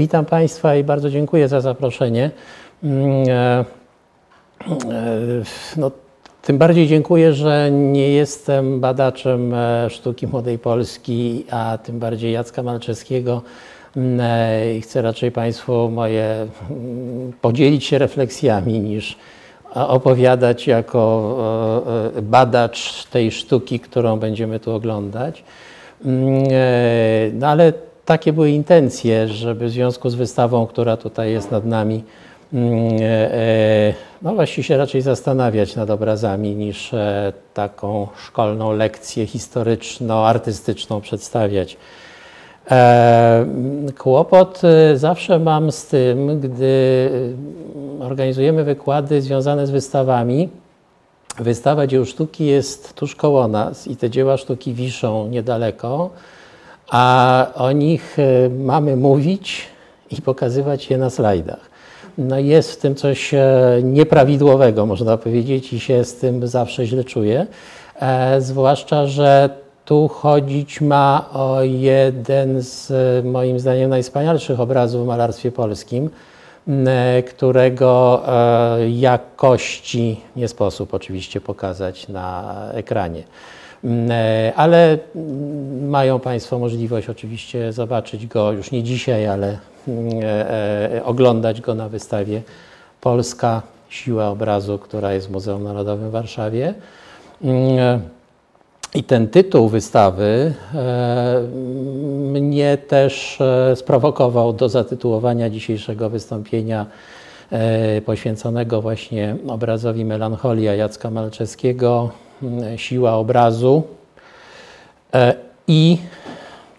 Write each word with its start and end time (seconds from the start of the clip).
Witam 0.00 0.24
Państwa 0.24 0.76
i 0.76 0.84
bardzo 0.84 1.10
dziękuję 1.10 1.48
za 1.48 1.60
zaproszenie. 1.60 2.30
No, 5.76 5.90
tym 6.42 6.58
bardziej 6.58 6.86
dziękuję, 6.86 7.32
że 7.32 7.70
nie 7.70 8.08
jestem 8.08 8.80
badaczem 8.80 9.54
sztuki 9.88 10.26
młodej 10.26 10.58
Polski, 10.58 11.44
a 11.50 11.78
tym 11.82 11.98
bardziej 11.98 12.32
Jacka 12.32 12.62
Malczewskiego. 12.62 13.42
I 14.76 14.80
chcę 14.80 15.02
raczej 15.02 15.32
Państwu 15.32 15.90
moje 15.90 16.46
podzielić 17.40 17.84
się 17.84 17.98
refleksjami 17.98 18.80
niż 18.80 19.18
opowiadać 19.74 20.66
jako 20.66 21.36
badacz 22.22 23.04
tej 23.04 23.30
sztuki, 23.30 23.80
którą 23.80 24.18
będziemy 24.18 24.60
tu 24.60 24.72
oglądać. 24.72 25.44
No 27.32 27.46
ale 27.46 27.72
takie 28.10 28.32
były 28.32 28.50
intencje, 28.50 29.28
żeby 29.28 29.66
w 29.66 29.70
związku 29.70 30.10
z 30.10 30.14
wystawą, 30.14 30.66
która 30.66 30.96
tutaj 30.96 31.32
jest 31.32 31.50
nad 31.50 31.64
nami, 31.64 32.04
no 34.22 34.34
właściwie 34.34 34.62
się 34.62 34.76
raczej 34.76 35.02
zastanawiać 35.02 35.76
nad 35.76 35.90
obrazami 35.90 36.54
niż 36.54 36.90
taką 37.54 38.08
szkolną 38.26 38.72
lekcję 38.72 39.26
historyczno-artystyczną 39.26 41.00
przedstawiać. 41.00 41.76
Kłopot 43.98 44.62
zawsze 44.94 45.38
mam 45.38 45.72
z 45.72 45.86
tym, 45.86 46.40
gdy 46.40 47.10
organizujemy 48.00 48.64
wykłady 48.64 49.22
związane 49.22 49.66
z 49.66 49.70
wystawami. 49.70 50.48
Wystawa 51.38 51.86
dzieł 51.86 52.04
sztuki 52.04 52.46
jest 52.46 52.94
tuż 52.94 53.14
koło 53.16 53.48
nas 53.48 53.88
i 53.88 53.96
te 53.96 54.10
dzieła 54.10 54.36
sztuki 54.36 54.74
wiszą 54.74 55.28
niedaleko, 55.28 56.10
a 56.90 57.46
o 57.54 57.72
nich 57.72 58.16
mamy 58.58 58.96
mówić 58.96 59.66
i 60.10 60.22
pokazywać 60.22 60.90
je 60.90 60.98
na 60.98 61.10
slajdach. 61.10 61.70
No 62.18 62.38
jest 62.38 62.72
w 62.72 62.76
tym 62.76 62.94
coś 62.94 63.34
nieprawidłowego, 63.82 64.86
można 64.86 65.16
powiedzieć, 65.16 65.72
i 65.72 65.80
się 65.80 66.04
z 66.04 66.16
tym 66.16 66.46
zawsze 66.46 66.86
źle 66.86 67.04
czuję. 67.04 67.46
Zwłaszcza, 68.38 69.06
że 69.06 69.50
tu 69.84 70.08
chodzić 70.08 70.80
ma 70.80 71.28
o 71.32 71.62
jeden 71.62 72.62
z 72.62 72.92
moim 73.24 73.60
zdaniem 73.60 73.90
najwspanialszych 73.90 74.60
obrazów 74.60 75.04
w 75.04 75.06
malarstwie 75.06 75.52
polskim, 75.52 76.10
którego 77.28 78.22
jakości 78.88 80.20
nie 80.36 80.48
sposób 80.48 80.94
oczywiście 80.94 81.40
pokazać 81.40 82.08
na 82.08 82.54
ekranie. 82.72 83.22
Ale 84.56 84.98
mają 85.82 86.20
Państwo 86.20 86.58
możliwość 86.58 87.08
oczywiście 87.08 87.72
zobaczyć 87.72 88.26
go 88.26 88.52
już 88.52 88.70
nie 88.70 88.82
dzisiaj, 88.82 89.26
ale 89.26 89.58
oglądać 91.04 91.60
go 91.60 91.74
na 91.74 91.88
wystawie 91.88 92.42
Polska 93.00 93.62
Siła 93.88 94.28
Obrazu, 94.28 94.78
która 94.78 95.12
jest 95.12 95.28
w 95.28 95.30
Muzeum 95.30 95.64
Narodowym 95.64 96.08
w 96.08 96.12
Warszawie. 96.12 96.74
I 98.94 99.04
ten 99.04 99.28
tytuł 99.28 99.68
wystawy 99.68 100.54
mnie 102.16 102.78
też 102.78 103.38
sprowokował 103.74 104.52
do 104.52 104.68
zatytułowania 104.68 105.50
dzisiejszego 105.50 106.10
wystąpienia 106.10 106.86
poświęconego 108.06 108.82
właśnie 108.82 109.36
obrazowi 109.48 110.04
Melancholia 110.04 110.74
Jacka 110.74 111.10
Malczewskiego, 111.10 112.10
Siła 112.76 113.12
obrazu 113.14 113.82
i 115.68 115.98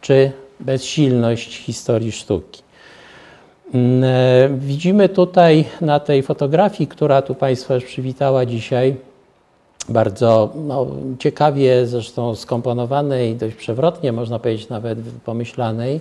czy 0.02 0.32
bezsilność 0.60 1.58
historii 1.58 2.12
sztuki. 2.12 2.62
Widzimy 4.50 5.10
tutaj 5.10 5.66
na 5.82 6.00
tej 6.00 6.24
fotografii, 6.24 6.88
która 6.88 7.22
tu 7.22 7.36
Państwa 7.36 7.76
już 7.76 7.84
przywitała 7.84 8.46
dzisiaj, 8.46 8.96
bardzo 9.90 10.54
no, 10.56 10.88
ciekawie 11.20 11.88
zresztą 11.88 12.36
skomponowanej, 12.36 13.36
dość 13.36 13.56
przewrotnie, 13.56 14.12
można 14.12 14.40
powiedzieć 14.40 14.70
nawet 14.70 15.00
pomyślanej, 15.26 16.00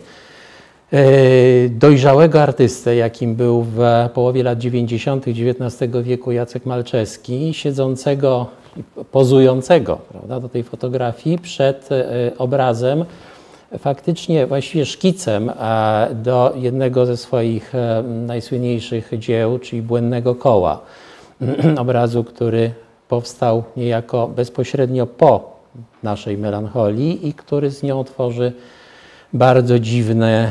dojrzałego 1.70 2.42
artystę, 2.42 2.96
jakim 2.96 3.34
był 3.34 3.62
w 3.62 3.80
połowie 4.14 4.42
lat 4.42 4.58
90. 4.58 5.28
XIX 5.28 5.92
wieku 6.02 6.32
Jacek 6.32 6.66
Malczewski, 6.66 7.54
siedzącego, 7.54 8.46
pozującego 9.12 9.96
prawda, 9.96 10.40
do 10.40 10.48
tej 10.48 10.62
fotografii 10.62 11.38
przed 11.38 11.88
obrazem, 12.38 13.04
faktycznie 13.78 14.46
właściwie 14.46 14.86
szkicem 14.86 15.52
do 16.14 16.52
jednego 16.56 17.06
ze 17.06 17.16
swoich 17.16 17.72
najsłynniejszych 18.26 19.10
dzieł, 19.18 19.58
czyli 19.58 19.82
Błędnego 19.82 20.34
Koła, 20.34 20.80
obrazu, 21.78 22.24
który 22.24 22.72
powstał 23.08 23.64
niejako 23.76 24.28
bezpośrednio 24.28 25.06
po 25.06 25.60
naszej 26.02 26.38
melancholii 26.38 27.28
i 27.28 27.34
który 27.34 27.70
z 27.70 27.82
nią 27.82 28.04
tworzy 28.04 28.52
bardzo 29.32 29.78
dziwny 29.78 30.50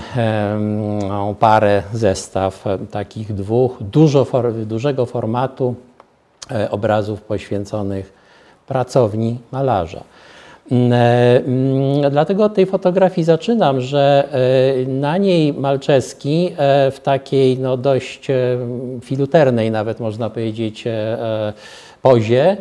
parę, 1.39 1.83
zestaw 1.93 2.65
takich 2.91 3.33
dwóch 3.33 3.77
dużo, 3.81 4.27
dużego 4.65 5.05
formatu 5.05 5.75
obrazów 6.69 7.21
poświęconych 7.21 8.13
pracowni 8.67 9.37
malarza. 9.51 10.03
Dlatego 12.11 12.43
od 12.43 12.53
tej 12.53 12.65
fotografii 12.65 13.25
zaczynam, 13.25 13.81
że 13.81 14.27
na 14.87 15.17
niej 15.17 15.53
Malczewski 15.53 16.53
w 16.91 16.97
takiej 17.03 17.59
no, 17.59 17.77
dość 17.77 18.27
filuternej 19.01 19.71
nawet 19.71 19.99
można 19.99 20.29
powiedzieć 20.29 20.83
pozie 22.01 22.57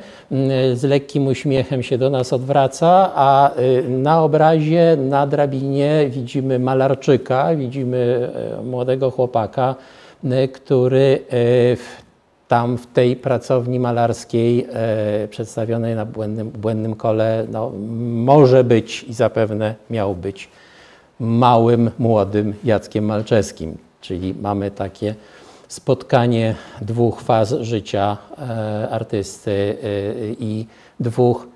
z 0.74 0.82
lekkim 0.82 1.26
uśmiechem 1.26 1.82
się 1.82 1.98
do 1.98 2.10
nas 2.10 2.32
odwraca, 2.32 3.10
a 3.14 3.50
na 3.88 4.22
obrazie, 4.22 4.96
na 5.00 5.26
drabinie 5.26 6.06
widzimy 6.10 6.58
malarczyka, 6.58 7.56
widzimy 7.56 8.28
młodego 8.64 9.10
chłopaka, 9.10 9.74
który 10.52 11.18
tam 12.48 12.78
w 12.78 12.86
tej 12.86 13.16
pracowni 13.16 13.80
malarskiej 13.80 14.66
przedstawionej 15.30 15.94
na 15.94 16.04
błędnym, 16.06 16.50
błędnym 16.50 16.94
kole 16.94 17.46
no, 17.52 17.72
może 18.10 18.64
być 18.64 19.02
i 19.02 19.12
zapewne 19.12 19.74
miał 19.90 20.14
być 20.14 20.48
małym, 21.20 21.90
młodym 21.98 22.54
Jackiem 22.64 23.04
Malczewskim. 23.04 23.78
Czyli 24.00 24.34
mamy 24.40 24.70
takie 24.70 25.14
spotkanie 25.68 26.54
dwóch 26.82 27.20
faz 27.20 27.54
życia 27.60 28.16
artysty 28.90 29.76
i 30.40 30.66
dwóch 31.00 31.46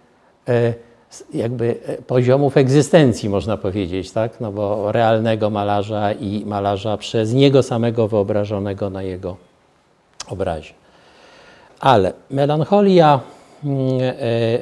jakby 1.34 1.74
poziomów 2.06 2.56
egzystencji, 2.56 3.28
można 3.28 3.56
powiedzieć, 3.56 4.12
tak? 4.12 4.40
No 4.40 4.52
bo 4.52 4.92
realnego 4.92 5.50
malarza 5.50 6.12
i 6.12 6.44
malarza 6.46 6.96
przez 6.96 7.34
niego 7.34 7.62
samego 7.62 8.08
wyobrażonego 8.08 8.90
na 8.90 9.02
jego 9.02 9.36
obrazie. 10.28 10.81
Ale 11.82 12.12
melancholia 12.30 13.20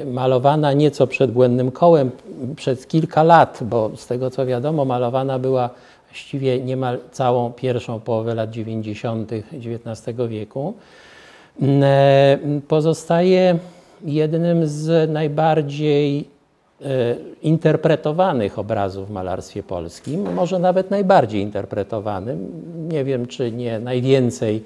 malowana 0.05 0.73
nieco 0.73 1.07
przed 1.07 1.31
błędnym 1.31 1.71
kołem, 1.71 2.11
przez 2.55 2.87
kilka 2.87 3.23
lat, 3.23 3.59
bo 3.61 3.91
z 3.95 4.07
tego 4.07 4.29
co 4.29 4.45
wiadomo, 4.45 4.85
malowana 4.85 5.39
była 5.39 5.69
właściwie 6.09 6.59
niemal 6.59 6.97
całą 7.11 7.51
pierwszą 7.51 7.99
połowę 7.99 8.35
lat 8.35 8.51
90. 8.51 9.31
XIX 9.33 10.17
wieku, 10.29 10.73
pozostaje 12.67 13.57
jednym 14.05 14.67
z 14.67 15.09
najbardziej 15.11 16.27
interpretowanych 17.41 18.59
obrazów 18.59 19.07
w 19.07 19.11
malarstwie 19.11 19.63
polskim, 19.63 20.33
może 20.33 20.59
nawet 20.59 20.91
najbardziej 20.91 21.41
interpretowanym. 21.41 22.51
Nie 22.91 23.03
wiem, 23.03 23.27
czy 23.27 23.51
nie 23.51 23.79
najwięcej 23.79 24.63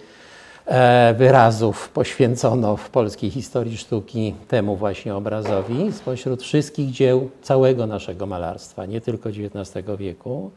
wyrazów 1.17 1.89
poświęcono 1.89 2.77
w 2.77 2.89
polskiej 2.89 3.29
historii 3.29 3.77
sztuki 3.77 4.35
temu 4.47 4.75
właśnie 4.75 5.15
obrazowi 5.15 5.91
spośród 5.91 6.43
wszystkich 6.43 6.91
dzieł 6.91 7.29
całego 7.41 7.87
naszego 7.87 8.25
malarstwa, 8.25 8.85
nie 8.85 9.01
tylko 9.01 9.29
XIX 9.29 9.85
wieku. 9.97 10.51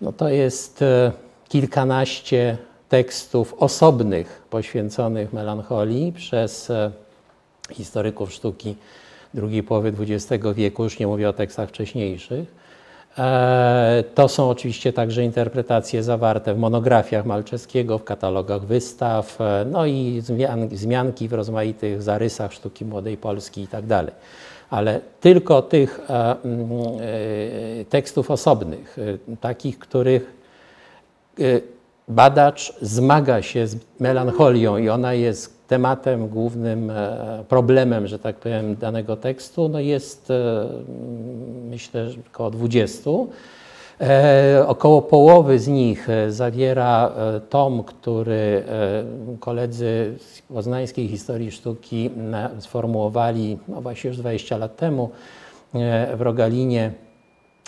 No 0.00 0.12
to 0.12 0.28
jest 0.28 0.84
kilkanaście 1.48 2.58
tekstów 2.88 3.54
osobnych 3.58 4.42
poświęconych 4.50 5.32
melancholii 5.32 6.12
przez 6.12 6.72
historyków 7.70 8.32
sztuki 8.32 8.76
drugiej 9.34 9.62
połowy 9.62 9.92
XX 10.00 10.44
wieku, 10.54 10.84
już 10.84 10.98
nie 10.98 11.06
mówię 11.06 11.28
o 11.28 11.32
tekstach 11.32 11.68
wcześniejszych. 11.68 12.59
To 14.14 14.28
są 14.28 14.50
oczywiście 14.50 14.92
także 14.92 15.24
interpretacje 15.24 16.02
zawarte 16.02 16.54
w 16.54 16.58
monografiach 16.58 17.26
Malczewskiego, 17.26 17.98
w 17.98 18.04
katalogach 18.04 18.62
wystaw, 18.64 19.38
no 19.66 19.86
i 19.86 20.22
wzmianki 20.70 21.28
w 21.28 21.32
rozmaitych 21.32 22.02
zarysach 22.02 22.52
sztuki 22.52 22.84
młodej 22.84 23.16
Polski 23.16 23.62
i 23.62 23.66
tak. 23.66 23.84
Ale 24.70 25.00
tylko 25.20 25.62
tych 25.62 26.00
tekstów 27.88 28.30
osobnych, 28.30 28.96
takich, 29.40 29.78
których 29.78 30.32
badacz 32.08 32.72
zmaga 32.80 33.42
się 33.42 33.66
z 33.66 33.76
melancholią 34.00 34.76
i 34.78 34.88
ona 34.88 35.14
jest 35.14 35.59
tematem 35.70 36.28
głównym, 36.28 36.92
problemem, 37.48 38.06
że 38.06 38.18
tak 38.18 38.36
powiem, 38.36 38.76
danego 38.76 39.16
tekstu, 39.16 39.68
no 39.68 39.80
jest 39.80 40.32
myślę, 41.70 42.10
że 42.10 42.18
około 42.32 42.50
20. 42.50 43.10
E, 44.00 44.64
około 44.66 45.02
połowy 45.02 45.58
z 45.58 45.68
nich 45.68 46.10
e, 46.10 46.32
zawiera 46.32 47.12
e, 47.16 47.40
tom, 47.40 47.84
który 47.84 48.64
koledzy 49.40 50.14
z 50.18 50.42
poznańskiej 50.42 51.08
historii 51.08 51.50
sztuki 51.50 52.10
sformułowali 52.58 53.58
no 53.68 53.80
właśnie 53.80 54.08
już 54.08 54.16
20 54.16 54.56
lat 54.56 54.76
temu 54.76 55.10
w 56.16 56.20
Rogalinie, 56.20 56.92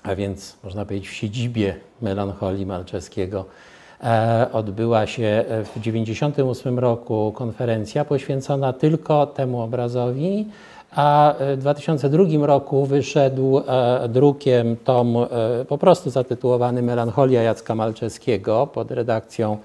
a 0.02 0.14
więc 0.14 0.56
można 0.64 0.84
powiedzieć 0.84 1.08
w 1.08 1.12
siedzibie 1.12 1.74
melancholii 2.02 2.66
Malczewskiego. 2.66 3.44
Odbyła 4.52 5.06
się 5.06 5.44
w 5.48 5.68
1998 5.68 6.78
roku 6.78 7.32
konferencja 7.36 8.04
poświęcona 8.04 8.72
tylko 8.72 9.26
temu 9.26 9.60
obrazowi 9.60 10.46
a 10.96 11.34
w 11.38 11.56
2002 11.56 12.46
roku 12.46 12.86
wyszedł 12.86 13.58
e, 13.58 14.08
drukiem 14.08 14.76
tom 14.76 15.16
e, 15.16 15.28
po 15.64 15.78
prostu 15.78 16.10
zatytułowany 16.10 16.82
Melancholia 16.82 17.42
Jacka 17.42 17.74
Malczewskiego 17.74 18.66
pod 18.66 18.90
redakcją 18.90 19.58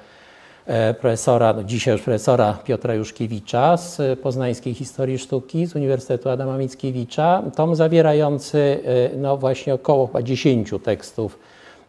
e, 0.66 0.94
profesora, 0.94 1.54
no 1.54 1.64
dzisiaj 1.64 1.92
już 1.92 2.02
profesora 2.02 2.58
Piotra 2.64 2.94
Juszkiewicza 2.94 3.78
z 3.78 4.20
Poznańskiej 4.20 4.74
Historii 4.74 5.20
Sztuki 5.20 5.66
z 5.66 5.76
Uniwersytetu 5.76 6.30
Adama 6.30 6.58
Mickiewicza. 6.58 7.44
Tom 7.56 7.76
zawierający 7.76 8.80
no 9.18 9.38
właśnie 9.38 9.74
około 9.74 10.10
10 10.24 10.72
tekstów 10.84 11.40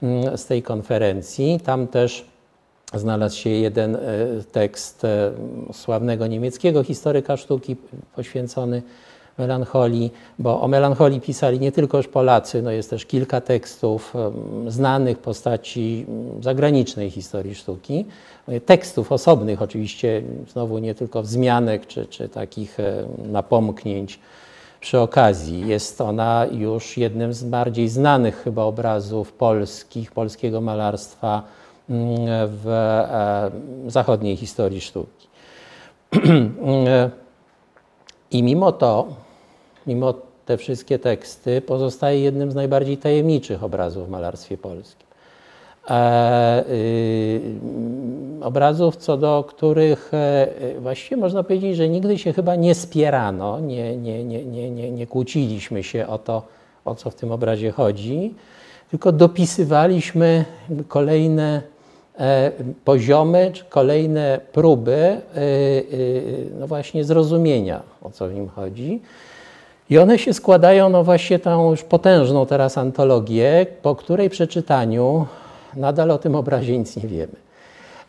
mm, 0.03 0.39
z 0.39 0.47
tej 0.47 0.62
konferencji. 0.62 1.61
Tam 1.65 1.87
też 1.87 2.25
znalazł 2.94 3.37
się 3.37 3.50
jeden 3.50 3.99
tekst 4.52 5.06
sławnego 5.73 6.26
niemieckiego 6.26 6.85
historyka 6.85 7.37
sztuki 7.37 7.76
poświęcony 8.17 8.82
melancholii, 9.38 10.12
bo 10.38 10.61
o 10.61 10.69
melancholii 10.69 11.20
pisali 11.20 11.61
nie 11.61 11.73
tylko 11.73 11.96
już 11.96 12.08
Polacy, 12.08 12.62
no 12.62 12.70
jest 12.70 12.90
też 12.90 13.06
kilka 13.06 13.40
tekstów 13.40 14.14
znanych 14.67 15.19
postaci 15.19 16.06
zagranicznej 16.40 17.11
historii 17.11 17.55
sztuki, 17.55 18.06
tekstów 18.67 19.12
osobnych 19.12 19.62
oczywiście, 19.62 20.23
znowu 20.52 20.79
nie 20.79 20.94
tylko 20.94 21.23
wzmianek 21.23 21.87
czy, 21.87 22.06
czy 22.06 22.29
takich 22.29 22.79
napomknięć 23.19 24.19
przy 24.81 25.00
okazji. 25.00 25.69
Jest 25.69 26.00
ona 26.00 26.46
już 26.52 26.96
jednym 26.96 27.32
z 27.32 27.44
bardziej 27.44 27.88
znanych 27.88 28.43
chyba 28.44 28.62
obrazów 28.62 29.32
polskich, 29.32 30.12
polskiego 30.12 30.61
malarstwa 30.61 31.43
w 31.88 32.67
zachodniej 33.87 34.37
historii 34.37 34.81
sztuki. 34.81 35.29
I 38.31 38.43
mimo 38.43 38.73
to 38.73 39.08
mimo 39.88 40.14
te 40.46 40.56
wszystkie 40.56 40.99
teksty, 40.99 41.61
pozostaje 41.61 42.20
jednym 42.20 42.50
z 42.50 42.55
najbardziej 42.55 42.96
tajemniczych 42.96 43.64
obrazów 43.64 44.06
w 44.06 44.11
malarstwie 44.11 44.58
polskim. 44.58 45.08
E, 45.90 46.64
y, 46.70 47.40
obrazów, 48.41 48.96
co 48.96 49.17
do 49.17 49.44
których 49.49 50.11
e, 50.14 50.49
właściwie 50.81 51.17
można 51.17 51.43
powiedzieć, 51.43 51.76
że 51.76 51.88
nigdy 51.88 52.19
się 52.19 52.32
chyba 52.32 52.56
nie 52.56 52.75
spierano, 52.75 53.61
nie, 53.61 53.96
nie, 53.96 54.25
nie, 54.25 54.44
nie, 54.44 54.70
nie, 54.70 54.91
nie 54.91 55.06
kłóciliśmy 55.06 55.82
się 55.82 56.06
o 56.06 56.19
to, 56.19 56.43
o 56.84 56.94
co 56.94 57.11
w 57.11 57.14
tym 57.14 57.32
obrazie 57.32 57.73
chodzi, 57.73 58.34
tylko 58.91 59.12
dopisywaliśmy 59.12 60.44
kolejne 60.88 61.62
e, 61.62 61.78
poziomy, 62.85 63.50
czy 63.53 63.65
kolejne 63.65 64.41
próby 64.53 64.97
e, 64.97 65.20
no 66.61 66.67
właśnie 66.67 67.05
zrozumienia, 67.05 67.82
o 68.03 68.11
co 68.11 68.29
w 68.29 68.35
nim 68.35 68.49
chodzi. 68.49 69.00
I 69.91 69.99
one 69.99 70.19
się 70.19 70.35
składają, 70.35 70.88
no 70.88 71.05
właśnie 71.05 71.38
tą 71.38 71.70
już 71.70 71.82
potężną 71.82 72.47
teraz 72.47 72.79
antologię, 72.79 73.67
po 73.82 73.94
której 73.94 74.31
przeczytaniu 74.31 75.26
nadal 75.76 76.11
o 76.11 76.19
tym 76.19 76.35
obrazie 76.35 76.79
nic 76.79 76.97
nie 76.97 77.09
wiemy. 77.09 77.32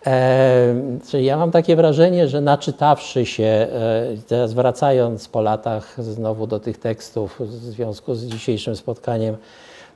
E, 0.05 0.75
czyli 1.09 1.25
ja 1.25 1.37
mam 1.37 1.51
takie 1.51 1.75
wrażenie, 1.75 2.27
że 2.27 2.41
naczytawszy 2.41 3.25
się, 3.25 3.43
e, 3.43 3.67
teraz 4.27 4.53
wracając 4.53 5.27
po 5.27 5.41
latach 5.41 5.95
znowu 5.97 6.47
do 6.47 6.59
tych 6.59 6.77
tekstów 6.77 7.35
w 7.39 7.53
związku 7.53 8.15
z 8.15 8.25
dzisiejszym 8.25 8.75
spotkaniem, 8.75 9.37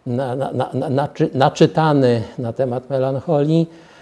na, 0.05 0.35
na, 0.35 0.51
na, 0.73 1.09
naczytany 1.33 2.21
na 2.37 2.53
temat 2.53 2.89
melancholii, 2.89 3.67
e, 3.69 3.73
e, 3.89 3.92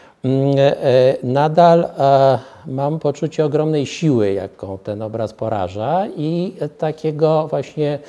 nadal 1.23 1.83
e, 1.83 2.39
mam 2.67 2.99
poczucie 2.99 3.45
ogromnej 3.45 3.85
siły, 3.85 4.33
jaką 4.33 4.77
ten 4.77 5.01
obraz 5.01 5.33
poraża 5.33 6.07
i 6.17 6.53
takiego 6.77 7.47
właśnie, 7.47 7.99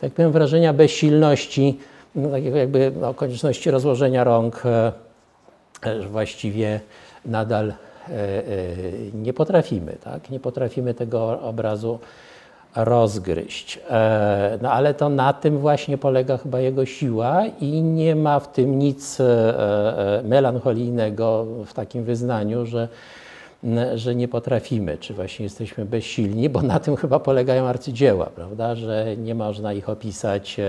tak 0.00 0.12
powiem, 0.12 0.32
wrażenia 0.32 0.72
bezsilności, 0.72 1.78
no, 2.14 2.30
takiego 2.30 2.56
jakby 2.56 2.92
no, 3.00 3.14
konieczności 3.14 3.70
rozłożenia 3.70 4.24
rąk, 4.24 4.62
że 5.84 6.08
właściwie 6.08 6.80
nadal 7.24 7.72
nie 9.14 9.32
potrafimy, 9.32 9.96
tak? 10.04 10.30
Nie 10.30 10.40
potrafimy 10.40 10.94
tego 10.94 11.40
obrazu 11.40 11.98
rozgryźć. 12.76 13.80
E, 13.90 14.58
no 14.62 14.72
ale 14.72 14.94
to 14.94 15.08
na 15.08 15.32
tym 15.32 15.58
właśnie 15.58 15.98
polega 15.98 16.36
chyba 16.36 16.60
jego 16.60 16.86
siła 16.86 17.46
i 17.60 17.82
nie 17.82 18.16
ma 18.16 18.40
w 18.40 18.52
tym 18.52 18.78
nic 18.78 19.20
e, 19.20 19.24
e, 20.18 20.22
melancholijnego 20.22 21.46
w 21.66 21.72
takim 21.72 22.04
wyznaniu, 22.04 22.66
że, 22.66 22.88
że 23.94 24.14
nie 24.14 24.28
potrafimy, 24.28 24.98
czy 24.98 25.14
właśnie 25.14 25.44
jesteśmy 25.44 25.84
bezsilni, 25.84 26.48
bo 26.48 26.62
na 26.62 26.80
tym 26.80 26.96
chyba 26.96 27.18
polegają 27.18 27.66
arcydzieła, 27.66 28.26
prawda, 28.26 28.74
że 28.74 29.16
nie 29.16 29.34
można 29.34 29.72
ich 29.72 29.88
opisać 29.88 30.60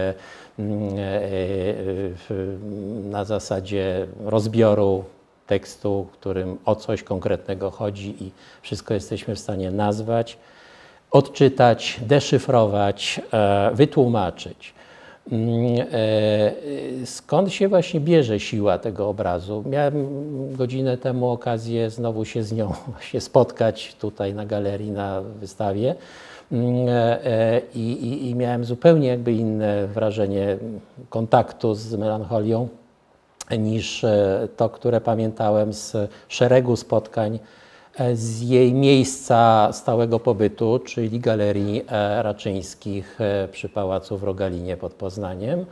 na 3.03 3.25
zasadzie 3.25 4.07
rozbioru 4.25 5.03
tekstu, 5.47 6.07
którym 6.13 6.57
o 6.65 6.75
coś 6.75 7.03
konkretnego 7.03 7.71
chodzi 7.71 8.23
i 8.23 8.31
wszystko 8.61 8.93
jesteśmy 8.93 9.35
w 9.35 9.39
stanie 9.39 9.71
nazwać 9.71 10.37
odczytać, 11.11 11.99
deszyfrować, 12.01 13.21
e, 13.33 13.71
wytłumaczyć. 13.73 14.73
Mm, 15.31 15.87
e, 15.91 17.05
skąd 17.05 17.53
się 17.53 17.67
właśnie 17.67 17.99
bierze 17.99 18.39
siła 18.39 18.77
tego 18.77 19.09
obrazu? 19.09 19.63
Miałem 19.65 20.07
godzinę 20.55 20.97
temu 20.97 21.29
okazję 21.29 21.89
znowu 21.89 22.25
się 22.25 22.43
z 22.43 22.51
nią 22.51 22.73
się 23.11 23.21
spotkać 23.21 23.95
tutaj 23.99 24.33
na 24.33 24.45
galerii, 24.45 24.91
na 24.91 25.21
wystawie 25.21 25.95
mm, 26.51 26.85
e, 26.89 27.61
i, 27.75 27.91
i, 27.91 28.29
i 28.29 28.35
miałem 28.35 28.65
zupełnie 28.65 29.07
jakby 29.07 29.31
inne 29.31 29.87
wrażenie 29.87 30.57
kontaktu 31.09 31.75
z 31.75 31.95
melancholią 31.95 32.67
niż 33.59 34.05
to, 34.57 34.69
które 34.69 35.01
pamiętałem 35.01 35.73
z 35.73 35.97
szeregu 36.27 36.75
spotkań 36.75 37.39
z 38.13 38.41
jej 38.41 38.73
miejsca 38.73 39.69
stałego 39.73 40.19
pobytu, 40.19 40.79
czyli 40.79 41.19
Galerii 41.19 41.81
e, 41.87 42.23
Raczyńskich 42.23 43.21
e, 43.21 43.47
przy 43.47 43.69
Pałacu 43.69 44.17
w 44.17 44.23
Rogalinie 44.23 44.77
pod 44.77 44.93
Poznaniem, 44.93 45.65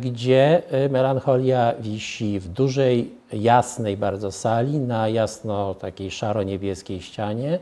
gdzie 0.00 0.62
melancholia 0.90 1.74
wisi 1.80 2.40
w 2.40 2.48
dużej, 2.48 3.10
jasnej 3.32 3.96
bardzo 3.96 4.32
sali, 4.32 4.78
na 4.78 5.08
jasno 5.08 5.74
takiej 5.74 6.10
szaro-niebieskiej 6.10 7.00
ścianie, 7.00 7.58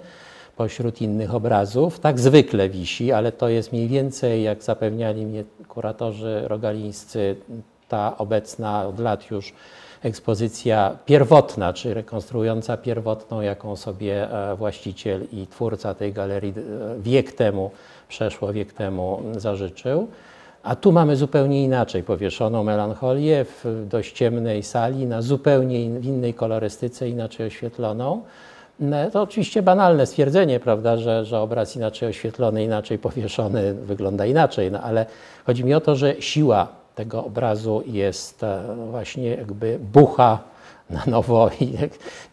pośród 0.56 1.02
innych 1.02 1.34
obrazów. 1.34 2.00
Tak 2.00 2.20
zwykle 2.20 2.68
wisi, 2.68 3.12
ale 3.12 3.32
to 3.32 3.48
jest 3.48 3.72
mniej 3.72 3.88
więcej, 3.88 4.42
jak 4.42 4.62
zapewniali 4.62 5.26
mnie 5.26 5.44
kuratorzy 5.68 6.42
rogalińscy, 6.44 7.36
ta 7.88 8.18
obecna 8.18 8.86
od 8.86 9.00
lat 9.00 9.30
już 9.30 9.52
ekspozycja 10.02 10.96
pierwotna, 11.06 11.72
czy 11.72 11.94
rekonstruująca 11.94 12.76
pierwotną, 12.76 13.40
jaką 13.40 13.76
sobie 13.76 14.30
e, 14.30 14.56
właściciel 14.56 15.26
i 15.32 15.46
twórca 15.46 15.94
tej 15.94 16.12
galerii 16.12 16.50
e, 16.50 17.02
wiek 17.02 17.32
temu, 17.32 17.70
przeszło 18.08 18.52
wiek 18.52 18.72
temu 18.72 19.22
zażyczył. 19.36 20.08
A 20.62 20.76
tu 20.76 20.92
mamy 20.92 21.16
zupełnie 21.16 21.64
inaczej 21.64 22.02
powieszoną 22.02 22.64
melancholię 22.64 23.44
w 23.44 23.86
dość 23.88 24.12
ciemnej 24.12 24.62
sali, 24.62 25.06
na 25.06 25.22
zupełnie 25.22 26.00
w 26.00 26.04
innej 26.04 26.34
kolorystyce, 26.34 27.08
inaczej 27.08 27.46
oświetloną. 27.46 28.22
No, 28.80 29.10
to 29.10 29.22
oczywiście 29.22 29.62
banalne 29.62 30.06
stwierdzenie, 30.06 30.60
prawda, 30.60 30.96
że, 30.96 31.24
że 31.24 31.40
obraz 31.40 31.76
inaczej 31.76 32.08
oświetlony, 32.08 32.64
inaczej 32.64 32.98
powieszony 32.98 33.74
wygląda 33.74 34.26
inaczej, 34.26 34.70
no, 34.70 34.80
ale 34.80 35.06
chodzi 35.46 35.64
mi 35.64 35.74
o 35.74 35.80
to, 35.80 35.96
że 35.96 36.14
siła 36.22 36.68
tego 36.96 37.24
obrazu 37.24 37.82
jest 37.86 38.42
e, 38.42 38.76
właśnie 38.90 39.28
jakby 39.28 39.78
bucha 39.92 40.38
na 40.90 41.02
nowo 41.06 41.50
i 41.60 41.72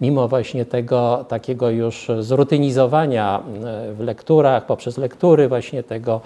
mimo 0.01 0.27
właśnie 0.27 0.65
tego 0.65 1.25
takiego 1.27 1.69
już 1.69 2.11
zrutynizowania 2.19 3.39
e, 3.39 3.93
w 3.93 3.99
lekturach, 3.99 4.65
poprzez 4.65 4.97
lektury 4.97 5.47
właśnie 5.47 5.83
tego 5.83 6.21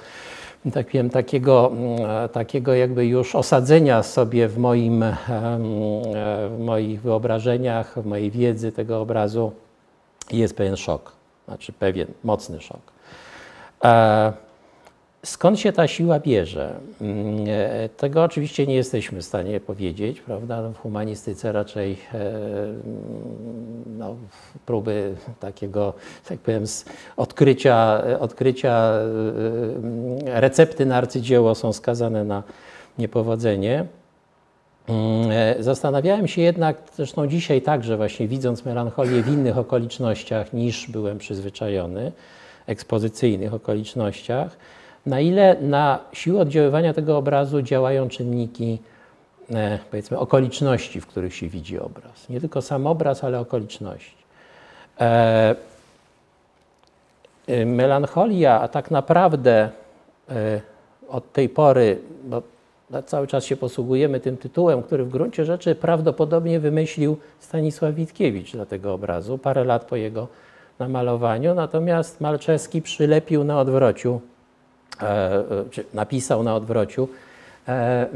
tak 0.74 0.86
powiem, 0.88 1.10
takiego, 1.10 1.72
mm, 1.72 2.30
takiego 2.30 2.74
jakby 2.74 3.06
już 3.06 3.36
osadzenia 3.36 4.04
sobie 4.04 4.48
w, 4.48 4.58
moim, 4.58 5.06
w 6.50 6.60
moich 6.60 7.02
wyobrażeniach, 7.02 7.94
w 8.00 8.06
mojej 8.06 8.32
wiedzy 8.32 8.72
tego 8.72 9.02
obrazu 9.02 9.52
jest 10.32 10.58
pewien 10.58 10.78
szok, 10.78 11.12
znaczy 11.46 11.74
pewien 11.74 12.08
mocny 12.24 12.62
szok. 12.62 12.82
E, 15.28 15.30
skąd 15.30 15.60
się 15.60 15.72
ta 15.72 15.88
siła 15.88 16.20
bierze? 16.20 16.74
Mm, 17.02 17.46
e, 17.48 17.90
tego 17.90 18.24
oczywiście 18.24 18.68
nie 18.68 18.76
jesteśmy 18.76 19.22
w 19.22 19.26
stanie 19.26 19.60
powiedzieć, 19.60 20.22
prawda? 20.22 20.70
W 20.70 20.78
humanistyce 20.78 21.52
raczej 21.52 21.98
e, 22.14 22.32
no, 23.98 24.16
próby 24.66 25.16
takiego, 25.40 25.94
tak 26.30 26.40
powiem, 26.40 26.64
odkrycia, 27.18 28.04
odkrycia 28.20 28.92
recepty 30.26 30.86
na 30.86 30.96
arcydzieło 30.96 31.56
są 31.56 31.74
skazane 31.74 32.24
na 32.24 32.44
niepowodzenie. 32.98 33.86
Mm, 34.88 35.64
zastanawiałem 35.64 36.28
się 36.28 36.42
jednak, 36.42 36.78
zresztą 36.96 37.28
dzisiaj 37.28 37.62
także 37.62 37.98
właśnie 37.98 38.28
widząc 38.28 38.66
melancholię 38.66 39.24
w 39.24 39.28
innych 39.28 39.58
okolicznościach 39.58 40.54
niż 40.54 40.88
byłem 40.92 41.18
przyzwyczajony, 41.18 42.12
ekspozycyjnych 42.68 43.54
okolicznościach, 43.54 44.58
na 45.06 45.20
ile 45.20 45.56
na 45.62 46.00
siłę 46.14 46.42
oddziaływania 46.42 46.94
tego 46.94 47.18
obrazu 47.18 47.62
działają 47.62 48.10
czynniki, 48.10 48.80
e, 49.54 49.80
powiedzmy, 49.92 50.20
okoliczności, 50.20 51.02
w 51.02 51.08
których 51.08 51.36
się 51.36 51.48
widzi 51.48 51.80
obraz. 51.80 52.30
Nie 52.30 52.40
tylko 52.40 52.62
sam 52.62 52.88
obraz, 52.88 53.24
ale 53.24 53.40
okoliczności. 53.40 54.18
E, 55.00 55.56
e, 57.48 57.66
melancholia, 57.66 58.62
a 58.62 58.68
tak 58.68 58.92
naprawdę 58.92 59.70
od 61.10 61.32
tej 61.32 61.50
pory, 61.50 62.00
bo 62.24 62.42
cały 63.06 63.28
czas 63.28 63.46
się 63.46 63.58
posługujemy 63.58 64.20
tym 64.20 64.38
tytułem, 64.38 64.84
który 64.84 65.06
w 65.06 65.10
gruncie 65.10 65.46
rzeczy 65.46 65.76
prawdopodobnie 65.76 66.60
wymyślił 66.60 67.18
Stanisław 67.40 67.94
Witkiewicz 67.94 68.52
dla 68.52 68.66
tego 68.66 68.94
obrazu, 68.94 69.38
parę 69.38 69.64
lat 69.64 69.86
po 69.86 69.96
jego 69.96 70.28
na 70.80 70.88
malowaniu, 70.88 71.54
natomiast 71.54 72.22
Malczewski 72.22 72.82
przylepił 72.82 73.44
na 73.44 73.60
odwrociu, 73.60 74.22
czy 75.72 75.86
napisał 75.94 76.44
na 76.44 76.56
odwrociu, 76.56 77.10
e, 77.68 78.08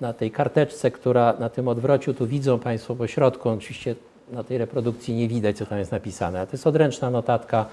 na 0.00 0.12
tej 0.12 0.30
karteczce, 0.30 0.90
która 0.90 1.34
na 1.38 1.48
tym 1.48 1.68
odwrociu, 1.68 2.14
tu 2.14 2.26
widzą 2.26 2.58
Państwo 2.58 2.96
po 2.96 3.06
środku, 3.06 3.48
oczywiście 3.48 3.94
na 4.32 4.44
tej 4.44 4.58
reprodukcji 4.58 5.14
nie 5.14 5.28
widać, 5.28 5.56
co 5.56 5.66
tam 5.66 5.78
jest 5.78 5.92
napisane, 5.92 6.38
ale 6.38 6.46
to 6.46 6.52
jest 6.52 6.66
odręczna 6.66 7.10
notatka 7.10 7.66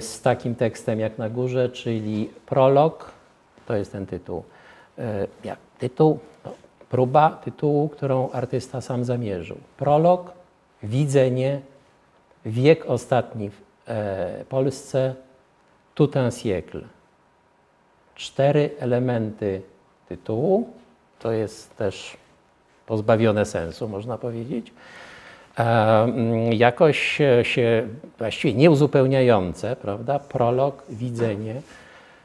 z 0.00 0.20
takim 0.22 0.54
tekstem 0.54 1.00
jak 1.00 1.18
na 1.18 1.28
górze, 1.28 1.68
czyli 1.68 2.30
prolog, 2.46 3.12
to 3.66 3.76
jest 3.76 3.92
ten 3.92 4.06
tytuł. 4.06 4.42
Jak 5.44 5.58
tytuł, 5.78 6.18
no, 6.44 6.52
próba 6.90 7.30
tytułu, 7.44 7.88
którą 7.88 8.30
artysta 8.30 8.80
sam 8.80 9.04
zamierzył. 9.04 9.56
Prolog, 9.76 10.32
widzenie, 10.82 11.60
wiek 12.44 12.86
ostatni 12.86 13.50
w 13.50 13.60
e, 13.86 14.44
Polsce, 14.48 15.14
tout 15.94 16.16
un 16.16 16.30
siècle. 16.30 16.99
Cztery 18.20 18.70
elementy 18.78 19.62
tytułu, 20.08 20.68
to 21.18 21.32
jest 21.32 21.76
też 21.76 22.16
pozbawione 22.86 23.44
sensu, 23.44 23.88
można 23.88 24.18
powiedzieć. 24.18 24.72
E, 25.58 25.62
mm, 26.02 26.52
jakoś 26.52 27.20
się 27.42 27.88
właściwie 28.18 28.54
nieuzupełniające, 28.54 29.76
prawda? 29.76 30.18
Prolog, 30.18 30.82
widzenie, 30.88 31.62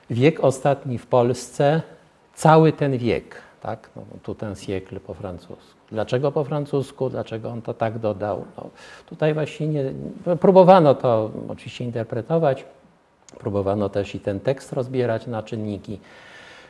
wiek 0.09 0.43
ostatni 0.43 0.97
w 0.97 1.07
Polsce, 1.07 1.81
cały 2.33 2.71
ten 2.71 2.97
wiek, 2.97 3.35
tak? 3.61 3.89
No, 3.95 4.01
tout 4.23 4.43
un 4.43 4.55
siècle 4.55 4.99
po 4.99 5.13
francusku. 5.13 5.79
Dlaczego 5.91 6.31
po 6.31 6.43
francusku? 6.43 7.09
Dlaczego 7.09 7.49
on 7.49 7.61
to 7.61 7.73
tak 7.73 7.99
dodał? 7.99 8.45
No, 8.57 8.69
tutaj 9.05 9.33
właśnie 9.33 9.67
nie, 9.67 9.83
próbowano 10.39 10.95
to 10.95 11.31
oczywiście 11.49 11.85
interpretować, 11.85 12.65
próbowano 13.39 13.89
też 13.89 14.15
i 14.15 14.19
ten 14.19 14.39
tekst 14.39 14.73
rozbierać 14.73 15.27
na 15.27 15.43
czynniki. 15.43 15.99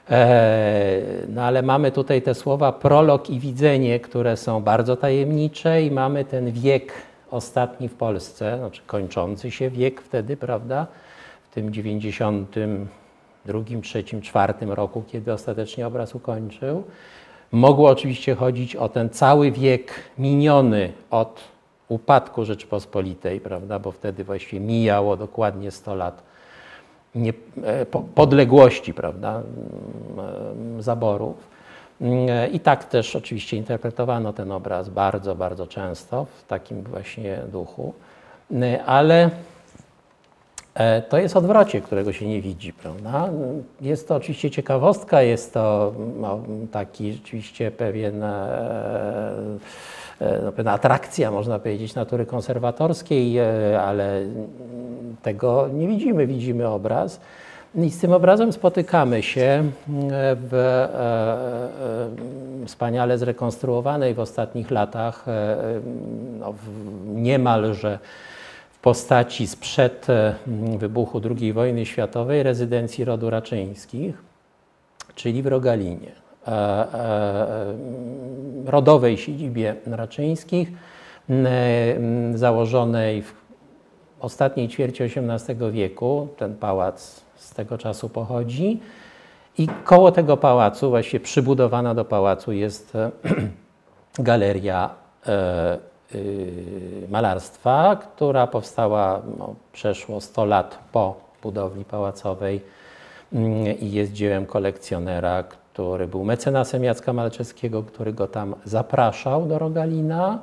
E, 0.10 1.02
no 1.30 1.44
ale 1.44 1.62
mamy 1.62 1.92
tutaj 1.92 2.22
te 2.22 2.36
słowa 2.36 2.72
prolog 2.72 3.30
i 3.30 3.40
widzenie, 3.40 4.00
które 4.00 4.38
są 4.38 4.62
bardzo 4.62 4.96
tajemnicze 4.96 5.84
i 5.84 5.92
mamy 5.92 6.26
ten 6.26 6.52
wiek 6.52 6.94
ostatni 7.32 7.90
w 7.90 7.94
Polsce, 7.94 8.58
znaczy 8.58 8.82
kończący 8.88 9.52
się 9.52 9.70
wiek 9.70 10.02
wtedy, 10.02 10.38
prawda, 10.38 10.88
w 11.52 11.54
tym 11.54 11.74
92, 11.74 13.60
3, 13.82 14.04
4 14.22 14.54
roku, 14.62 15.04
kiedy 15.08 15.34
ostatecznie 15.34 15.88
obraz 15.88 16.16
ukończył. 16.16 16.84
Mogło 17.52 17.90
oczywiście 17.90 18.36
chodzić 18.36 18.76
o 18.76 18.90
ten 18.90 19.10
cały 19.10 19.52
wiek 19.52 19.94
miniony 20.18 20.94
od 21.12 21.42
upadku 21.90 22.46
Rzeczypospolitej, 22.46 23.40
prawda, 23.40 23.80
bo 23.80 23.92
wtedy 23.92 24.24
właściwie 24.24 24.60
mijało 24.60 25.18
dokładnie 25.18 25.72
100 25.72 25.96
lat 25.96 26.24
nie, 27.16 27.34
e, 27.64 27.86
podległości, 28.16 28.94
prawda, 28.94 29.42
zaborów. 30.80 31.56
Mm, 32.02 32.52
I 32.52 32.60
tak 32.60 32.84
też 32.84 33.16
oczywiście 33.16 33.58
interpretowano 33.58 34.34
ten 34.34 34.52
obraz 34.52 34.90
bardzo, 34.90 35.36
bardzo 35.36 35.68
często 35.68 36.26
w 36.26 36.44
takim 36.48 36.84
właśnie 36.84 37.40
duchu, 37.52 37.94
mm, 38.52 38.80
ale 38.86 39.30
E, 40.76 41.02
to 41.02 41.18
jest 41.18 41.38
odwrocie, 41.38 41.82
którego 41.82 42.14
się 42.14 42.28
nie 42.28 42.42
widzi, 42.42 42.74
prawda? 42.74 43.30
Jest 43.82 44.08
to 44.08 44.16
oczywiście 44.16 44.52
ciekawostka, 44.52 45.22
jest 45.22 45.54
to 45.54 45.94
taki 46.72 47.14
rzeczywiście 47.14 47.72
pewien, 47.72 48.24
e, 48.24 48.28
e, 48.28 49.60
no, 50.44 50.52
pewna 50.52 50.72
atrakcja, 50.72 51.32
można 51.32 51.60
powiedzieć, 51.60 51.96
natury 51.96 52.26
konserwatorskiej, 52.26 53.40
ale 53.80 54.22
tego 55.22 55.68
nie 55.74 55.88
widzimy, 55.88 56.28
widzimy 56.28 56.68
obraz. 56.68 57.20
I 57.76 57.90
z 57.90 58.00
tym 58.00 58.14
obrazem 58.14 58.54
spotykamy 58.54 59.24
się 59.24 59.64
w 60.18 60.88
wspaniale 62.66 63.18
zrekonstruowanej 63.18 64.14
w 64.14 64.20
ostatnich 64.20 64.72
latach 64.72 65.26
no, 66.40 66.54
niemalże 67.06 68.00
postaci 68.86 69.48
sprzed 69.48 70.10
e, 70.10 70.36
wybuchu 70.78 71.22
II 71.40 71.54
wojny 71.54 71.86
światowej 71.86 72.44
rezydencji 72.44 73.06
rodu 73.06 73.30
Raczyńskich, 73.30 74.16
czyli 75.16 75.44
w 75.44 75.48
Rogalinie, 75.48 76.12
e, 76.12 76.12
e, 76.12 76.25
rodowej 78.66 79.18
siedzibie 79.18 79.76
Raczyńskich, 79.86 80.72
założonej 82.34 83.22
w 83.22 83.34
ostatniej 84.20 84.68
ćwierci 84.68 85.04
XVIII 85.04 85.72
wieku. 85.72 86.28
Ten 86.38 86.56
pałac 86.56 87.22
z 87.36 87.54
tego 87.54 87.78
czasu 87.78 88.10
pochodzi. 88.10 88.80
I 89.58 89.68
koło 89.84 90.12
tego 90.12 90.38
pałacu, 90.38 90.90
właściwie 90.90 91.20
przybudowana 91.20 91.96
do 91.96 92.06
pałacu 92.06 92.52
jest 92.52 92.94
galeria 94.20 94.90
Y, 96.16 97.08
malarstwa, 97.10 97.96
która 97.96 98.48
powstała 98.48 99.22
no, 99.38 99.56
przeszło 99.74 100.22
100 100.22 100.46
lat 100.46 100.80
po 100.92 101.16
budowli 101.44 101.86
pałacowej 101.86 102.62
mm, 103.34 103.80
i 103.80 103.92
jest 103.92 104.14
dziełem 104.14 104.46
kolekcjonera, 104.46 105.44
który 105.76 106.08
był 106.08 106.24
mecenasem 106.24 106.84
Jacka 106.84 107.14
Malczewskiego, 107.14 107.84
który 107.84 108.14
go 108.14 108.28
tam 108.28 108.56
zapraszał 108.66 109.46
do 109.46 109.60
Rogalina 109.60 110.40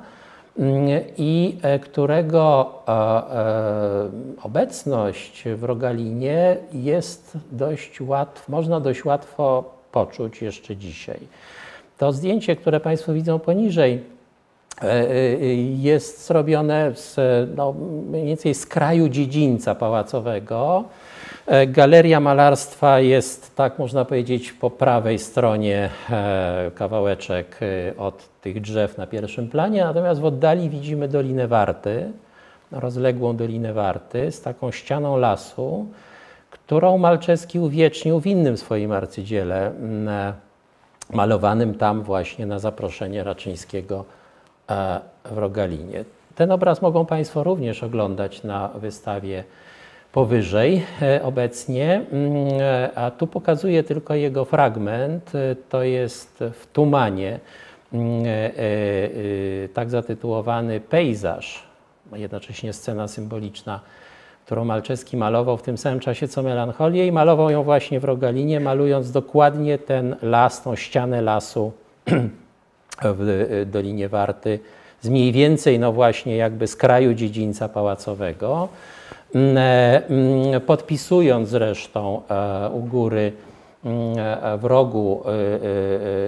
mm, 0.59 1.01
i 1.17 1.57
e, 1.61 1.79
którego 1.79 2.73
e, 2.87 2.91
e, 2.91 4.09
obecność 4.43 5.43
w 5.55 5.63
Rogalinie 5.63 6.57
jest 6.73 7.37
dość 7.51 8.01
łatwo, 8.01 8.51
można 8.51 8.79
dość 8.79 9.05
łatwo 9.05 9.73
poczuć 9.91 10.41
jeszcze 10.41 10.75
dzisiaj. 10.75 11.19
To 11.97 12.11
zdjęcie, 12.11 12.55
które 12.55 12.79
Państwo 12.79 13.13
widzą 13.13 13.39
poniżej, 13.39 14.03
jest 15.77 16.27
zrobione 16.27 16.91
z, 16.95 17.15
no, 17.55 17.73
mniej 18.09 18.25
więcej 18.25 18.53
z 18.53 18.65
kraju 18.65 19.09
dziedzińca 19.09 19.75
pałacowego. 19.75 20.83
E, 21.47 21.67
galeria 21.67 22.19
malarstwa 22.19 22.99
jest, 22.99 23.55
tak 23.55 23.79
można 23.79 24.05
powiedzieć, 24.05 24.53
po 24.53 24.69
prawej 24.69 25.19
stronie 25.19 25.89
kawałeczek 26.75 27.59
od 27.97 28.29
tych 28.41 28.61
drzew 28.61 28.97
na 28.97 29.07
pierwszym 29.07 29.49
planie, 29.49 29.83
natomiast 29.83 30.21
w 30.21 30.25
oddali 30.25 30.69
widzimy 30.69 31.07
Dolinę 31.07 31.47
Warty, 31.47 32.11
rozległą 32.71 33.35
Dolinę 33.35 33.73
Warty 33.73 34.31
z 34.31 34.41
taką 34.41 34.71
ścianą 34.71 35.17
lasu, 35.17 35.85
którą 36.49 36.97
Malczewski 36.97 37.59
uwiecznił 37.59 38.19
w 38.19 38.27
innym 38.27 38.57
swoim 38.57 38.91
arcydziele, 38.91 39.71
malowanym 41.13 41.75
tam 41.75 42.03
właśnie 42.03 42.45
na 42.45 42.59
zaproszenie 42.59 43.23
Raczyńskiego 43.23 44.05
w 45.25 45.37
Rogalinie. 45.37 46.05
Ten 46.35 46.51
obraz 46.51 46.81
mogą 46.81 47.05
Państwo 47.05 47.43
również 47.43 47.83
oglądać 47.83 48.43
na 48.43 48.67
wystawie 48.67 49.43
powyżej 50.13 50.83
e, 51.01 51.23
obecnie, 51.23 52.01
mm, 52.11 52.47
e, 52.61 52.89
a 52.95 53.11
tu 53.11 53.27
pokazuję 53.27 53.83
tylko 53.83 54.15
jego 54.15 54.45
fragment. 54.45 55.35
E, 55.35 55.55
to 55.69 55.83
jest 55.83 56.43
w 56.53 56.67
Tumanie 56.73 57.39
mm, 57.93 58.23
tak 59.73 59.89
zatytułowany 59.89 60.79
pejzaż, 60.79 61.63
jednocześnie 62.13 62.73
scena 62.73 63.07
symboliczna, 63.07 63.79
którą 64.45 64.65
Malczewski 64.65 65.17
malował 65.17 65.57
w 65.57 65.61
tym 65.61 65.77
samym 65.77 65.99
czasie 65.99 66.27
co 66.27 66.43
Melancholię 66.43 67.07
i 67.07 67.11
malował 67.11 67.49
ją 67.49 67.63
właśnie 67.63 67.99
w 67.99 68.03
Rogalinie, 68.03 68.59
malując 68.59 69.11
dokładnie 69.11 69.77
ten 69.77 70.15
las, 70.21 70.63
tą 70.63 70.75
ścianę 70.75 71.21
lasu 71.21 71.71
w 73.17 73.63
Dolinie 73.71 74.09
Warty, 74.09 74.59
z 75.01 75.09
mniej 75.09 75.31
więcej 75.31 75.79
no 75.79 75.91
właśnie 75.91 76.35
jakby 76.37 76.67
z 76.67 76.75
kraju 76.75 77.13
dziedzińca 77.13 77.69
pałacowego. 77.69 78.69
Mm, 79.35 79.57
e, 79.57 80.01
mm, 80.09 80.61
podpisując 80.61 81.49
zresztą 81.49 82.21
e, 82.29 82.69
u 82.69 82.79
góry 82.79 83.33
mm, 83.85 84.17
e, 84.17 84.57
w 84.57 84.65
rogu 84.65 85.23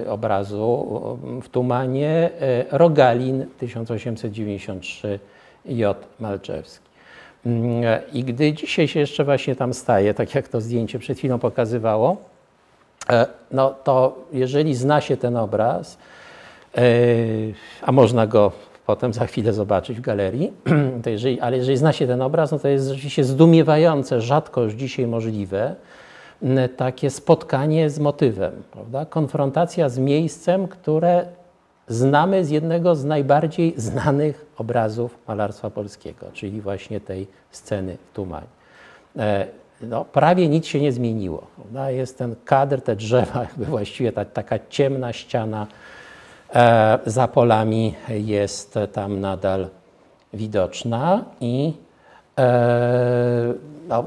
obrazu 0.09 0.87
w 1.43 1.49
Tumanie 1.49 2.29
Rogalin 2.71 3.45
1893 3.57 5.19
J. 5.65 5.97
Malczewski. 6.19 6.85
I 8.13 8.23
gdy 8.23 8.53
dzisiaj 8.53 8.87
się 8.87 8.99
jeszcze 8.99 9.23
właśnie 9.23 9.55
tam 9.55 9.73
staje, 9.73 10.13
tak 10.13 10.35
jak 10.35 10.47
to 10.47 10.61
zdjęcie 10.61 10.99
przed 10.99 11.17
chwilą 11.17 11.39
pokazywało, 11.39 12.17
no 13.51 13.75
to 13.83 14.17
jeżeli 14.33 14.75
zna 14.75 15.01
się 15.01 15.17
ten 15.17 15.37
obraz, 15.37 15.97
a 17.81 17.91
można 17.91 18.27
go 18.27 18.51
potem 18.85 19.13
za 19.13 19.25
chwilę 19.25 19.53
zobaczyć 19.53 19.97
w 19.97 20.01
galerii. 20.01 20.53
To 21.03 21.09
jeżeli, 21.09 21.39
ale 21.39 21.57
jeżeli 21.57 21.77
zna 21.77 21.93
się 21.93 22.07
ten 22.07 22.21
obraz, 22.21 22.51
no 22.51 22.59
to 22.59 22.67
jest 22.67 22.87
rzeczywiście 22.87 23.23
zdumiewające, 23.23 24.21
rzadko 24.21 24.61
już 24.61 24.73
dzisiaj 24.73 25.07
możliwe, 25.07 25.75
takie 26.77 27.09
spotkanie 27.09 27.89
z 27.89 27.99
motywem, 27.99 28.63
prawda? 28.71 29.05
konfrontacja 29.05 29.89
z 29.89 29.97
miejscem, 29.97 30.67
które 30.67 31.25
znamy 31.87 32.45
z 32.45 32.49
jednego 32.49 32.95
z 32.95 33.05
najbardziej 33.05 33.73
znanych 33.77 34.45
obrazów 34.57 35.17
malarstwa 35.27 35.69
polskiego, 35.69 36.25
czyli 36.33 36.61
właśnie 36.61 36.99
tej 36.99 37.27
sceny 37.51 37.97
w. 38.13 38.47
E, 39.17 39.47
no, 39.81 40.05
prawie 40.05 40.49
nic 40.49 40.65
się 40.65 40.81
nie 40.81 40.91
zmieniło. 40.91 41.47
Prawda? 41.55 41.91
Jest 41.91 42.17
ten 42.17 42.35
kadr, 42.45 42.81
te 42.81 42.95
drzewa, 42.95 43.41
jakby 43.49 43.65
właściwie 43.65 44.11
ta, 44.11 44.25
taka 44.25 44.59
ciemna 44.69 45.13
ściana 45.13 45.67
za 47.05 47.27
polami 47.27 47.95
jest 48.09 48.79
tam 48.93 49.19
nadal 49.19 49.67
widoczna 50.33 51.25
i 51.41 51.73
e, 52.37 53.53
no, 53.87 54.03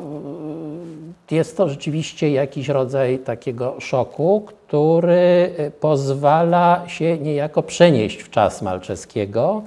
jest 1.30 1.56
to 1.56 1.68
rzeczywiście 1.68 2.32
jakiś 2.32 2.68
rodzaj 2.68 3.18
takiego 3.18 3.80
szoku, 3.80 4.46
który 4.46 5.50
pozwala 5.80 6.82
się 6.86 7.18
niejako 7.18 7.62
przenieść 7.62 8.22
w 8.22 8.30
czas 8.30 8.62
Malczewskiego, 8.62 9.62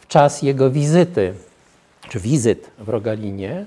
w 0.00 0.06
czas 0.06 0.42
jego 0.42 0.70
wizyty, 0.70 1.34
czy 2.08 2.20
wizyt 2.20 2.70
w 2.78 2.88
Rogalinie. 2.88 3.64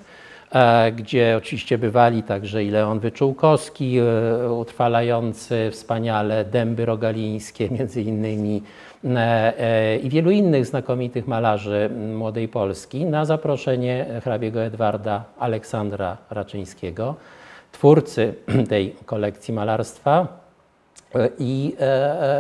E, 0.56 0.92
gdzie 0.92 1.38
oczywiście 1.38 1.78
bywali 1.78 2.24
także 2.24 2.64
i 2.64 2.70
Leon 2.70 3.00
Wyczółkowski, 3.00 4.00
e, 4.00 4.52
utrwalający 4.52 5.70
wspaniale 5.72 6.46
dęby 6.46 6.86
rogalińskie, 6.86 7.70
między 7.80 8.02
innymi 8.02 8.64
e, 9.06 9.98
i 9.98 10.10
wielu 10.10 10.32
innych 10.32 10.66
znakomitych 10.66 11.28
malarzy 11.28 11.90
młodej 12.16 12.48
Polski 12.48 13.06
na 13.06 13.26
zaproszenie 13.26 14.06
hrabiego 14.24 14.64
Edwarda 14.64 15.24
Aleksandra 15.40 16.18
Raczyńskiego, 16.30 17.16
twórcy 17.72 18.34
tej 18.70 18.96
kolekcji 19.06 19.54
malarstwa 19.54 20.28
i 21.39 21.76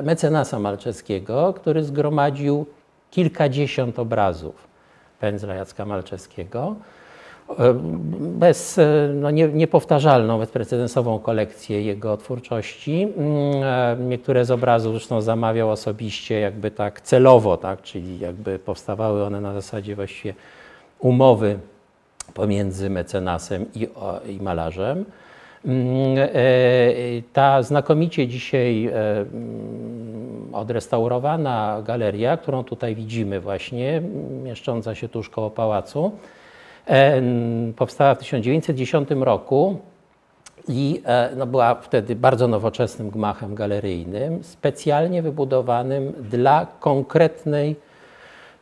mecenasa 0.03 0.59
malczewskiego, 0.59 1.53
który 1.53 1.83
zgromadził 1.83 2.65
kilkadziesiąt 3.11 3.99
obrazów 3.99 4.67
pędzla 5.19 5.53
Jacka 5.53 5.85
Malczewskiego 5.85 6.75
bez, 8.19 8.79
no 9.13 9.31
nie, 9.31 9.47
niepowtarzalną, 9.47 10.39
bezprecedensową 10.39 11.19
kolekcję 11.19 11.81
jego 11.81 12.17
twórczości. 12.17 13.07
Mm, 13.17 14.09
niektóre 14.09 14.45
z 14.45 14.51
obrazów 14.51 14.93
zresztą 14.93 15.21
zamawiał 15.21 15.71
osobiście, 15.71 16.39
jakby 16.39 16.71
tak 16.71 17.01
celowo, 17.01 17.57
tak, 17.57 17.81
czyli 17.81 18.19
jakby 18.19 18.59
powstawały 18.59 19.23
one 19.23 19.41
na 19.41 19.53
zasadzie 19.53 19.95
właściwie 19.95 20.33
umowy 20.99 21.59
pomiędzy 22.33 22.89
mecenasem 22.89 23.65
i, 23.75 23.87
i 24.27 24.41
malarzem. 24.41 25.05
Mm, 25.65 26.17
e, 26.17 26.29
ta 27.33 27.63
znakomicie 27.63 28.27
dzisiaj 28.27 28.85
e, 28.85 28.91
mm, 29.19 30.49
odrestaurowana 30.53 31.81
galeria, 31.85 32.37
którą 32.37 32.63
tutaj 32.63 32.95
widzimy 32.95 33.39
właśnie, 33.39 34.01
mieszcząca 34.43 34.95
się 34.95 35.09
tuż 35.09 35.29
koło 35.29 35.49
pałacu, 35.49 36.11
Powstała 37.75 38.15
w 38.15 38.17
1910 38.17 39.09
roku 39.19 39.79
i 40.67 41.01
e, 41.05 41.29
no, 41.35 41.45
była 41.45 41.75
wtedy 41.75 42.15
bardzo 42.15 42.47
nowoczesnym 42.47 43.09
gmachem 43.09 43.55
galeryjnym, 43.55 44.43
specjalnie 44.43 45.21
wybudowanym 45.21 46.13
dla 46.29 46.67
konkretnej 46.79 47.75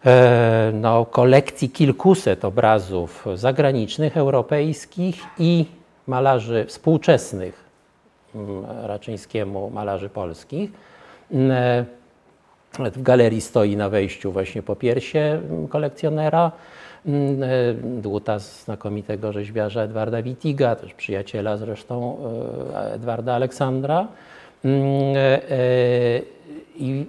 e, 0.05 0.71
no, 0.73 1.05
kolekcji 1.05 1.69
kilkuset 1.69 2.45
obrazów 2.45 3.25
zagranicznych, 3.35 4.17
europejskich 4.17 5.21
i 5.39 5.65
malarzy 6.07 6.65
współczesnych 6.67 7.63
Raczyńskiemu, 8.83 9.69
malarzy 9.69 10.09
polskich. 10.09 10.71
E, 11.33 11.85
w 12.79 13.01
galerii 13.01 13.41
stoi 13.41 13.75
na 13.77 13.89
wejściu 13.89 14.31
właśnie 14.31 14.63
po 14.63 14.75
piersie 14.75 15.41
kolekcjonera 15.69 16.51
e, 16.51 16.82
dłuta 17.83 18.39
znakomitego 18.39 19.33
rzeźbiarza 19.33 19.81
Edwarda 19.81 20.21
Witiga, 20.21 20.75
też 20.75 20.93
przyjaciela 20.93 21.57
zresztą 21.57 22.17
e, 22.75 22.93
Edwarda 22.93 23.33
Aleksandra. 23.33 24.07
Mm, 24.65 24.83
e, 25.17 26.21
I 26.75 27.05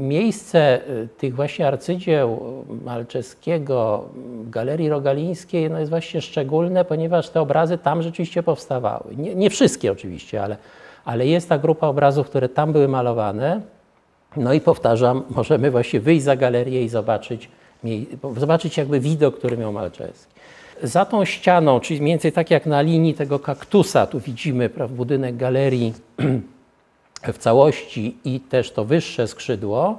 miejsce 0.00 0.80
tych 1.18 1.34
właśnie 1.34 1.68
arcydzieł 1.68 2.40
Malczeskiego, 2.84 4.08
Galerii 4.50 4.88
Rogalińskiej 4.88 5.70
no 5.70 5.78
jest 5.78 5.90
właśnie 5.90 6.20
szczególne, 6.20 6.84
ponieważ 6.84 7.28
te 7.28 7.40
obrazy 7.40 7.78
tam 7.78 8.02
rzeczywiście 8.02 8.42
powstawały. 8.42 9.16
Nie, 9.16 9.34
nie 9.34 9.50
wszystkie 9.50 9.92
oczywiście, 9.92 10.42
ale, 10.42 10.56
ale 11.04 11.26
jest 11.26 11.48
ta 11.48 11.58
grupa 11.58 11.86
obrazów, 11.86 12.26
które 12.26 12.48
tam 12.48 12.72
były 12.72 12.88
malowane. 12.88 13.60
No 14.36 14.52
i 14.52 14.60
powtarzam, 14.60 15.22
możemy 15.30 15.70
właśnie 15.70 16.00
wyjść 16.00 16.24
za 16.24 16.36
galerię 16.36 16.84
i 16.84 16.88
zobaczyć, 16.88 17.48
zobaczyć 18.36 18.76
jakby 18.76 19.00
widok, 19.00 19.38
który 19.38 19.56
miał 19.56 19.72
Malczewski. 19.72 20.34
Za 20.82 21.04
tą 21.04 21.24
ścianą, 21.24 21.80
czyli 21.80 22.00
mniej 22.00 22.12
więcej 22.12 22.32
tak 22.32 22.50
jak 22.50 22.66
na 22.66 22.80
linii 22.80 23.14
tego 23.14 23.38
kaktusa, 23.38 24.06
tu 24.06 24.20
widzimy 24.20 24.68
prawda, 24.68 24.96
budynek 24.96 25.36
galerii 25.36 25.92
w 27.34 27.38
całości 27.38 28.16
i 28.24 28.40
też 28.40 28.72
to 28.72 28.84
wyższe 28.84 29.28
skrzydło, 29.28 29.98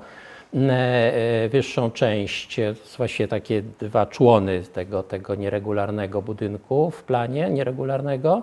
e, 0.53 1.49
wyższą 1.49 1.91
część, 1.91 2.59
właściwie 2.97 3.27
takie 3.27 3.61
dwa 3.79 4.05
człony 4.05 4.63
tego, 4.73 5.03
tego 5.03 5.35
nieregularnego 5.35 6.21
budynku 6.21 6.91
w 6.91 7.03
planie 7.03 7.49
nieregularnego. 7.49 8.41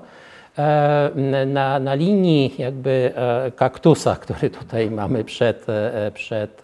E, 0.58 1.10
na, 1.46 1.78
na 1.78 1.94
linii 1.94 2.54
jakby 2.58 3.12
e, 3.14 3.50
kaktusa, 3.56 4.16
który 4.16 4.50
tutaj 4.50 4.90
mamy 5.00 5.24
przed, 5.24 5.66
przed 6.14 6.62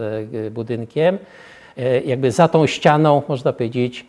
budynkiem, 0.51 1.19
E, 1.19 1.58
jakby 2.05 2.33
za 2.33 2.49
tą 2.49 2.67
ścianą, 2.67 3.23
można 3.29 3.53
powiedzieć, 3.53 4.07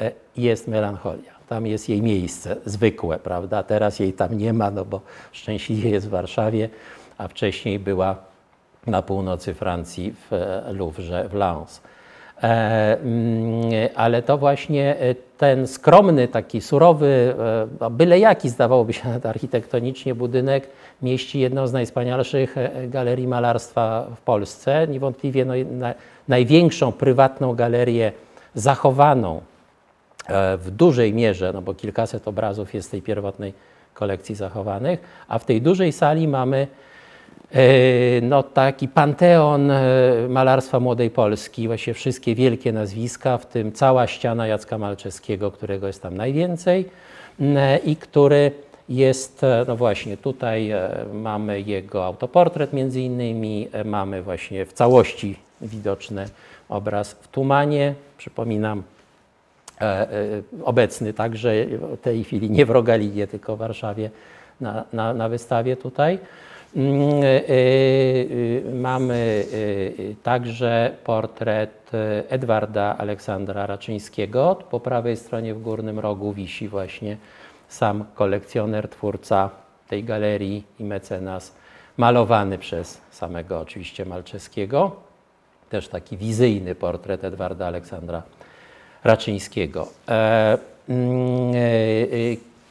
e, 0.00 0.12
jest 0.36 0.68
melancholia. 0.68 1.36
Tam 1.48 1.66
jest 1.66 1.88
jej 1.88 2.02
miejsce 2.02 2.56
zwykłe, 2.64 3.18
prawda? 3.18 3.62
Teraz 3.62 3.98
jej 3.98 4.12
tam 4.12 4.38
nie 4.38 4.52
ma, 4.52 4.70
no 4.70 4.84
bo 4.84 5.00
szczęśliwie 5.32 5.90
jest 5.90 6.06
w 6.06 6.10
Warszawie, 6.10 6.68
a 7.18 7.28
wcześniej 7.28 7.78
była 7.78 8.16
na 8.86 9.02
północy 9.02 9.54
Francji 9.54 10.12
w 10.12 10.32
e, 10.32 10.72
Louvre, 10.72 11.28
w 11.28 11.34
Lens. 11.34 11.80
Mm, 12.40 13.70
ale 13.94 14.22
to 14.22 14.38
właśnie 14.38 14.96
ten 15.38 15.66
skromny, 15.66 16.28
taki 16.28 16.60
surowy, 16.60 17.34
no 17.80 17.90
byle 17.90 18.18
jaki 18.18 18.48
zdawałoby 18.48 18.92
się 18.92 19.02
architektonicznie 19.24 20.14
budynek 20.14 20.68
mieści 21.02 21.40
jedną 21.40 21.66
z 21.66 21.72
najwspanialszych 21.72 22.54
galerii 22.88 23.28
malarstwa 23.28 24.06
w 24.16 24.20
Polsce. 24.20 24.86
Niewątpliwie 24.88 25.44
no, 25.44 25.54
największą 26.28 26.92
prywatną 26.92 27.54
galerię 27.54 28.12
zachowaną 28.54 29.40
e, 30.28 30.56
w 30.56 30.70
dużej 30.70 31.14
mierze, 31.14 31.52
no 31.52 31.62
bo 31.62 31.74
kilkaset 31.74 32.28
obrazów 32.28 32.74
jest 32.74 32.88
z 32.88 32.90
tej 32.90 33.02
pierwotnej 33.02 33.52
kolekcji 33.94 34.34
zachowanych, 34.34 35.00
a 35.28 35.38
w 35.38 35.44
tej 35.44 35.62
dużej 35.62 35.92
sali 35.92 36.28
mamy 36.28 36.66
no 38.22 38.42
taki 38.42 38.88
panteon 38.88 39.72
malarstwa 40.28 40.80
młodej 40.80 41.10
Polski, 41.10 41.66
właśnie 41.66 41.94
wszystkie 41.94 42.34
wielkie 42.34 42.72
nazwiska, 42.72 43.38
w 43.38 43.46
tym 43.46 43.72
cała 43.72 44.06
ściana 44.06 44.46
Jacka 44.46 44.78
Malczewskiego, 44.78 45.50
którego 45.50 45.86
jest 45.86 46.02
tam 46.02 46.16
najwięcej 46.16 46.88
i 47.84 47.96
który 47.96 48.50
jest, 48.88 49.42
no 49.68 49.76
właśnie 49.76 50.16
tutaj 50.16 50.72
mamy 51.12 51.60
jego 51.60 52.04
autoportret 52.04 52.72
między 52.72 53.00
innymi, 53.00 53.68
mamy 53.84 54.22
właśnie 54.22 54.66
w 54.66 54.72
całości 54.72 55.45
widoczny 55.60 56.28
obraz 56.68 57.12
w 57.12 57.28
Tumanie, 57.28 57.94
przypominam, 58.18 58.82
obecny 60.64 61.12
także 61.12 61.66
w 61.66 62.00
tej 62.00 62.24
chwili 62.24 62.50
nie 62.50 62.66
w 62.66 62.70
Rogalinie, 62.70 63.26
tylko 63.26 63.56
w 63.56 63.58
Warszawie 63.58 64.10
na, 64.60 64.84
na, 64.92 65.14
na 65.14 65.28
wystawie 65.28 65.76
tutaj. 65.76 66.18
Mm, 66.76 67.22
e, 67.22 67.26
e, 67.26 68.74
mamy 68.74 69.44
e, 70.10 70.14
także 70.22 70.96
portret 71.04 71.90
Edwarda 72.28 72.96
Aleksandra 72.98 73.66
Raczyńskiego. 73.66 74.56
Po 74.70 74.80
prawej 74.80 75.16
stronie 75.16 75.54
w 75.54 75.62
górnym 75.62 75.98
rogu 75.98 76.32
wisi 76.32 76.68
właśnie 76.68 77.16
sam 77.68 78.04
kolekcjoner, 78.14 78.88
twórca 78.88 79.50
tej 79.88 80.04
galerii 80.04 80.64
i 80.80 80.84
mecenas, 80.84 81.54
malowany 81.96 82.58
przez 82.58 83.00
samego 83.10 83.60
oczywiście 83.60 84.04
Malczewskiego. 84.04 85.05
Też 85.70 85.88
taki 85.88 86.16
wizyjny 86.16 86.74
portret 86.74 87.24
Edwarda 87.24 87.66
Aleksandra 87.66 88.22
Raczyńskiego. 89.04 89.88
Mm, 90.88 91.52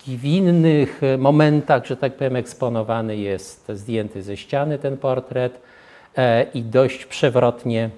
w 0.07 0.25
innych 0.25 1.01
momentach, 1.17 1.85
że 1.85 1.97
tak 1.97 2.13
powiem, 2.13 2.35
eksponowany 2.35 3.17
jest 3.17 3.71
zdjęty 3.73 4.23
ze 4.23 4.37
ściany 4.37 4.79
ten 4.79 4.97
portret 4.97 5.61
e, 6.17 6.45
i 6.53 6.61
dość 6.61 7.05
przewrotnie 7.05 7.89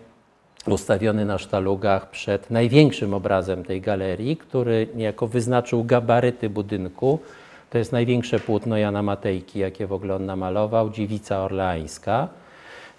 ustawiony 0.68 1.26
na 1.26 1.38
sztalugach 1.38 2.10
przed 2.10 2.52
największym 2.52 3.14
obrazem 3.14 3.64
tej 3.64 3.82
galerii, 3.82 4.38
który 4.38 4.88
niejako 4.96 5.28
wyznaczył 5.28 5.84
gabaryty 5.84 6.50
budynku. 6.50 7.20
To 7.70 7.78
jest 7.78 7.92
największe 7.92 8.40
płótno 8.40 8.78
Jana 8.78 9.04
Matejki, 9.04 9.60
jakie 9.60 9.88
w 9.88 9.94
ogóle 9.94 10.16
on 10.16 10.26
namalował, 10.26 10.90
Dziewica 10.90 11.44
Orleańska. 11.44 12.28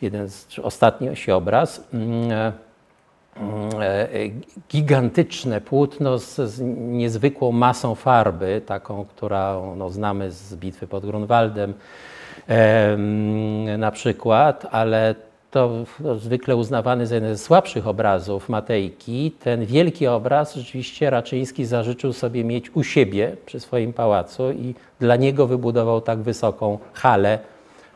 Jeden 0.02 0.28
z 0.28 0.58
ostatni 0.58 1.08
obraz. 1.32 1.84
Mm, 1.92 2.32
e, 2.32 2.52
E, 3.40 4.08
gigantyczne 4.70 5.60
płótno 5.60 6.18
z, 6.18 6.36
z, 6.36 6.60
niezwykłą 6.76 7.52
masą 7.52 7.94
farby, 7.94 8.62
taką, 8.66 9.04
którą 9.04 9.76
no, 9.76 9.90
znamy 9.90 10.30
z 10.30 10.56
bitwy 10.56 10.86
pod 10.86 11.06
Grunwaldem 11.06 11.74
na 13.78 13.90
przykład, 13.90 14.66
ale 14.70 15.14
to 15.50 15.70
zwykle 16.18 16.56
uznawany 16.56 17.06
za 17.06 17.14
jeden 17.14 17.36
ze 17.36 17.44
słabszych 17.44 17.86
obrazów 17.86 18.48
Matejki. 18.48 19.30
Ten 19.30 19.66
wielki 19.66 20.06
obraz 20.06 20.54
rzeczywiście 20.54 21.10
Raczyński 21.10 21.64
zażyczył 21.64 22.12
sobie 22.12 22.44
mieć 22.44 22.70
u 22.76 22.82
siebie 22.82 23.36
przy 23.46 23.60
swoim 23.60 23.92
pałacu 23.92 24.50
i 24.52 24.74
dla 25.00 25.16
niego 25.16 25.46
wybudował 25.46 26.00
tak 26.00 26.18
wysoką 26.18 26.78
halę, 26.92 27.38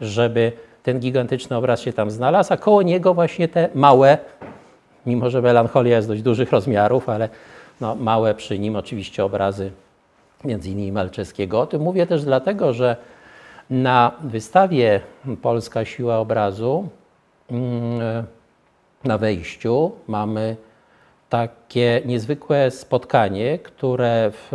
żeby 0.01 0.53
ten 0.83 1.01
gigantyczny 1.01 1.57
obraz 1.57 1.81
się 1.81 1.92
tam 1.92 2.11
znalazł, 2.11 2.53
a 2.53 2.57
koło 2.57 2.83
niego 2.83 3.14
właśnie 3.14 3.49
te 3.49 3.68
małe 3.75 4.18
mimo 5.07 5.31
że 5.31 5.42
melancholia 5.42 5.97
jest 5.97 6.09
dość 6.09 6.23
dużych 6.23 6.53
rozmiarów, 6.53 7.09
ale 7.09 7.29
no, 7.81 7.95
małe 7.95 8.35
przy 8.35 8.59
nim 8.59 8.77
oczywiście 8.77 9.25
obrazy 9.25 9.71
między 10.45 10.71
innymi 10.71 10.92
Malczewskiego. 10.92 11.61
O 11.61 11.66
tym 11.66 11.83
mówię 11.83 12.07
też 12.07 12.25
dlatego, 12.25 12.73
że 12.73 12.97
na 13.71 14.12
wystawie 14.21 15.01
Polska 15.42 15.85
Siła 15.85 16.18
Obrazu 16.18 16.88
mm, 17.51 18.25
na 19.05 19.18
wejściu 19.18 19.92
mamy 20.09 20.57
takie 21.29 22.03
niezwykłe 22.05 22.71
spotkanie, 22.71 23.59
które 23.59 24.31
w 24.33 24.53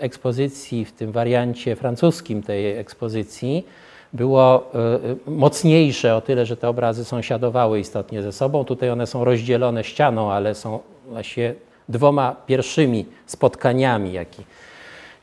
ekspozycji, 0.00 0.84
w 0.84 0.92
tym 0.92 1.12
wariancie 1.12 1.76
francuskim 1.76 2.42
tej 2.42 2.78
ekspozycji, 2.78 3.66
było 4.12 4.70
e, 4.74 4.78
e, 4.78 5.16
mocniejsze 5.26 6.16
o 6.16 6.20
tyle, 6.20 6.46
że 6.46 6.56
te 6.56 6.68
obrazy 6.68 7.04
sąsiadowały 7.04 7.80
istotnie 7.80 8.22
ze 8.22 8.32
sobą. 8.32 8.64
Tutaj 8.64 8.90
one 8.90 9.06
są 9.06 9.24
rozdzielone 9.24 9.84
ścianą, 9.84 10.32
ale 10.32 10.54
są 10.54 10.78
właśnie 11.08 11.54
dwoma 11.88 12.36
pierwszymi 12.46 13.06
spotkaniami, 13.26 14.12
jakie, 14.12 14.42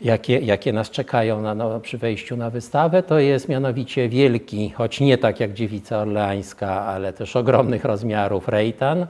jakie, 0.02 0.40
jakie 0.40 0.74
nas 0.74 0.90
czekają 0.90 1.42
na, 1.42 1.56
no, 1.56 1.80
przy 1.80 1.98
wejściu 1.98 2.38
na 2.38 2.50
wystawę. 2.50 3.04
To 3.04 3.20
jest 3.20 3.50
mianowicie 3.50 4.10
wielki, 4.10 4.70
choć 4.70 5.00
nie 5.00 5.18
tak 5.18 5.40
jak 5.40 5.54
dziewica 5.54 5.98
orleańska, 5.98 6.82
ale 6.82 7.14
też 7.14 7.36
ogromnych 7.36 7.86
rozmiarów 7.86 8.48
Rejtan 8.48 9.08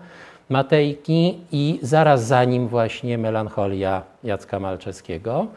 Matejki 0.49 1.37
i 1.51 1.79
zaraz 1.81 2.27
za 2.27 2.43
nim 2.43 2.67
właśnie 2.67 3.17
melancholia 3.17 4.01
Jacka 4.23 4.59
Malczewskiego. 4.59 5.47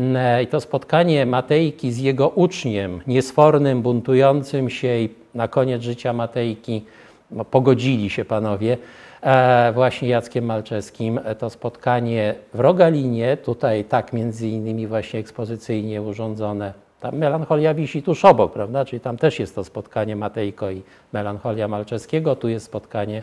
E, 0.00 0.42
I 0.42 0.46
to 0.46 0.60
spotkanie 0.60 1.26
Matejki 1.26 1.92
z 1.92 1.98
jego 1.98 2.28
uczniem, 2.28 3.00
niesfornym, 3.06 3.82
buntującym 3.82 4.70
się 4.70 4.98
i 4.98 5.08
na 5.34 5.48
koniec 5.48 5.82
życia 5.82 6.12
Matejki 6.12 6.84
no, 7.30 7.44
pogodzili 7.44 8.10
się 8.10 8.24
panowie, 8.24 8.78
e, 9.22 9.72
właśnie 9.72 10.08
Jackiem 10.08 10.44
Malczewskim. 10.44 11.20
E, 11.24 11.34
to 11.34 11.50
spotkanie 11.50 12.34
w 12.54 12.60
Rogalinie, 12.60 13.36
tutaj 13.36 13.84
tak 13.84 14.12
między 14.12 14.48
innymi 14.48 14.86
właśnie 14.86 15.20
ekspozycyjnie 15.20 16.02
urządzone. 16.02 16.72
Tam 17.00 17.16
melancholia 17.16 17.74
wisi 17.74 18.02
tuż 18.02 18.24
obok, 18.24 18.52
prawda? 18.52 18.84
Czyli 18.84 19.00
tam 19.00 19.16
też 19.16 19.38
jest 19.38 19.54
to 19.54 19.64
spotkanie 19.64 20.16
Matejko 20.16 20.70
i 20.70 20.82
melancholia 21.12 21.68
Malczewskiego, 21.68 22.36
tu 22.36 22.48
jest 22.48 22.66
spotkanie 22.66 23.22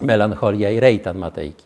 melancholia 0.00 0.70
i 0.70 0.80
Rejtan 0.80 1.18
Matejki. 1.18 1.64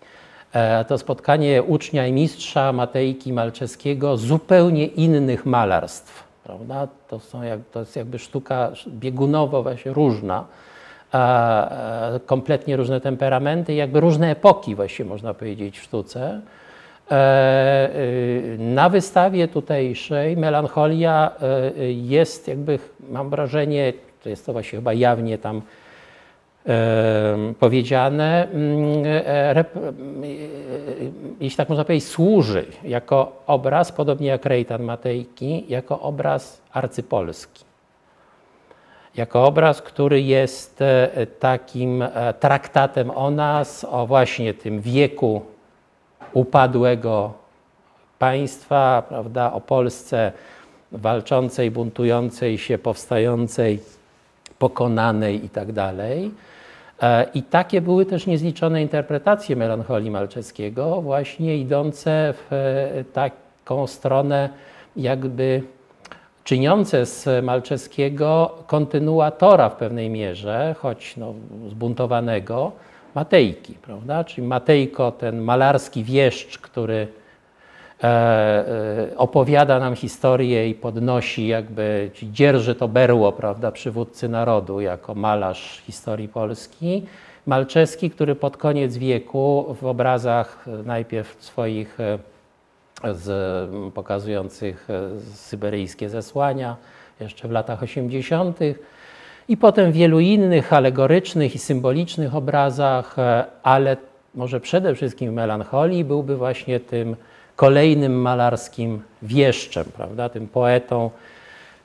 E, 0.56 0.84
to 0.84 0.98
spotkanie 0.98 1.62
ucznia 1.62 2.06
i 2.06 2.12
mistrza 2.12 2.72
Matejki 2.72 3.32
Malczewskiego 3.32 4.16
zupełnie 4.16 4.86
innych 4.86 5.46
malarstw. 5.46 6.24
Prawda? 6.44 6.88
To, 7.08 7.20
są 7.20 7.42
jak, 7.42 7.60
to 7.72 7.80
jest 7.80 7.96
jakby 7.96 8.18
sztuka 8.18 8.72
biegunowo 8.88 9.62
właśnie 9.62 9.92
różna, 9.92 10.44
e, 11.14 11.18
e, 11.18 12.20
kompletnie 12.26 12.76
różne 12.76 13.00
temperamenty, 13.00 13.74
jakby 13.74 14.00
różne 14.00 14.30
epoki 14.30 14.74
właśnie 14.74 15.04
można 15.04 15.34
powiedzieć 15.34 15.78
w 15.78 15.82
sztuce. 15.82 16.40
Na 18.58 18.88
wystawie 18.88 19.48
tutejszej 19.48 20.36
melancholia 20.36 21.30
jest 21.86 22.48
jakby, 22.48 22.78
mam 23.10 23.30
wrażenie, 23.30 23.92
to 24.22 24.28
jest 24.28 24.46
to 24.46 24.52
właśnie 24.52 24.78
chyba 24.78 24.92
jawnie 24.92 25.38
tam 25.38 25.62
powiedziane, 27.58 28.48
mm, 28.52 29.04
e, 29.06 29.56
e, 29.56 29.64
jeśli 31.40 31.56
tak 31.56 31.68
można 31.68 31.84
powiedzieć, 31.84 32.08
służy 32.08 32.66
jako 32.84 33.32
obraz, 33.46 33.92
podobnie 33.92 34.28
jak 34.28 34.46
Rejtan 34.46 34.82
Matejki, 34.82 35.64
jako 35.68 36.00
obraz 36.00 36.62
arcypolski. 36.72 37.64
Jako 39.16 39.44
obraz, 39.46 39.82
który 39.82 40.22
jest 40.22 40.82
e, 40.82 41.26
takim 41.40 42.04
traktatem 42.40 43.10
o 43.10 43.30
nas, 43.30 43.86
o 43.90 44.06
właśnie 44.06 44.54
tym 44.54 44.80
wieku 44.80 45.42
upadłego 46.32 47.32
państwa, 48.18 49.02
prawda, 49.08 49.52
o 49.52 49.60
Polsce 49.60 50.32
walczącej, 50.92 51.70
buntującej 51.70 52.58
się, 52.58 52.78
powstającej, 52.78 53.78
pokonanej 54.58 55.44
i 55.44 55.48
tak 55.48 55.72
I 57.34 57.42
takie 57.42 57.80
były 57.80 58.06
też 58.06 58.26
niezliczone 58.26 58.82
interpretacje 58.82 59.56
melancholii 59.56 60.10
Malczewskiego, 60.10 61.02
właśnie 61.02 61.58
idące 61.58 62.34
w 62.36 62.52
e, 62.52 63.04
taką 63.04 63.86
stronę, 63.86 64.48
jakby 64.96 65.62
czyniące 66.44 67.06
z 67.06 67.44
Malczewskiego 67.44 68.54
kontynuatora 68.66 69.68
w 69.68 69.76
pewnej 69.76 70.10
mierze, 70.10 70.74
choć 70.78 71.16
no, 71.16 71.34
zbuntowanego, 71.70 72.72
Matejki, 73.14 73.74
prawda? 73.74 74.24
Czyli 74.24 74.46
Matejko, 74.46 75.12
ten 75.12 75.40
malarski 75.40 76.04
wieszcz, 76.04 76.58
który 76.58 77.06
E, 77.06 77.08
e, 77.08 77.25
opowiada 79.16 79.78
nam 79.78 79.96
historię 79.96 80.68
i 80.68 80.74
podnosi, 80.74 81.46
jakby 81.46 82.10
dzierży 82.22 82.74
to 82.74 82.88
berło, 82.88 83.32
prawda, 83.32 83.72
przywódcy 83.72 84.28
narodu 84.28 84.80
jako 84.80 85.14
malarz 85.14 85.82
historii 85.86 86.28
Polski. 86.28 87.02
Malczewski, 87.46 88.10
który 88.10 88.34
pod 88.34 88.56
koniec 88.56 88.96
wieku 88.96 89.76
w 89.80 89.86
obrazach 89.86 90.66
najpierw 90.84 91.44
swoich 91.44 92.00
e, 92.00 92.18
z, 93.14 93.94
pokazujących 93.94 94.88
syberyjskie 95.34 96.08
zesłania, 96.08 96.76
jeszcze 97.20 97.48
w 97.48 97.50
latach 97.50 97.82
80., 97.82 98.58
i 99.48 99.56
potem 99.56 99.92
wielu 99.92 100.20
innych 100.20 100.72
alegorycznych 100.72 101.54
i 101.54 101.58
symbolicznych 101.58 102.34
obrazach, 102.34 103.16
ale 103.62 103.96
może 104.34 104.60
przede 104.60 104.94
wszystkim 104.94 105.30
w 105.30 105.34
melancholii 105.34 106.04
byłby 106.04 106.36
właśnie 106.36 106.80
tym 106.80 107.16
kolejnym 107.56 108.20
malarskim 108.20 109.02
wieszczem, 109.22 109.84
prawda, 109.96 110.28
tym 110.28 110.48
poetą, 110.48 111.10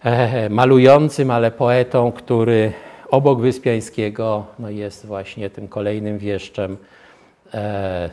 e, 0.04 0.50
malującym, 0.50 1.32
ale 1.32 1.52
poetą, 1.52 2.12
który 2.12 2.74
obok 3.10 3.42
Wyspiańskiego 3.42 4.46
no 4.60 4.70
jest 4.70 5.06
właśnie 5.06 5.50
tym 5.50 5.68
kolejnym 5.68 6.18
wieszczem 6.18 6.78
e, 7.54 8.10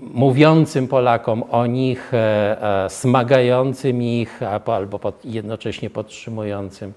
mówiącym 0.00 0.88
Polakom 0.88 1.42
o 1.50 1.66
nich, 1.66 2.14
e, 2.14 2.84
e, 2.84 2.90
smagającym 2.90 4.02
ich 4.02 4.40
albo 4.66 4.98
pod, 4.98 5.24
jednocześnie 5.24 5.90
podtrzymującym 5.90 6.92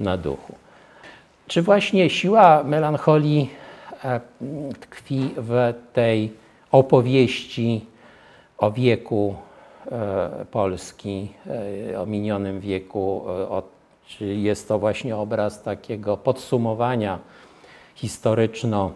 na 0.00 0.16
duchu. 0.16 0.54
Czy 1.46 1.62
właśnie 1.62 2.10
siła 2.10 2.62
melancholii 2.64 3.50
e, 4.04 4.20
tkwi 4.80 5.30
w 5.36 5.74
tej 5.92 6.32
opowieści 6.72 7.86
o 8.58 8.70
wieku 8.70 9.34
e, 9.92 10.44
Polski, 10.50 11.32
e, 11.92 12.00
o 12.00 12.06
minionym 12.06 12.60
wieku, 12.60 13.22
o, 13.26 13.62
czy 14.06 14.24
jest 14.24 14.68
to 14.68 14.78
właśnie 14.78 15.16
obraz 15.16 15.62
takiego 15.62 16.16
podsumowania 16.16 17.18
historyczno- 17.96 18.90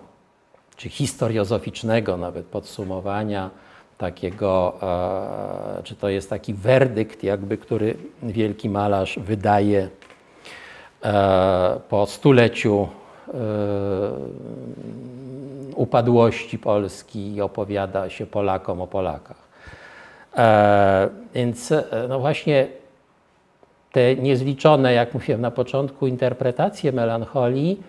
czy 0.77 0.89
historiozoficznego 0.89 2.17
nawet 2.17 2.47
podsumowania 2.47 3.51
takiego, 3.99 4.79
czy 5.85 5.97
to 5.97 6.09
jest 6.09 6.31
taki 6.31 6.55
werdykt, 6.55 7.23
jakby, 7.23 7.59
który 7.59 7.97
wielki 8.23 8.69
malarz 8.69 9.19
wydaje 9.19 9.89
po 11.89 12.07
stuleciu 12.07 12.89
upadłości 15.75 16.59
Polski 16.59 17.35
i 17.35 17.41
opowiada 17.41 18.11
się 18.11 18.27
Polakom 18.27 18.81
o 18.81 18.87
Polakach. 18.87 19.50
E, 20.37 21.09
więc 21.35 21.73
e, 21.73 21.85
no 22.09 22.21
właśnie 22.21 22.67
te 23.93 24.17
niezliczone, 24.17 24.93
jak 24.93 25.15
mówiłem 25.15 25.41
na 25.41 25.51
początku, 25.51 26.07
interpretacje 26.07 26.93
melancholii 26.93 27.83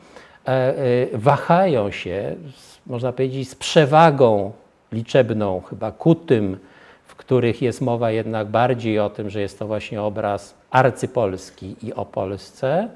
e, 0.48 0.74
wahają 1.14 1.92
się, 1.92 2.36
można 2.88 3.12
powiedzieć, 3.12 3.50
z 3.50 3.56
przewagą 3.56 4.52
liczebną 4.92 5.62
chyba 5.70 5.92
ku 5.92 6.16
tym, 6.16 6.58
w 7.06 7.16
których 7.16 7.62
jest 7.62 7.82
mowa 7.82 8.12
jednak 8.12 8.48
bardziej 8.48 9.00
o 9.00 9.10
tym, 9.10 9.30
że 9.30 9.42
jest 9.42 9.60
to 9.60 9.68
właśnie 9.68 10.02
obraz 10.02 10.54
arcypolski 10.72 11.76
i 11.84 11.94
o 11.94 12.06
Polsce, 12.06 12.88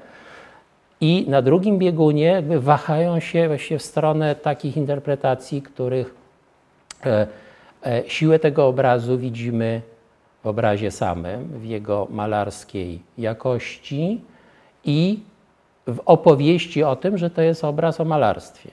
i 1.00 1.24
na 1.28 1.42
drugim 1.42 1.78
biegunie 1.78 2.24
jakby 2.24 2.60
wahają 2.60 3.20
się 3.20 3.48
właśnie 3.48 3.78
w 3.78 3.82
stronę 3.82 4.34
takich 4.34 4.76
interpretacji, 4.76 5.62
których 5.62 6.14
siłę 8.06 8.38
tego 8.38 8.66
obrazu 8.66 9.18
widzimy 9.18 9.82
w 10.44 10.46
obrazie 10.46 10.90
samym, 10.90 11.44
w 11.44 11.64
jego 11.64 12.06
malarskiej 12.10 13.02
jakości 13.18 14.20
i 14.84 15.20
w 15.86 16.00
opowieści 16.06 16.84
o 16.84 16.96
tym, 16.96 17.18
że 17.18 17.30
to 17.30 17.42
jest 17.42 17.64
obraz 17.64 18.00
o 18.00 18.04
malarstwie. 18.04 18.70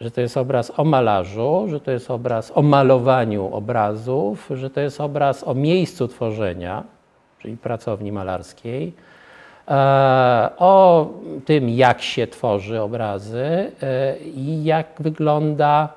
Że 0.00 0.10
to 0.10 0.20
jest 0.20 0.36
obraz 0.36 0.72
o 0.76 0.84
malarzu, 0.84 1.66
że 1.68 1.80
to 1.80 1.90
jest 1.90 2.10
obraz 2.10 2.52
o 2.54 2.62
malowaniu 2.62 3.54
obrazów, 3.54 4.50
że 4.54 4.70
to 4.70 4.80
jest 4.80 5.00
obraz 5.00 5.48
o 5.48 5.54
miejscu 5.54 6.08
tworzenia, 6.08 6.84
czyli 7.38 7.56
pracowni 7.56 8.12
malarskiej, 8.12 8.92
E, 9.70 10.50
o 10.58 11.08
tym, 11.44 11.68
jak 11.68 12.02
się 12.02 12.26
tworzy 12.26 12.80
obrazy 12.80 13.72
e, 13.82 14.18
i 14.18 14.64
jak 14.64 14.86
wygląda 14.98 15.88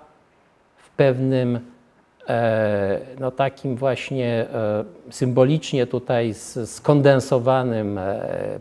w 0.78 0.90
pewnym 0.90 1.56
e, 1.56 1.60
no 3.20 3.32
takim 3.32 3.76
właśnie 3.76 4.46
symbolicznie 5.10 5.88
tutaj 5.88 6.34
skondensowanym 6.66 8.00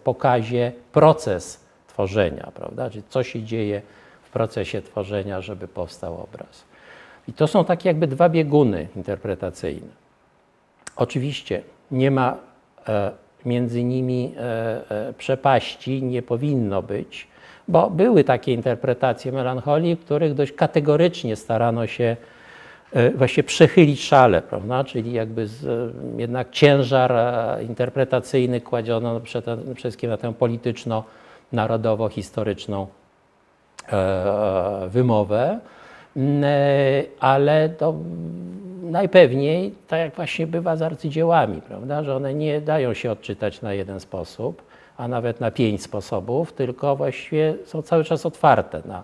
pokazie 0.05 0.73
proces 0.93 1.65
tworzenia, 1.87 2.51
prawda? 2.55 2.91
Czyli 2.91 3.03
co 3.09 3.23
się 3.23 3.43
dzieje 3.43 3.83
w 4.23 4.31
procesie 4.31 4.83
tworzenia, 4.83 5.41
żeby 5.41 5.69
powstał 5.69 6.21
obraz. 6.23 6.65
I 7.29 7.33
to 7.33 7.47
są 7.47 7.65
takie 7.65 7.89
jakby 7.89 8.07
dwa 8.07 8.29
bieguny 8.29 8.89
interpretacyjne. 8.97 9.89
Oczywiście 10.97 11.63
nie 11.91 12.11
ma 12.11 12.37
między 13.45 13.85
nimi 13.85 14.35
e, 14.37 15.09
e, 15.09 15.13
przepaści 15.13 16.03
nie 16.03 16.23
powinno 16.23 16.83
być, 16.83 17.27
bo 17.69 17.91
były 17.91 18.25
takie 18.25 18.53
interpretacje 18.53 19.33
melancholii, 19.33 19.97
w 19.97 20.01
których 20.01 20.35
dość 20.35 20.53
kategorycznie 20.53 21.37
starano 21.37 21.87
się 21.87 22.05
e, 22.05 22.17
właśnie 23.15 23.43
przechylić 23.43 24.05
szale, 24.05 24.43
prawda? 24.43 24.85
czyli 24.85 25.13
jakby 25.13 25.47
z, 25.47 25.93
jednak 26.17 26.51
ciężar 26.51 27.13
interpretacyjny 27.61 28.61
kładziono 28.61 29.21
przede 29.21 29.75
wszystkim 29.75 30.11
na 30.11 30.17
tę 30.17 30.33
polityczno-narodowo-historyczną 30.33 32.87
wymowę, 34.89 35.59
ale 37.21 37.69
to 37.69 37.95
najpewniej, 38.83 39.75
tak 39.89 40.01
jak 40.01 40.15
właśnie 40.15 40.47
bywa 40.47 40.77
z 40.77 40.83
arcydziełami, 40.83 41.63
prawda, 41.63 42.05
że 42.05 42.17
one 42.17 42.35
nie 42.35 42.61
dają 42.61 42.95
się 42.95 43.11
odczytać 43.11 43.63
na 43.63 43.73
jeden 43.73 44.01
sposób, 44.01 44.63
a 44.97 45.09
nawet 45.09 45.41
na 45.41 45.51
pięć 45.51 45.83
sposobów, 45.83 46.53
tylko 46.53 46.97
właściwie 46.97 47.55
są 47.65 47.83
cały 47.83 48.05
czas 48.05 48.27
otwarte 48.27 48.83
na 48.85 49.03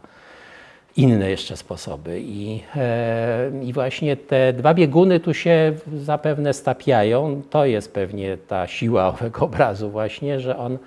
inne 0.97 1.31
jeszcze 1.31 1.57
sposoby. 1.57 2.21
I, 2.21 2.63
e, 2.77 3.51
I 3.63 3.73
właśnie 3.73 4.17
te 4.17 4.53
dwa 4.53 4.75
bieguny 4.75 5.21
tu 5.21 5.35
się 5.35 5.73
zapewne 5.97 6.53
stapiają. 6.53 7.43
To 7.51 7.65
jest 7.65 7.93
pewnie 7.93 8.37
ta 8.37 8.67
siła 8.67 9.09
owego 9.15 9.45
obrazu 9.45 9.91
właśnie, 9.91 10.41
że 10.41 10.59
on 10.59 10.79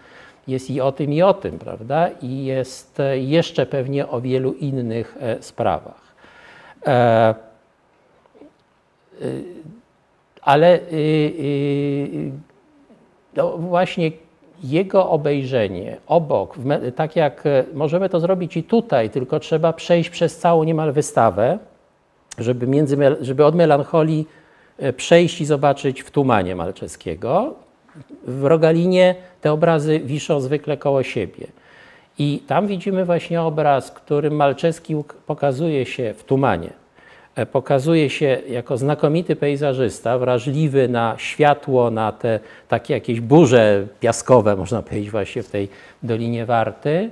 jest 0.47 0.69
i 0.69 0.81
o 0.81 0.91
tym, 0.91 1.13
i 1.13 1.21
o 1.21 1.33
tym, 1.33 1.59
prawda? 1.59 2.09
I 2.21 2.45
jest 2.45 3.01
jeszcze 3.13 3.65
pewnie 3.65 4.07
o 4.07 4.21
wielu 4.21 4.53
innych 4.53 5.17
e, 5.19 5.41
sprawach. 5.43 6.01
E, 6.87 7.35
ale 10.41 10.79
y, 10.79 10.81
y, 10.93 12.31
no 13.35 13.57
właśnie 13.57 14.11
jego 14.63 15.09
obejrzenie 15.09 15.97
obok, 16.07 16.57
tak 16.95 17.15
jak 17.15 17.45
e, 17.45 17.63
możemy 17.73 18.09
to 18.09 18.19
zrobić 18.19 18.57
i 18.57 18.63
tutaj, 18.63 19.09
tylko 19.09 19.39
trzeba 19.39 19.73
przejść 19.73 20.09
przez 20.09 20.37
całą 20.37 20.63
niemal 20.63 20.91
wystawę, 20.91 21.59
żeby, 22.37 22.67
między, 22.67 22.97
żeby 23.21 23.45
od 23.45 23.55
melancholii 23.55 24.27
e, 24.77 24.93
przejść 24.93 25.41
i 25.41 25.45
zobaczyć 25.45 26.01
w 26.01 26.11
Tumanie 26.11 26.55
Malczewskiego. 26.55 27.53
W 28.27 28.43
Rogalinie 28.43 29.15
te 29.41 29.51
obrazy 29.51 29.99
wiszą 29.99 30.41
zwykle 30.41 30.77
koło 30.77 31.03
siebie. 31.03 31.47
I 32.19 32.43
tam 32.47 32.67
widzimy 32.67 33.05
właśnie 33.05 33.41
obraz, 33.41 33.91
którym 33.91 34.35
Malczewski 34.35 34.95
pokazuje 35.25 35.85
się 35.85 36.13
w 36.13 36.23
Tumanie. 36.23 36.80
E, 37.35 37.45
pokazuje 37.45 38.09
się 38.09 38.37
jako 38.49 38.77
znakomity 38.77 39.35
pejzażysta, 39.35 40.17
wrażliwy 40.17 40.87
na 40.87 41.15
światło, 41.17 41.91
na 41.91 42.11
te 42.11 42.39
takie 42.67 42.93
jakieś 42.93 43.21
burze 43.21 43.87
piaskowe, 43.99 44.55
można 44.55 44.81
powiedzieć, 44.81 45.11
właśnie 45.11 45.43
w 45.43 45.49
tej 45.49 45.69
Dolinie 46.03 46.45
Warty. 46.45 47.09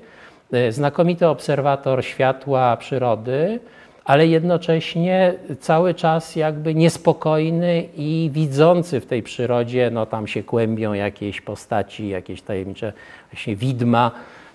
E, 0.52 0.72
znakomity 0.72 1.28
obserwator 1.28 2.06
światła 2.06 2.78
przyrody, 2.78 3.60
ale 4.06 4.28
jednocześnie 4.28 5.34
cały 5.60 5.94
czas 5.94 6.36
jakby 6.36 6.76
niespokojny 6.76 7.84
i 7.98 8.30
widzący 8.34 9.00
w 9.00 9.06
tej 9.06 9.24
przyrodzie, 9.24 9.90
no 9.94 10.06
tam 10.06 10.28
się 10.28 10.44
kłębią 10.44 10.94
jakieś 10.94 11.42
postaci, 11.42 12.10
jakieś 12.10 12.42
tajemnicze 12.42 12.94
właśnie 13.32 13.56
widma, 13.56 14.12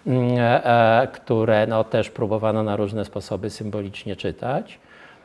mm, 0.07 0.29
e, 0.38 1.09
które 1.12 1.66
no 1.66 1.85
też 1.85 2.11
próbowano 2.11 2.62
na 2.62 2.77
różne 2.77 3.05
sposoby 3.05 3.50
symbolicznie 3.50 4.16
czytać. 4.16 4.79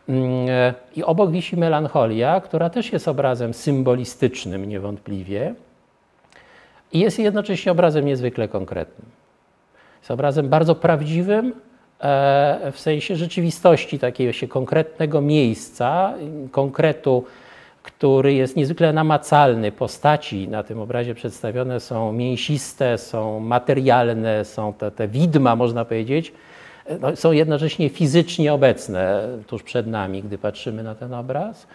Mm, 0.10 0.50
e, 0.50 0.74
I 0.95 1.04
obok 1.04 1.32
wisi 1.32 1.58
melancholia, 1.58 2.41
która 2.41 2.69
też 2.69 2.93
jest 2.93 3.08
obrazem 3.08 3.54
symbolistycznym 3.54 4.65
niewątpliwie 4.65 5.54
i 6.93 7.00
jest 7.00 7.19
jednocześnie 7.19 7.72
obrazem 7.72 8.06
niezwykle 8.06 8.48
konkretnym. 8.48 9.06
Jest 10.00 10.12
obrazem 10.12 10.50
bardzo 10.50 10.76
prawdziwym 10.76 11.54
e, 12.00 12.72
w 12.72 12.80
sensie 12.80 13.15
rzeczywistości 13.15 14.00
takiego 14.00 14.34
się 14.34 14.48
konkretnego 14.48 15.22
miejsca, 15.22 16.13
konkretu, 16.52 17.26
który 17.84 18.34
jest 18.34 18.56
niezwykle 18.56 18.93
namacalny. 18.93 19.72
Postaci 19.72 20.48
na 20.48 20.63
tym 20.63 20.80
obrazie 20.80 21.15
przedstawione 21.15 21.80
są 21.80 22.13
mięsiste, 22.13 22.98
są 22.98 23.39
materialne, 23.39 24.45
są 24.45 24.74
te, 24.74 24.91
te 24.91 25.08
widma, 25.08 25.56
można 25.56 25.86
powiedzieć, 25.86 26.34
no, 27.02 27.15
są 27.15 27.32
jednocześnie 27.32 27.89
fizycznie 27.89 28.54
obecne 28.54 29.28
tuż 29.47 29.63
przed 29.63 29.88
nami, 29.88 30.23
gdy 30.23 30.38
patrzymy 30.38 30.84
na 30.84 30.95
ten 30.95 31.13
obraz. 31.13 31.67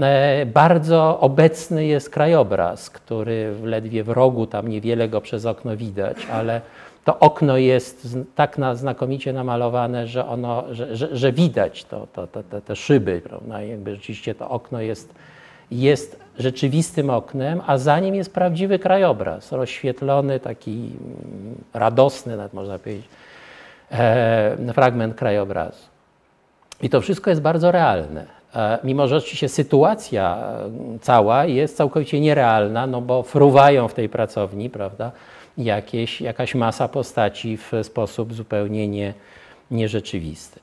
E, 0.00 0.46
bardzo 0.46 1.20
obecny 1.20 1.86
jest 1.86 2.10
krajobraz, 2.10 2.90
który 2.90 3.54
ledwie 3.62 4.04
w 4.04 4.08
rogu, 4.08 4.46
tam 4.46 4.68
niewiele 4.68 5.08
go 5.08 5.20
przez 5.20 5.46
okno 5.46 5.76
widać, 5.76 6.16
ale 6.32 6.60
to 7.04 7.18
okno 7.18 7.56
jest 7.56 8.18
tak 8.34 8.58
na, 8.58 8.74
znakomicie 8.74 9.32
namalowane, 9.32 10.06
że, 10.06 10.26
ono, 10.26 10.64
że, 10.70 10.96
że, 10.96 11.16
że 11.16 11.32
widać 11.32 11.84
to, 11.84 12.06
to, 12.12 12.26
to, 12.26 12.42
te, 12.42 12.60
te 12.60 12.76
szyby, 12.76 13.20
prawda? 13.24 13.62
I 13.62 13.68
jakby 13.68 13.94
rzeczywiście 13.94 14.34
to 14.34 14.50
okno 14.50 14.80
jest 14.80 15.14
jest 15.72 16.20
rzeczywistym 16.38 17.10
oknem, 17.10 17.60
a 17.66 17.78
za 17.78 18.00
nim 18.00 18.14
jest 18.14 18.34
prawdziwy 18.34 18.78
krajobraz, 18.78 19.52
rozświetlony, 19.52 20.40
taki 20.40 20.70
mm, 20.70 21.54
radosny, 21.74 22.36
nawet 22.36 22.52
można 22.52 22.78
powiedzieć, 22.78 23.06
fragment 24.74 25.14
krajobrazu. 25.14 25.92
I 26.82 26.90
to 26.90 27.00
wszystko 27.00 27.30
jest 27.30 27.42
bardzo 27.42 27.72
realne. 27.72 28.26
E, 28.54 28.78
mimo, 28.84 29.08
że 29.08 29.16
oczywiście 29.16 29.48
sytuacja 29.48 30.38
e, 30.38 30.98
cała 31.00 31.44
jest 31.44 31.76
całkowicie 31.76 32.20
nierealna, 32.20 32.86
no 32.86 33.00
bo 33.00 33.22
fruwają 33.22 33.88
w 33.88 33.94
tej 33.94 34.08
pracowni, 34.08 34.70
prawda, 34.70 35.12
jakieś, 35.58 36.20
jakaś 36.20 36.54
masa 36.54 36.88
postaci 36.88 37.56
w 37.56 37.72
sposób 37.82 38.34
zupełnie 38.34 38.88
nie, 38.88 39.14
nierzeczywisty. 39.70 40.60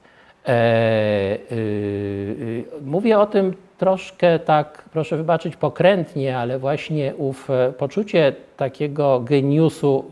E, 0.48 1.38
y, 1.52 1.56
y, 1.56 2.66
mówię 2.82 3.20
o 3.20 3.26
tym 3.26 3.54
troszkę 3.78 4.40
tak, 4.40 4.84
proszę 4.92 5.18
wybaczyć, 5.18 5.56
pokrętnie, 5.56 6.38
ale 6.38 6.60
właśnie 6.60 7.14
ów 7.18 7.50
e, 7.50 7.74
poczucie 7.78 8.36
takiego 8.58 9.20
geniusu 9.20 10.06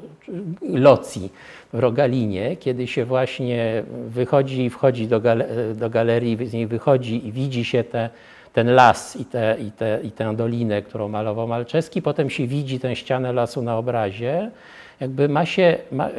locji 0.61 1.31
w 1.73 1.79
Rogalinie, 1.79 2.55
kiedy 2.55 2.87
się 2.87 3.05
właśnie 3.05 3.83
wychodzi 4.07 4.65
i 4.65 4.69
wchodzi 4.69 5.07
do, 5.07 5.19
gal 5.19 5.43
do 5.75 5.89
galerii, 5.89 6.47
z 6.47 6.53
niej 6.53 6.67
wychodzi 6.67 7.27
i 7.27 7.31
widzi 7.31 7.65
się 7.65 7.83
te, 7.83 8.09
ten 8.53 8.75
las 8.75 9.15
i, 9.15 9.25
te, 9.25 9.57
i, 9.67 9.71
te, 9.71 9.99
i 10.03 10.11
tę 10.11 10.35
dolinę, 10.35 10.81
którą 10.81 11.07
malował 11.07 11.47
Malczewski, 11.47 12.01
potem 12.01 12.29
się 12.29 12.47
widzi 12.47 12.79
tę 12.79 12.95
ścianę 12.95 13.33
lasu 13.33 13.61
na 13.61 13.77
obrazie, 13.77 14.51
jakby 14.99 15.29
ma 15.29 15.45
się, 15.45 15.77
ma, 15.91 16.09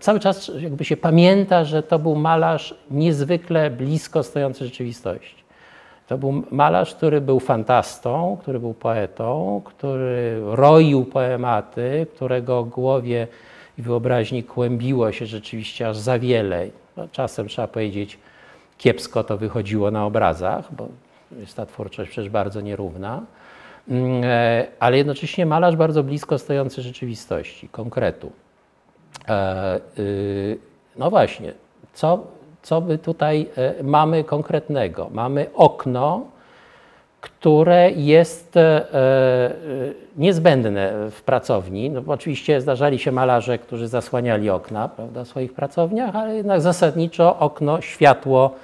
cały 0.00 0.20
czas 0.20 0.50
jakby 0.58 0.84
się 0.84 0.96
pamięta, 0.96 1.64
że 1.64 1.82
to 1.82 1.98
był 1.98 2.14
malarz 2.14 2.74
niezwykle 2.90 3.70
blisko 3.70 4.22
stojący 4.22 4.64
rzeczywistości. 4.64 5.46
To 6.08 6.18
był 6.18 6.42
malarz, 6.50 6.94
który 6.94 7.20
był 7.20 7.40
fantastą, 7.40 8.38
który 8.40 8.60
był 8.60 8.74
poetą, 8.74 9.62
który 9.64 10.40
roił 10.44 11.04
poematy, 11.04 12.06
którego 12.14 12.64
głowie 12.64 13.26
i 13.78 13.82
wyobraźni 13.82 14.44
kłębiło 14.44 15.12
się 15.12 15.26
rzeczywiście 15.26 15.88
aż 15.88 15.96
za 15.96 16.18
wiele. 16.18 16.66
No, 16.96 17.08
czasem 17.12 17.48
trzeba 17.48 17.68
powiedzieć, 17.68 18.18
kiepsko 18.78 19.24
to 19.24 19.38
wychodziło 19.38 19.90
na 19.90 20.06
obrazach, 20.06 20.74
bo 20.74 20.88
jest 21.40 21.56
ta 21.56 21.66
twórczość 21.66 22.10
przecież 22.10 22.30
bardzo 22.30 22.60
nierówna, 22.60 23.22
mm, 23.88 24.24
e, 24.24 24.66
ale 24.80 24.96
jednocześnie 24.96 25.46
malarz 25.46 25.76
bardzo 25.76 26.02
blisko 26.02 26.38
stojący 26.38 26.82
rzeczywistości, 26.82 27.68
konkretu. 27.68 28.32
E, 29.28 29.80
y, 29.98 30.58
no 30.96 31.10
właśnie, 31.10 31.52
co, 31.94 32.26
co 32.62 32.80
my 32.80 32.98
tutaj 32.98 33.48
e, 33.56 33.82
mamy 33.82 34.24
konkretnego? 34.24 35.08
Mamy 35.12 35.46
okno, 35.54 36.26
które 37.20 37.90
jest 37.90 38.56
e, 38.56 38.84
niezbędne 40.16 41.10
w 41.10 41.22
pracowni. 41.22 41.90
No, 41.90 42.02
oczywiście 42.06 42.60
zdarzali 42.60 42.98
się 42.98 43.12
malarze, 43.12 43.58
którzy 43.58 43.88
zasłaniali 43.88 44.50
okna 44.50 44.88
prawda, 44.88 45.24
w 45.24 45.28
swoich 45.28 45.52
pracowniach, 45.52 46.16
ale 46.16 46.36
jednak 46.36 46.60
zasadniczo 46.60 47.38
okno, 47.38 47.80
światło 47.80 48.54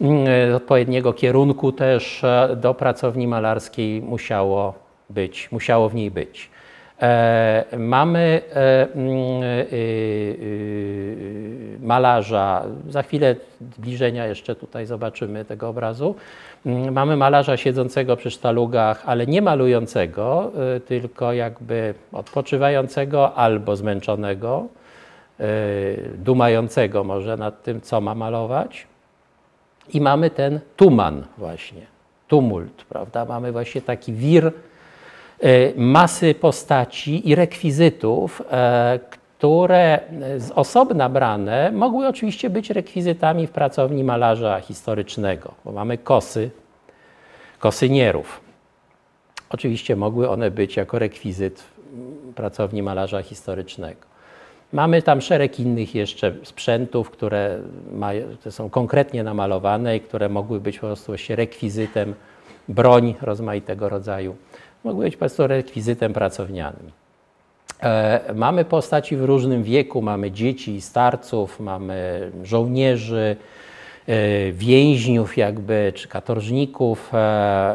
mm, 0.00 0.54
odpowiedniego 0.54 1.12
kierunku 1.12 1.72
też 1.72 2.22
do 2.56 2.74
pracowni 2.74 3.26
malarskiej 3.26 4.02
musiało 4.02 4.74
być, 5.10 5.52
musiało 5.52 5.88
w 5.88 5.94
niej 5.94 6.10
być. 6.10 6.50
E, 7.02 7.64
mamy 7.78 8.42
e, 8.54 8.88
mm, 8.94 9.42
e, 9.42 9.76
malarza, 11.80 12.64
za 12.88 13.02
chwilę 13.02 13.36
zbliżenia 13.76 14.26
jeszcze 14.26 14.54
tutaj 14.54 14.86
zobaczymy 14.86 15.44
tego 15.44 15.68
obrazu. 15.68 16.14
Mm, 16.66 16.92
mamy 16.92 17.16
malarza 17.16 17.56
siedzącego 17.56 18.16
przy 18.16 18.30
sztalugach, 18.30 19.02
ale 19.06 19.26
nie 19.26 19.42
malującego, 19.42 20.52
tylko 20.86 21.32
jakby 21.32 21.94
odpoczywającego 22.12 23.34
albo 23.34 23.76
zmęczonego, 23.76 24.66
dumającego 26.14 27.04
może 27.04 27.36
nad 27.36 27.62
tym, 27.62 27.80
co 27.80 28.00
ma 28.00 28.14
malować. 28.14 28.86
I 29.94 30.00
mamy 30.00 30.30
ten 30.30 30.60
tuman 30.76 31.24
właśnie, 31.38 31.86
tumult, 32.28 32.84
prawda? 32.84 33.24
Mamy 33.24 33.52
właśnie 33.52 33.82
taki 33.82 34.12
wir 34.12 34.52
E, 35.40 35.72
masy 35.76 36.34
postaci 36.34 37.28
i 37.28 37.34
rekwizytów, 37.34 38.42
e, 38.50 38.98
które 39.38 40.00
z 40.38 40.50
osobna 40.50 41.08
brane 41.08 41.72
mogły 41.72 42.06
oczywiście 42.06 42.50
być 42.50 42.70
rekwizytami 42.70 43.46
w 43.46 43.50
pracowni 43.50 44.04
malarza 44.04 44.60
historycznego, 44.60 45.54
bo 45.64 45.72
mamy 45.72 45.98
kosy, 45.98 46.50
kosynierów. 47.58 48.40
Oczywiście 49.50 49.96
mogły 49.96 50.28
one 50.28 50.50
być 50.50 50.76
jako 50.76 50.98
rekwizyt 50.98 51.62
pracowni 52.34 52.82
malarza 52.82 53.22
historycznego. 53.22 54.00
Mamy 54.72 55.02
tam 55.02 55.20
szereg 55.20 55.60
innych 55.60 55.94
jeszcze 55.94 56.34
sprzętów, 56.42 57.10
które, 57.10 57.58
które 58.38 58.52
są 58.52 58.70
konkretnie 58.70 59.24
namalowane 59.24 59.96
i 59.96 60.00
które 60.00 60.28
mogły 60.28 60.60
być 60.60 60.78
po 60.78 60.86
prostu 60.86 61.12
rekwizytem 61.28 62.14
broń 62.68 63.14
rozmaitego 63.22 63.88
rodzaju 63.88 64.36
mogły 64.84 65.04
być 65.04 65.14
po 65.14 65.18
prostu 65.18 65.46
rekwizytem 65.46 66.12
pracownianym. 66.12 66.90
E, 67.82 68.20
mamy 68.34 68.64
postaci 68.64 69.16
w 69.16 69.24
różnym 69.24 69.62
wieku, 69.62 70.02
mamy 70.02 70.30
dzieci 70.30 70.80
starców, 70.80 71.60
mamy 71.60 72.30
żołnierzy, 72.42 73.36
e, 74.06 74.52
więźniów 74.52 75.36
jakby, 75.36 75.92
czy 75.94 76.08
katorżników 76.08 77.14
e, 77.14 77.16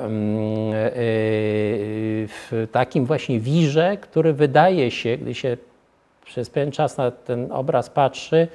mm, 0.03 0.71
w 2.27 2.67
takim 2.71 3.05
właśnie 3.05 3.39
wirze, 3.39 3.97
który 4.01 4.33
wydaje 4.33 4.91
się, 4.91 5.17
gdy 5.17 5.33
się 5.33 5.57
przez 6.25 6.49
pewien 6.49 6.71
czas 6.71 6.97
na 6.97 7.11
ten 7.11 7.51
obraz 7.51 7.89
patrzy, 7.89 8.47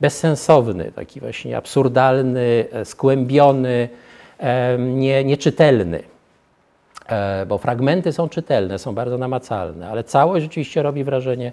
bezsensowny, 0.00 0.92
taki 0.92 1.20
właśnie 1.20 1.56
absurdalny, 1.56 2.64
skłębiony, 2.84 3.88
nie, 4.78 5.24
nieczytelny. 5.24 6.02
E, 7.10 7.46
bo 7.46 7.58
fragmenty 7.58 8.12
są 8.12 8.28
czytelne, 8.28 8.78
są 8.78 8.94
bardzo 8.94 9.18
namacalne, 9.18 9.88
ale 9.88 10.04
całość 10.04 10.42
rzeczywiście 10.42 10.82
robi 10.82 11.04
wrażenie 11.04 11.52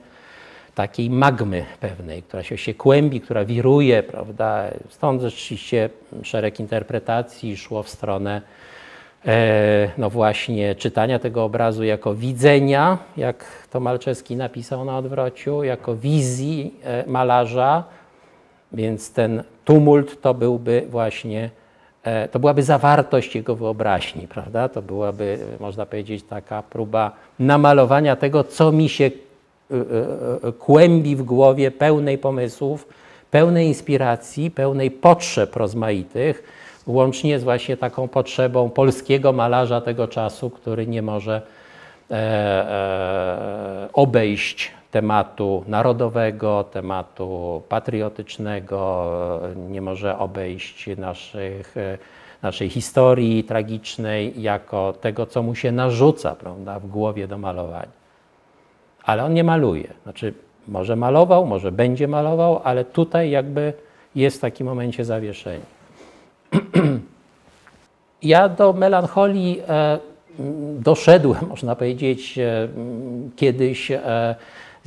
takiej 0.75 1.09
magmy 1.09 1.65
pewnej, 1.79 2.23
która 2.23 2.43
się, 2.43 2.57
się 2.57 2.73
kłębi, 2.73 3.21
która 3.21 3.45
wiruje, 3.45 4.03
prawda? 4.03 4.63
Stąd 4.89 5.21
rzeczywiście 5.21 5.89
szereg 6.23 6.59
interpretacji 6.59 7.57
szło 7.57 7.83
w 7.83 7.89
stronę 7.89 8.41
e, 9.25 9.89
no 9.97 10.09
właśnie 10.09 10.75
czytania 10.75 11.19
tego 11.19 11.43
obrazu 11.43 11.83
jako 11.83 12.15
widzenia, 12.15 12.97
jak 13.17 13.45
to 13.71 13.79
Malczewski 13.79 14.35
napisał 14.35 14.85
na 14.85 14.97
odwrociu, 14.97 15.63
jako 15.63 15.95
wizji 15.95 16.73
e, 16.83 17.03
malarza, 17.07 17.83
więc 18.71 19.13
ten 19.13 19.43
tumult 19.65 20.21
to 20.21 20.33
byłby 20.33 20.85
właśnie 20.89 21.49
to 22.31 22.39
byłaby 22.39 22.63
zawartość 22.63 23.35
jego 23.35 23.55
wyobraźni, 23.55 24.27
prawda? 24.27 24.69
To 24.69 24.81
byłaby, 24.81 25.39
można 25.59 25.85
powiedzieć, 25.85 26.23
taka 26.23 26.63
próba 26.63 27.11
namalowania 27.39 28.15
tego, 28.15 28.43
co 28.43 28.71
mi 28.71 28.89
się 28.89 29.05
e, 29.05 29.75
e, 30.47 30.51
kłębi 30.51 31.15
w 31.15 31.23
głowie, 31.23 31.71
pełnej 31.71 32.17
pomysłów, 32.17 32.87
pełnej 33.31 33.67
inspiracji, 33.67 34.51
pełnej 34.51 34.91
potrzeb 34.91 35.55
rozmaitych, 35.55 36.43
łącznie 36.87 37.39
z 37.39 37.43
właśnie 37.43 37.77
taką 37.77 38.07
potrzebą 38.07 38.69
polskiego 38.69 39.33
malarza 39.33 39.81
tego 39.81 40.07
czasu, 40.07 40.49
który 40.49 40.87
nie 40.87 41.01
może 41.01 41.41
obejść 43.93 44.71
tematu 44.91 45.63
narodowego, 45.67 46.63
tematu 46.63 47.61
patriotycznego, 47.69 49.09
nie 49.69 49.81
może 49.81 50.17
obejść 50.17 50.89
naszych, 50.97 51.75
naszej 52.41 52.69
historii 52.69 53.43
tragicznej 53.43 54.41
jako 54.41 54.93
tego, 55.01 55.25
co 55.25 55.43
mu 55.43 55.55
się 55.55 55.71
narzuca 55.71 56.35
prawda, 56.35 56.79
w 56.79 56.87
głowie 56.87 57.27
do 57.27 57.37
malowania. 57.37 57.97
Ale 59.03 59.23
on 59.23 59.33
nie 59.33 59.43
maluje. 59.43 59.93
Znaczy, 60.03 60.33
może 60.67 60.95
malował, 60.95 61.45
może 61.45 61.71
będzie 61.71 62.07
malował, 62.07 62.61
ale 62.63 62.85
tutaj 62.85 63.29
jakby 63.29 63.73
jest 64.15 64.37
w 64.37 64.41
takim 64.41 64.67
momencie 64.67 65.05
zawieszenie. 65.05 65.65
ja 68.23 68.49
do 68.49 68.73
melancholii 68.73 69.61
e, 69.69 69.99
doszedłem, 70.79 71.47
można 71.53 71.75
powiedzieć, 71.75 72.37
e, 72.39 72.67
kiedyś 73.35 73.91
e, 73.91 74.35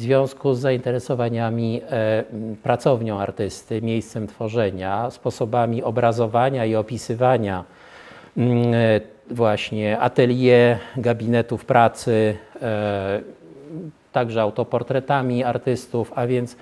w 0.01 0.03
związku 0.03 0.55
z 0.55 0.61
zainteresowaniami 0.61 1.80
e, 1.90 2.24
pracownią 2.62 3.18
artysty, 3.18 3.82
miejscem 3.82 4.26
tworzenia, 4.26 5.11
sposobami 5.11 5.82
obrazowania 5.82 6.64
i 6.64 6.74
opisywania 6.74 7.64
mm, 8.36 8.74
e, 8.74 9.01
właśnie 9.30 9.98
atelier, 9.98 10.78
gabinetów 10.96 11.64
pracy, 11.64 12.36
e, 12.62 13.20
także 14.12 14.42
autoportretami 14.42 15.44
artystów, 15.44 16.12
a 16.16 16.26
więc 16.26 16.57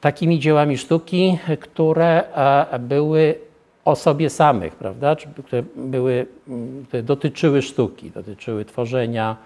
takimi 0.00 0.38
dziełami 0.38 0.78
sztuki, 0.78 1.38
które 1.60 2.24
były 2.80 3.34
o 3.84 3.96
sobie 3.96 4.30
samych, 4.30 4.76
prawda, 4.76 5.16
które, 5.44 5.62
były, 5.76 6.26
które 6.88 7.02
dotyczyły 7.02 7.62
sztuki, 7.62 8.10
dotyczyły 8.10 8.64
tworzenia. 8.64 9.36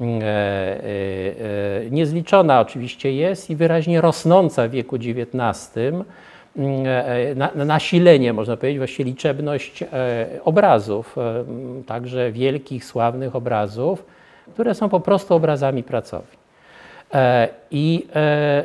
Mm, 0.00 0.20
e, 0.22 0.26
e, 0.26 1.90
niezliczona 1.90 2.60
oczywiście 2.60 3.12
jest 3.12 3.50
i 3.50 3.56
wyraźnie 3.56 4.00
rosnąca 4.00 4.68
w 4.68 4.70
wieku 4.70 4.96
XIX 4.96 5.78
mm, 6.56 7.36
na, 7.36 7.64
nasilenie, 7.64 8.32
można 8.32 8.56
powiedzieć, 8.56 8.78
właściwie 8.78 9.04
liczebność 9.04 9.84
obrazów, 10.44 11.16
także 11.86 12.32
wielkich, 12.32 12.84
sławnych 12.84 13.36
obrazów, 13.36 14.04
które 14.54 14.74
są 14.74 14.88
po 14.88 15.00
prostu 15.00 15.34
obrazami 15.34 15.82
pracowni. 15.82 16.44
E, 17.14 17.48
I 17.70 18.06
e, 18.14 18.18
e, 18.18 18.64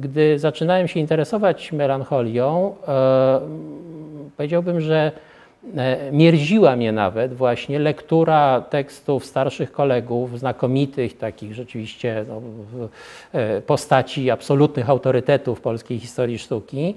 gdy 0.00 0.38
zaczynałem 0.38 0.88
się 0.88 1.00
interesować 1.00 1.72
melancholią, 1.72 2.74
powiedziałbym, 4.36 4.80
że 4.80 5.12
mierziła 6.12 6.76
mnie 6.76 6.92
nawet 6.92 7.34
właśnie 7.34 7.78
lektura 7.78 8.60
tekstów 8.60 9.24
starszych 9.24 9.72
kolegów, 9.72 10.38
znakomitych, 10.38 11.18
takich 11.18 11.54
rzeczywiście 11.54 12.24
no, 12.28 12.40
postaci 13.66 14.30
absolutnych 14.30 14.90
autorytetów 14.90 15.60
polskiej 15.60 15.98
historii 15.98 16.38
sztuki, 16.38 16.94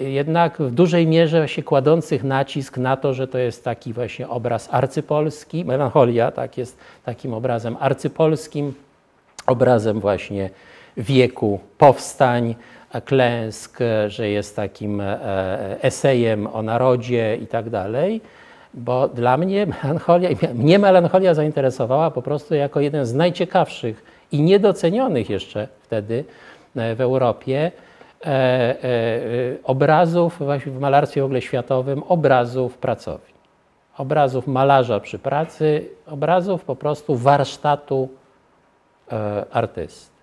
jednak 0.00 0.58
w 0.58 0.70
dużej 0.70 1.06
mierze 1.06 1.48
się 1.48 1.62
kładących 1.62 2.24
nacisk 2.24 2.78
na 2.78 2.96
to, 2.96 3.14
że 3.14 3.28
to 3.28 3.38
jest 3.38 3.64
taki 3.64 3.92
właśnie 3.92 4.28
obraz 4.28 4.68
arcypolski, 4.70 5.64
melancholia 5.64 6.30
tak, 6.30 6.58
jest 6.58 6.78
takim 7.04 7.34
obrazem 7.34 7.76
arcypolskim, 7.80 8.74
obrazem 9.46 10.00
właśnie 10.00 10.50
wieku 10.96 11.60
powstań, 11.78 12.54
klęsk, 13.00 13.78
że 14.08 14.28
jest 14.28 14.56
takim 14.56 15.00
e, 15.00 15.82
esejem 15.82 16.46
o 16.46 16.62
narodzie 16.62 17.36
i 17.36 17.46
tak 17.46 17.70
dalej. 17.70 18.20
Bo 18.74 19.08
dla 19.08 19.36
mnie 19.36 19.66
melancholia, 19.66 20.28
mnie 20.54 20.78
melancholia 20.78 21.34
zainteresowała 21.34 22.10
po 22.10 22.22
prostu 22.22 22.54
jako 22.54 22.80
jeden 22.80 23.06
z 23.06 23.14
najciekawszych 23.14 24.04
i 24.32 24.42
niedocenionych 24.42 25.30
jeszcze 25.30 25.68
wtedy 25.82 26.24
e, 26.76 26.94
w 26.94 27.00
Europie 27.00 27.72
e, 28.24 28.74
obrazów 29.64 30.40
w 30.66 30.80
malarstwie 30.80 31.22
w 31.22 31.24
ogóle 31.24 31.42
światowym, 31.42 32.02
obrazów 32.02 32.78
pracowni. 32.78 33.34
Obrazów 33.98 34.46
malarza 34.46 35.00
przy 35.00 35.18
pracy, 35.18 35.88
obrazów 36.06 36.64
po 36.64 36.76
prostu 36.76 37.16
warsztatu 37.16 38.08
artyst. 39.52 40.10
E, 40.10 40.13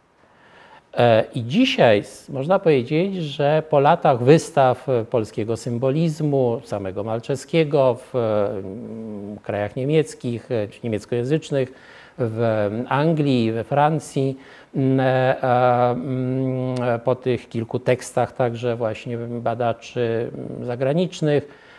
I 1.35 1.43
dzisiaj 1.43 2.03
można 2.29 2.59
powiedzieć, 2.59 3.15
że 3.15 3.63
po 3.69 3.79
latach 3.79 4.23
wystaw 4.23 4.87
polskiego 5.09 5.57
symbolizmu, 5.57 6.61
samego 6.63 7.03
Malczewskiego 7.03 7.97
w 8.13 8.15
mm, 8.15 9.37
krajach 9.43 9.75
niemieckich 9.75 10.49
czy 10.71 10.79
niemieckojęzycznych, 10.83 11.73
w 12.17 12.69
Anglii, 12.87 13.51
we 13.51 13.63
Francji, 13.63 14.37
e, 14.99 15.95
po 17.03 17.15
tych 17.15 17.49
kilku 17.49 17.79
tekstach 17.79 18.31
także 18.31 18.75
właśnie 18.75 19.17
badaczy 19.17 20.31
zagranicznych, 20.61 21.47
E, 21.47 21.70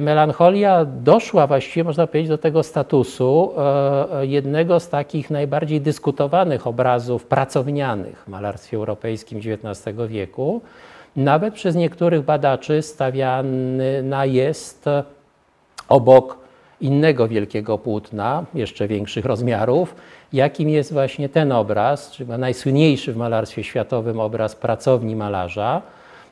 melancholia 0.00 0.84
doszła 0.84 1.46
właściwie, 1.46 1.84
można 1.84 2.06
powiedzieć, 2.06 2.28
do 2.28 2.38
tego 2.38 2.62
statusu 2.62 3.52
e, 3.58 4.26
jednego 4.26 4.80
z 4.80 4.88
takich 4.88 5.30
najbardziej 5.30 5.80
dyskutowanych 5.80 6.66
obrazów 6.66 7.24
pracownianych 7.26 8.22
w 8.26 8.28
malarstwie 8.28 8.76
europejskim 8.76 9.38
XIX 9.38 9.96
wieku. 10.08 10.60
Nawet 11.16 11.54
przez 11.54 11.76
niektórych 11.76 12.22
badaczy 12.24 12.82
stawiana 12.82 14.24
jest 14.24 14.84
obok 15.88 16.38
innego 16.80 17.28
wielkiego 17.28 17.78
płótna, 17.78 18.44
jeszcze 18.54 18.88
większych 18.88 19.24
rozmiarów, 19.24 19.94
jakim 20.32 20.68
jest 20.68 20.92
właśnie 20.92 21.28
ten 21.28 21.52
obraz, 21.52 22.10
czyli 22.10 22.30
najsłynniejszy 22.30 23.12
w 23.12 23.16
malarstwie 23.16 23.64
światowym 23.64 24.20
obraz 24.20 24.56
pracowni 24.56 25.16
malarza, 25.16 25.82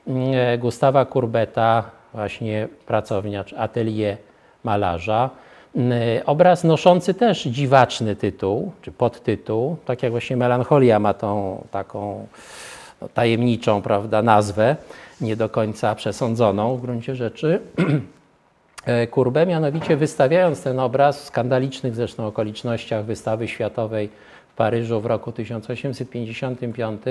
e, 0.07 0.59
Gustawa 0.59 1.05
Kurbeta 1.05 2.00
właśnie 2.15 2.69
pracownia 2.87 3.45
czy 3.45 3.59
atelier 3.59 4.17
malarza. 4.65 5.31
Mm, 5.77 5.99
obraz 6.27 6.65
noszący 6.65 7.15
też 7.15 7.43
dziwaczny 7.43 8.17
tytuł, 8.17 8.73
czy 8.83 8.93
podtytuł, 8.93 9.77
tak 9.85 10.03
jak 10.03 10.13
właśnie 10.13 10.37
Melancholia 10.37 10.99
ma 10.99 11.15
tą 11.15 11.65
taką 11.71 12.27
no, 13.01 13.09
tajemniczą 13.09 13.83
prawda, 13.83 14.23
nazwę, 14.23 14.77
nie 15.21 15.37
do 15.37 15.49
końca 15.49 15.95
przesądzoną 15.95 16.77
w 16.77 16.81
gruncie 16.81 17.15
rzeczy. 17.15 17.61
Kurbę, 19.11 19.47
mianowicie 19.47 19.97
wystawiając 19.97 20.63
ten 20.63 20.79
obraz 20.79 21.23
w 21.23 21.25
skandalicznych 21.25 21.95
zresztą 21.95 22.27
okolicznościach 22.27 23.05
wystawy 23.05 23.49
światowej 23.49 24.09
w 24.53 24.55
Paryżu 24.55 25.01
w 25.01 25.07
roku 25.07 25.33
1855, 25.33 27.03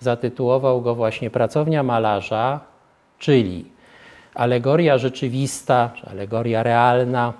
zatytułował 0.00 0.80
go 0.80 0.94
właśnie 0.94 1.30
Pracownia 1.30 1.82
malarza, 1.82 2.60
czyli 3.18 3.71
alegoria 4.34 4.98
rzeczywista, 4.98 5.90
czy 5.94 6.06
alegoria 6.06 6.62
realna 6.62 7.32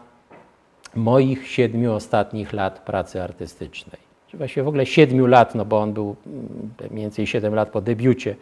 moich 0.94 1.48
siedmiu 1.48 1.92
ostatnich 1.92 2.52
lat 2.52 2.78
pracy 2.78 3.22
artystycznej. 3.22 4.00
Czy 4.28 4.36
właściwie 4.36 4.64
w 4.64 4.68
ogóle 4.68 4.86
siedmiu 4.86 5.26
lat, 5.26 5.54
no 5.54 5.64
bo 5.64 5.80
on 5.80 5.92
był 5.92 6.16
mm, 6.26 6.70
mniej 6.90 7.02
więcej 7.04 7.26
siedem 7.26 7.54
lat 7.54 7.68
po 7.68 7.80
debiucie 7.80 8.36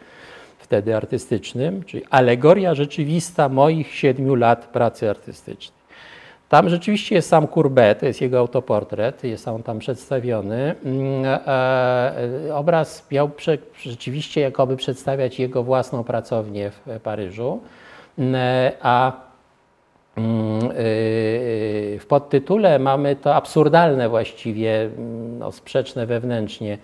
wtedy 0.59 0.95
artystycznym, 0.95 1.83
czyli 1.83 2.03
alegoria 2.09 2.75
rzeczywista 2.75 3.49
moich 3.49 3.95
siedmiu 3.95 4.35
lat 4.35 4.65
pracy 4.65 5.09
artystycznej. 5.09 5.81
Tam 6.49 6.69
rzeczywiście 6.69 7.15
jest 7.15 7.29
sam 7.29 7.47
Courbet, 7.47 7.99
to 7.99 8.05
jest 8.05 8.21
jego 8.21 8.39
autoportret, 8.39 9.23
jest 9.23 9.47
on 9.47 9.63
tam 9.63 9.79
przedstawiony. 9.79 10.75
Mm, 10.85 11.25
e, 11.25 11.47
e, 12.47 12.55
obraz 12.55 13.07
miał 13.11 13.31
rzeczywiście 13.81 14.41
jakoby 14.41 14.77
przedstawiać 14.77 15.39
jego 15.39 15.63
własną 15.63 16.03
pracownię 16.03 16.71
w 16.71 16.99
Paryżu. 16.99 17.61
A 18.81 19.11
mm, 20.17 20.63
e, 20.63 20.71
w 21.99 22.05
podtytule 22.07 22.79
mamy 22.79 23.15
to 23.15 23.35
absurdalne 23.35 24.09
właściwie, 24.09 24.81
mm, 24.81 25.39
no, 25.39 25.51
sprzeczne 25.51 26.05
wewnętrznie 26.05 26.77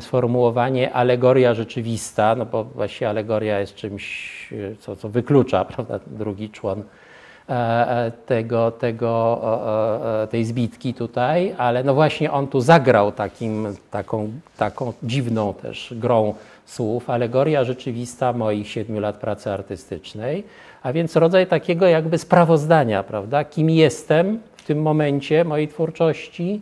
sformułowanie 0.00 0.92
alegoria 0.92 1.54
rzeczywista, 1.54 2.34
no 2.34 2.46
bo 2.46 2.64
właściwie 2.64 3.08
alegoria 3.08 3.60
jest 3.60 3.74
czymś, 3.74 4.48
co, 4.80 4.96
co 4.96 5.08
wyklucza 5.08 5.64
prawda, 5.74 6.00
drugi 6.06 6.50
człon 6.50 6.82
tego, 8.26 8.70
tego, 8.70 9.40
tej 10.30 10.44
zbitki 10.44 10.94
tutaj, 10.94 11.54
ale 11.58 11.84
no 11.84 11.94
właśnie 11.94 12.32
on 12.32 12.46
tu 12.46 12.60
zagrał 12.60 13.12
takim, 13.12 13.66
taką, 13.90 14.30
taką 14.56 14.92
dziwną 15.02 15.54
też 15.54 15.94
grą 15.96 16.34
słów, 16.66 17.10
alegoria 17.10 17.64
rzeczywista 17.64 18.32
moich 18.32 18.68
siedmiu 18.68 19.00
lat 19.00 19.16
pracy 19.16 19.50
artystycznej, 19.50 20.44
a 20.82 20.92
więc 20.92 21.16
rodzaj 21.16 21.46
takiego 21.46 21.86
jakby 21.86 22.18
sprawozdania, 22.18 23.02
prawda? 23.02 23.44
Kim 23.44 23.70
jestem 23.70 24.38
w 24.56 24.62
tym 24.62 24.82
momencie 24.82 25.44
mojej 25.44 25.68
twórczości, 25.68 26.60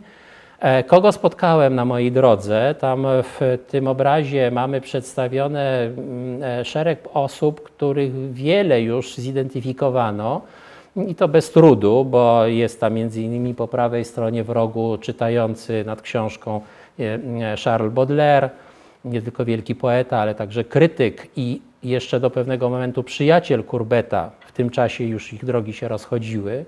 e, 0.59 0.83
kogo 0.83 1.11
spotkałem 1.11 1.75
na 1.75 1.85
mojej 1.85 2.11
drodze. 2.11 2.75
Tam 2.79 3.05
w 3.23 3.57
tym 3.67 3.87
obrazie 3.87 4.51
mamy 4.51 4.81
przedstawione 4.81 5.81
mm, 5.81 6.43
e, 6.43 6.65
szereg 6.65 6.99
osób, 7.13 7.61
których 7.61 8.33
wiele 8.33 8.81
już 8.81 9.15
zidentyfikowano. 9.15 10.41
I 10.95 11.15
to 11.15 11.27
bez 11.27 11.51
trudu, 11.51 12.05
bo 12.05 12.45
jest 12.45 12.79
tam 12.79 12.93
między 12.93 13.21
innymi 13.21 13.53
po 13.53 13.67
prawej 13.67 14.05
stronie 14.05 14.43
w 14.43 14.49
rogu 14.49 14.97
czytający 14.97 15.83
nad 15.85 16.01
książką 16.01 16.61
e, 16.99 17.55
Charles 17.63 17.93
Baudelaire, 17.93 18.49
nie 19.05 19.21
tylko 19.21 19.45
wielki 19.45 19.75
poeta, 19.75 20.17
ale 20.17 20.35
także 20.35 20.63
krytyk 20.63 21.27
i 21.35 21.61
jeszcze 21.83 22.19
do 22.19 22.29
pewnego 22.29 22.69
momentu 22.69 23.03
przyjaciel 23.03 23.63
Kurbeta, 23.63 24.31
w 24.47 24.51
tym 24.51 24.69
czasie 24.69 25.03
już 25.03 25.33
ich 25.33 25.45
drogi 25.45 25.73
się 25.73 25.87
rozchodziły. 25.87 26.65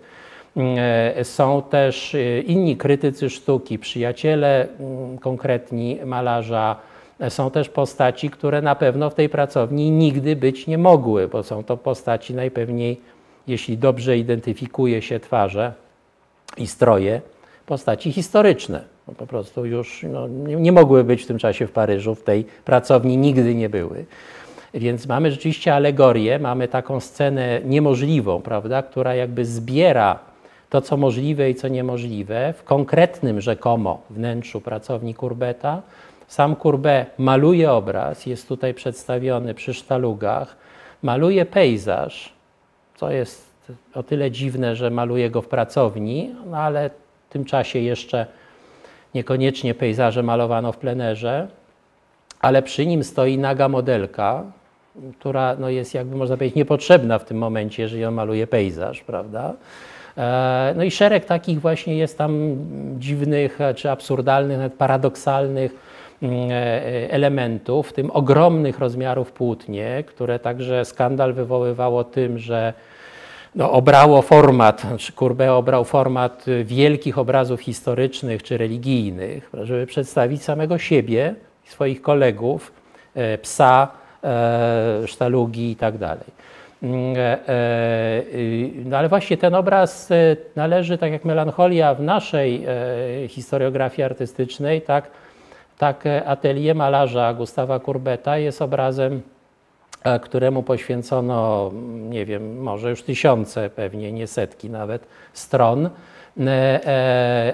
E, 0.58 1.24
są 1.24 1.62
też 1.62 2.16
e, 2.16 2.40
inni 2.40 2.78
krytycy 2.78 3.30
sztuki, 3.30 3.80
przyjaciele 3.80 4.68
mm, 4.80 5.18
konkretni 5.18 6.00
malarza. 6.06 6.76
E, 7.20 7.30
są 7.30 7.52
też 7.52 7.70
postaci, 7.70 8.30
które 8.30 8.62
na 8.62 8.76
pewno 8.76 9.10
w 9.10 9.16
tej 9.16 9.30
pracowni 9.30 9.92
nigdy 9.92 10.36
być 10.36 10.68
nie 10.68 10.78
mogły, 10.78 11.28
bo 11.28 11.44
są 11.44 11.64
to 11.64 11.78
postaci 11.78 12.34
najpewniej, 12.34 13.02
jeśli 13.48 13.78
dobrze 13.78 14.18
identyfikuje 14.18 15.02
się 15.02 15.20
twarze 15.20 15.74
i 16.58 16.68
stroje, 16.68 17.22
postaci 17.66 18.12
historyczne. 18.12 18.84
No 19.08 19.14
po 19.14 19.28
prostu 19.28 19.66
już 19.66 20.06
no, 20.12 20.28
nie, 20.28 20.56
nie 20.56 20.72
mogły 20.72 21.04
być 21.04 21.24
w 21.24 21.28
tym 21.28 21.38
czasie 21.38 21.68
w 21.68 21.72
Paryżu, 21.72 22.16
w 22.16 22.24
tej 22.24 22.44
pracowni 22.66 23.18
nigdy 23.18 23.56
nie 23.56 23.70
były. 23.70 24.06
Więc 24.74 25.08
mamy 25.08 25.32
rzeczywiście 25.32 25.76
alegorię, 25.76 26.40
mamy 26.40 26.68
taką 26.68 27.00
scenę 27.00 27.62
niemożliwą, 27.66 28.42
prawda, 28.42 28.84
która 28.84 29.16
jakby 29.16 29.46
zbiera 29.46 30.20
to, 30.70 30.82
co 30.82 30.98
możliwe 30.98 31.50
i 31.50 31.56
co 31.56 31.68
niemożliwe 31.68 32.54
w 32.58 32.64
konkretnym 32.64 33.42
rzekomo 33.42 34.02
wnętrzu 34.10 34.62
pracowni 34.62 35.14
Kurbeta. 35.14 35.82
Sam 36.28 36.56
Courbet 36.56 37.10
maluje 37.18 37.72
obraz, 37.72 38.26
jest 38.26 38.48
tutaj 38.48 38.74
przedstawiony 38.74 39.54
przy 39.54 39.74
sztalugach, 39.74 40.58
maluje 41.02 41.46
pejzaż, 41.46 42.33
co 42.96 43.12
jest 43.12 43.54
o 43.94 44.04
tyle 44.04 44.32
dziwne, 44.32 44.76
że 44.76 44.90
maluje 44.90 45.30
go 45.30 45.42
w 45.42 45.48
pracowni, 45.48 46.36
no 46.46 46.58
ale 46.58 46.90
w 47.30 47.34
tym 47.34 47.46
czasie 47.46 47.80
jeszcze 47.80 48.26
niekoniecznie 49.14 49.74
pejzaże 49.74 50.24
malowano 50.24 50.72
w 50.72 50.78
plenerze, 50.78 51.48
ale 52.40 52.62
przy 52.62 52.86
nim 52.86 53.04
stoi 53.04 53.38
naga 53.38 53.70
modelka, 53.70 54.44
która 55.20 55.56
no 55.60 55.70
jest 55.70 55.94
jakby 55.94 56.16
można 56.16 56.38
powiedzieć 56.38 56.56
niepotrzebna 56.56 57.20
w 57.20 57.26
tym 57.26 57.38
momencie, 57.38 57.84
jeżeli 57.84 58.06
on 58.06 58.14
maluje 58.14 58.48
pejzaż, 58.48 59.02
prawda? 59.02 59.54
E, 60.18 60.74
no 60.78 60.84
i 60.84 60.92
szereg 60.92 61.26
takich 61.26 61.62
właśnie 61.62 61.98
jest 61.98 62.18
tam 62.18 62.56
dziwnych 63.00 63.60
czy 63.76 63.92
absurdalnych, 63.92 64.58
nawet 64.58 64.74
paradoksalnych 64.74 65.76
elementów, 67.10 67.90
w 67.90 67.94
tym 67.94 68.12
ogromnych 68.12 68.80
rozmiarów 68.80 69.32
płótnie, 69.32 70.04
które 70.08 70.40
także 70.40 70.86
skandal 70.86 71.34
wywoływało 71.34 72.04
tym, 72.04 72.40
że 72.40 72.74
no, 73.56 73.72
obrało 73.72 74.22
format, 74.22 74.82
znaczy 74.82 75.14
Courbet 75.14 75.50
obrał 75.50 75.86
format 75.86 76.46
wielkich 76.64 77.18
obrazów 77.18 77.62
historycznych 77.62 78.44
czy 78.44 78.58
religijnych, 78.58 79.50
żeby 79.54 79.86
przedstawić 79.86 80.44
samego 80.44 80.78
siebie 80.78 81.36
swoich 81.66 82.02
kolegów, 82.02 82.72
e, 83.16 83.38
psa, 83.38 83.88
sztalugi 85.06 85.72
i 85.72 85.76
tak 85.76 85.98
dalej. 85.98 86.26
Mm, 86.84 87.16
e, 87.18 87.20
e, 87.20 87.40
no 88.86 88.98
ale 88.98 89.10
właśnie 89.10 89.38
ten 89.38 89.56
obraz 89.56 90.12
e, 90.12 90.36
należy, 90.56 90.98
tak 90.98 91.12
jak 91.12 91.26
melancholia 91.26 91.96
w 91.96 92.02
naszej 92.02 92.66
historiografii 93.28 94.04
artystycznej, 94.04 94.82
tak, 94.82 95.08
tak 95.78 96.04
atelier 96.26 96.76
malarza 96.76 97.34
Gustawa 97.34 97.80
Kurbeta 97.80 98.38
jest 98.38 98.62
obrazem, 98.62 99.22
któremu 100.22 100.64
poświęcono, 100.64 101.72
nie 102.10 102.26
wiem, 102.26 102.62
może 102.62 102.90
już 102.90 103.04
tysiące, 103.04 103.70
pewnie 103.70 104.12
nie 104.12 104.28
setki 104.28 104.70
nawet 104.70 105.08
stron. 105.34 105.90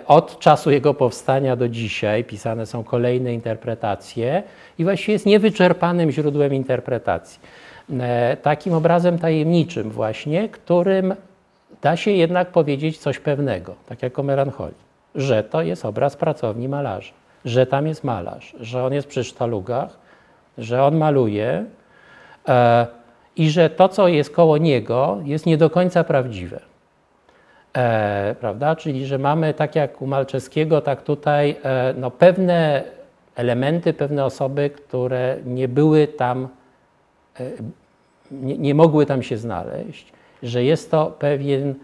Od 0.08 0.40
czasu 0.40 0.72
jego 0.72 0.94
powstania 0.94 1.56
do 1.56 1.70
dzisiaj 1.70 2.24
pisane 2.24 2.66
są 2.66 2.84
kolejne 2.84 3.34
interpretacje 3.34 4.44
i 4.78 4.84
właściwie 4.84 5.14
jest 5.14 5.26
niewyczerpanym 5.26 6.12
źródłem 6.12 6.54
interpretacji. 6.54 7.40
E, 8.00 8.38
takim 8.38 8.74
obrazem 8.74 9.20
tajemniczym 9.20 9.92
właśnie, 9.92 10.50
którym 10.50 11.16
da 11.82 11.98
się 11.98 12.12
jednak 12.12 12.52
powiedzieć 12.52 12.98
coś 12.98 13.20
pewnego, 13.20 13.76
tak 13.90 14.04
jak 14.04 14.20
o 14.20 14.24
melancholii, 14.24 14.90
że 15.16 15.44
to 15.44 15.62
jest 15.62 15.86
obraz 15.86 16.16
pracowni 16.16 16.70
malarza, 16.70 17.14
że 17.46 17.66
tam 17.66 17.88
jest 17.88 18.04
malarz, 18.04 18.56
że 18.60 18.84
on 18.84 18.94
jest 18.94 19.08
przy 19.08 19.24
sztalugach, 19.24 19.98
że 20.58 20.84
on 20.84 20.98
maluje 20.98 21.66
e, 22.48 22.88
i 23.36 23.50
że 23.50 23.70
to, 23.70 23.90
co 23.90 24.08
jest 24.08 24.36
koło 24.36 24.58
niego, 24.58 25.20
jest 25.24 25.46
nie 25.46 25.58
do 25.58 25.70
końca 25.70 26.04
prawdziwe. 26.04 26.60
E, 27.78 28.36
prawda? 28.40 28.76
Czyli, 28.76 29.06
że 29.06 29.18
mamy 29.18 29.54
tak 29.54 29.76
jak 29.76 30.02
u 30.02 30.08
Malczewskiego, 30.08 30.82
tak 30.82 31.04
tutaj 31.04 31.56
e, 31.64 31.94
no, 31.98 32.12
pewne 32.12 32.84
elementy, 33.36 33.94
pewne 33.94 34.26
osoby, 34.26 34.70
które 34.70 35.38
nie 35.46 35.68
były 35.68 36.08
tam 36.08 36.48
e, 37.40 37.52
nie, 38.32 38.58
nie 38.58 38.76
mogły 38.76 39.06
tam 39.06 39.24
się 39.24 39.38
znaleźć, 39.38 40.12
że 40.44 40.64
jest 40.64 40.92
to 40.92 41.16
pewien 41.20 41.76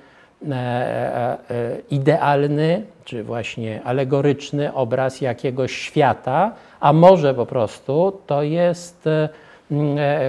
idealny, 1.91 2.86
czy 3.06 3.24
właśnie 3.24 3.84
alegoryczny 3.84 4.74
obraz 4.74 5.22
jakiegoś 5.22 5.72
świata, 5.72 6.52
a 6.80 6.93
może 6.93 7.34
po 7.34 7.46
prostu 7.46 8.20
to 8.28 8.43
jest 8.43 9.10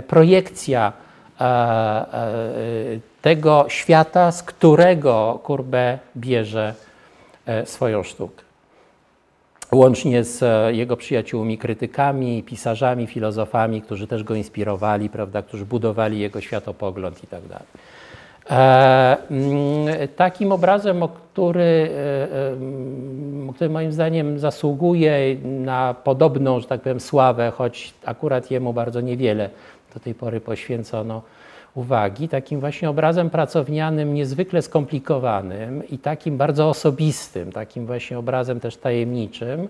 projekcja 0.09 0.93
tego 3.23 3.65
świata, 3.69 4.33
z 4.33 4.43
którego 4.43 5.41
Courbet 5.47 6.01
bierze 6.17 6.75
swoją 7.65 8.03
sztukę 8.03 8.47
łącznie 9.73 10.25
z 10.25 10.43
e, 10.43 10.75
jego 10.75 10.97
przyjaciółmi, 10.97 11.59
krytykami, 11.59 12.43
pisarzami, 12.43 13.07
filozofami, 13.07 13.83
którzy 13.83 14.07
też 14.07 14.25
go 14.25 14.35
inspirowali, 14.35 15.09
prawda, 15.09 15.43
którzy 15.43 15.65
budowali 15.65 16.19
jego 16.19 16.41
światopogląd 16.41 17.25
i 17.25 17.27
tak 17.27 17.47
dalej. 17.47 17.67
E, 18.51 19.17
mm, 19.31 20.09
takim 20.17 20.53
obrazem, 20.53 21.03
o 21.03 21.09
który, 21.09 21.91
e, 23.51 23.53
który 23.55 23.71
moim 23.71 23.93
zdaniem 23.93 24.39
zasługuje 24.39 25.37
na 25.45 25.95
podobną, 26.05 26.61
że 26.61 26.67
tak 26.67 26.81
powiem, 26.81 27.01
sławę, 27.01 27.53
choć 27.57 27.95
akurat 28.05 28.51
jemu 28.51 28.73
bardzo 28.73 29.01
niewiele 29.01 29.51
do 29.95 30.01
tej 30.01 30.15
pory 30.15 30.41
poświęcono, 30.41 31.23
uwagi, 31.75 32.29
takim 32.29 32.61
właśnie 32.61 32.91
obrazem 32.91 33.31
pracownianym 33.31 34.15
niezwykle 34.15 34.63
skomplikowanym 34.63 35.89
i 35.89 35.99
takim 35.99 36.37
bardzo 36.37 36.69
osobistym, 36.69 37.53
takim 37.53 37.87
właśnie 37.87 38.19
obrazem 38.19 38.61
też 38.61 38.77
tajemniczym, 38.77 39.69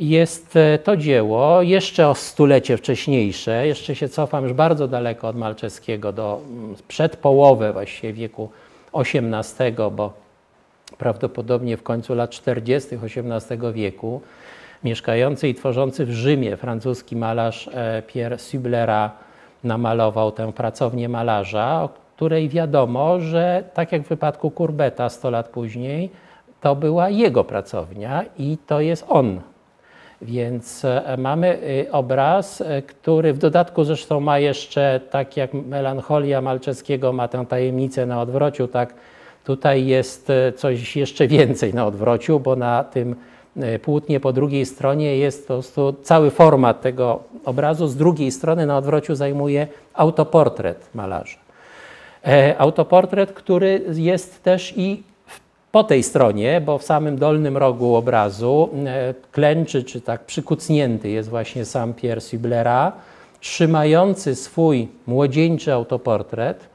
jest 0.00 0.56
e, 0.56 0.78
to 0.78 0.96
dzieło 0.96 1.62
jeszcze 1.62 2.08
o 2.08 2.14
stulecie 2.14 2.76
wcześniejsze, 2.76 3.66
jeszcze 3.66 3.94
się 3.94 4.08
cofam 4.08 4.44
już 4.44 4.52
bardzo 4.52 4.88
daleko 4.88 5.28
od 5.28 5.36
Malczewskiego, 5.36 6.12
do 6.12 6.40
mm, 6.48 6.74
przed 6.88 7.16
połowę 7.16 7.72
właściwie 7.72 8.12
wieku 8.12 8.50
XVIII, 8.94 9.72
bo 9.92 10.12
prawdopodobnie 10.98 11.76
w 11.76 11.82
końcu 11.82 12.14
lat 12.14 12.30
40. 12.30 12.90
XVIII 13.02 13.72
wieku 13.72 14.20
mieszkający 14.84 15.48
i 15.48 15.54
tworzący 15.54 16.06
w 16.06 16.10
Rzymie 16.10 16.56
francuski 16.56 17.16
malarz 17.16 17.68
e, 17.74 18.02
Pierre 18.06 18.38
Sublera 18.38 19.10
namalował 19.64 20.32
tę 20.32 20.52
pracownię 20.52 21.08
malarza, 21.08 21.82
o 21.82 21.88
której 21.88 22.48
wiadomo, 22.48 23.20
że 23.20 23.64
tak 23.74 23.92
jak 23.92 24.02
w 24.02 24.08
wypadku 24.08 24.50
Kurbeta 24.50 25.08
100 25.08 25.30
lat 25.30 25.48
później, 25.48 26.10
to 26.60 26.76
była 26.76 27.08
jego 27.08 27.44
pracownia 27.44 28.24
i 28.38 28.58
to 28.66 28.80
jest 28.80 29.04
on. 29.08 29.40
Więc 30.22 30.84
e, 30.84 31.16
mamy 31.18 31.58
y, 31.62 31.92
obraz, 31.92 32.60
e, 32.60 32.82
który 32.82 33.32
w 33.32 33.38
dodatku 33.38 33.84
zresztą 33.84 34.20
ma 34.20 34.38
jeszcze, 34.38 35.00
tak 35.10 35.36
jak 35.36 35.54
melancholia 35.54 36.40
Malczewskiego 36.40 37.12
ma 37.12 37.28
tę 37.28 37.46
tajemnicę 37.48 38.06
na 38.06 38.20
odwrociu, 38.20 38.68
tak 38.68 38.94
tutaj 39.44 39.86
jest 39.86 40.30
e, 40.30 40.52
coś 40.52 40.96
jeszcze 40.96 41.28
więcej 41.28 41.74
na 41.74 41.86
odwrociu, 41.86 42.40
bo 42.40 42.56
na 42.56 42.84
tym 42.84 43.16
płótnie 43.82 44.20
po 44.20 44.32
drugiej 44.32 44.66
stronie 44.66 45.16
jest 45.16 45.48
po 45.48 45.54
prostu 45.54 45.94
cały 46.02 46.30
format 46.30 46.80
tego 46.80 47.22
obrazu. 47.44 47.86
Z 47.86 47.96
drugiej 47.96 48.30
strony 48.30 48.66
na 48.66 48.76
odwrociu 48.76 49.14
zajmuje 49.14 49.66
autoportret 49.94 50.90
malarza. 50.94 51.36
Autoportret, 52.58 53.32
który 53.32 53.84
jest 53.92 54.42
też 54.42 54.74
i 54.76 55.02
po 55.76 55.84
tej 55.84 56.02
stronie, 56.02 56.60
bo 56.60 56.78
w 56.78 56.82
samym 56.82 57.18
dolnym 57.18 57.56
rogu 57.56 57.94
obrazu 57.94 58.70
e, 58.86 59.14
klęczy, 59.32 59.84
czy 59.84 60.00
tak 60.00 60.24
przykucnięty 60.24 61.08
jest 61.08 61.28
właśnie 61.28 61.64
sam 61.64 61.94
Pierre 61.94 62.20
Sublera, 62.20 62.92
trzymający 63.40 64.34
swój 64.34 64.88
młodzieńczy 65.06 65.72
autoportret, 65.72 66.68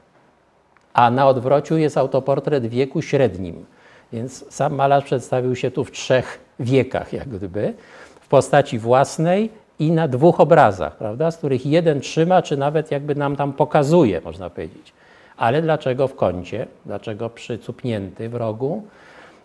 a 0.92 1.10
na 1.10 1.28
odwrociu 1.28 1.76
jest 1.76 1.96
autoportret 1.96 2.66
wieku 2.66 3.02
średnim. 3.02 3.64
Więc 4.12 4.44
sam 4.54 4.74
malarz 4.74 5.04
przedstawił 5.04 5.56
się 5.56 5.70
tu 5.70 5.84
w 5.84 5.90
trzech 5.90 6.40
wiekach, 6.60 7.12
jak 7.12 7.28
gdyby, 7.28 7.74
w 8.20 8.28
postaci 8.28 8.78
własnej 8.78 9.50
i 9.78 9.90
na 9.90 10.08
dwóch 10.08 10.40
obrazach, 10.40 10.96
prawda, 10.96 11.30
z 11.30 11.36
których 11.36 11.66
jeden 11.66 12.00
trzyma, 12.00 12.42
czy 12.42 12.56
nawet 12.56 12.90
jakby 12.90 13.14
nam 13.14 13.36
tam 13.36 13.52
pokazuje, 13.52 14.20
można 14.20 14.50
powiedzieć. 14.50 14.92
Ale 15.36 15.62
dlaczego 15.62 16.08
w 16.08 16.14
kącie? 16.14 16.66
Dlaczego 16.86 17.30
przycupnięty 17.30 18.28
w 18.28 18.34
rogu? 18.34 18.82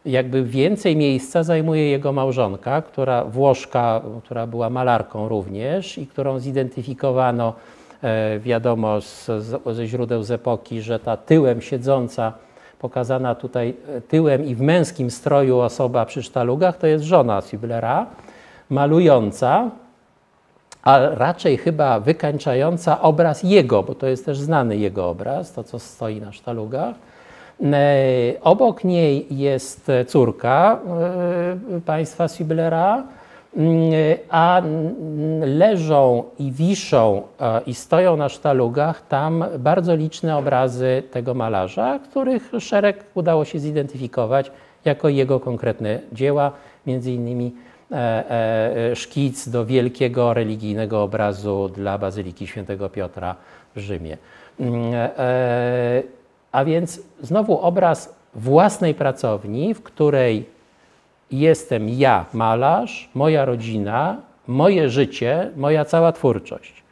Jakby 0.06 0.44
więcej 0.44 0.96
miejsca 0.96 1.44
zajmuje 1.44 1.90
jego 1.90 2.12
małżonka, 2.12 2.82
która 2.82 3.24
Włoszka, 3.24 4.02
która 4.24 4.48
była 4.48 4.70
malarką 4.70 5.30
również 5.30 5.98
i 5.98 6.08
którą 6.08 6.40
zidentyfikowano, 6.40 7.54
e, 8.04 8.40
wiadomo 8.40 9.02
z, 9.02 9.30
ze 9.66 9.88
źródeł 9.88 10.24
z 10.24 10.32
epoki, 10.32 10.82
że 10.82 11.00
ta 11.00 11.18
tyłem 11.18 11.62
siedząca 11.62 12.34
pokazana 12.80 13.36
tutaj 13.36 13.74
e, 13.96 14.02
tyłem 14.02 14.46
i 14.46 14.56
w 14.56 14.62
męskim 14.62 15.12
stroju 15.12 15.60
osoba 15.60 16.06
przy 16.06 16.24
sztalugach, 16.24 16.78
to 16.78 16.88
jest 16.88 17.06
żona 17.06 17.42
Siblera, 17.42 18.06
malująca, 18.70 19.72
a 20.88 21.00
raczej 21.10 21.58
chyba 21.58 22.00
wykańczająca 22.00 23.02
obraz 23.02 23.44
jego, 23.44 23.84
bo 23.84 23.96
to 23.96 24.08
jest 24.08 24.26
też 24.26 24.40
znany 24.40 24.78
jego 24.78 25.10
obraz, 25.10 25.54
to 25.54 25.64
co 25.64 25.80
stoi 25.80 26.22
na 26.22 26.32
sztalugach. 26.32 26.96
E, 27.64 27.76
obok 28.42 28.84
niej 28.84 29.28
jest 29.30 29.92
córka 30.08 30.80
e, 31.78 31.82
państwa 31.82 32.28
Siblera, 32.28 33.04
Mm, 33.58 33.92
a 34.30 34.62
leżą 35.42 36.24
i 36.40 36.52
wiszą 36.52 37.22
i 37.66 37.74
stoją 37.74 38.18
na 38.18 38.30
sztalugach 38.30 39.08
tam 39.08 39.46
bardzo 39.60 39.96
liczne 39.96 40.38
obrazy 40.38 41.04
tego 41.12 41.34
malarza, 41.34 42.00
których 42.00 42.52
szereg 42.60 43.04
udało 43.14 43.46
się 43.46 43.60
zidentyfikować 43.60 44.52
jako 44.86 45.10
jego 45.10 45.40
konkretne 45.40 46.00
dzieła, 46.12 46.52
między 46.88 47.12
innymi 47.12 47.46
e, 47.46 47.50
e, 47.50 47.77
szkic 48.96 49.50
do 49.50 49.66
wielkiego 49.66 50.34
religijnego 50.34 51.04
obrazu 51.04 51.70
dla 51.76 51.98
Bazyliki 51.98 52.48
Świętego 52.48 52.90
Piotra 52.90 53.36
w 53.76 53.80
Rzymie. 53.80 54.18
Mm, 54.60 54.94
a 56.52 56.66
więc 56.66 57.02
znowu 57.22 57.60
obraz 57.60 58.16
własnej 58.36 58.94
pracowni, 58.94 59.74
w 59.74 59.84
której 59.84 60.46
jestem 61.32 61.90
ja, 61.90 62.26
malarz, 62.34 63.10
moja 63.14 63.46
rodzina, 63.46 64.18
moje 64.48 64.90
życie, 64.90 65.52
moja 65.56 65.86
cała 65.86 66.12
twórczość. 66.12 66.84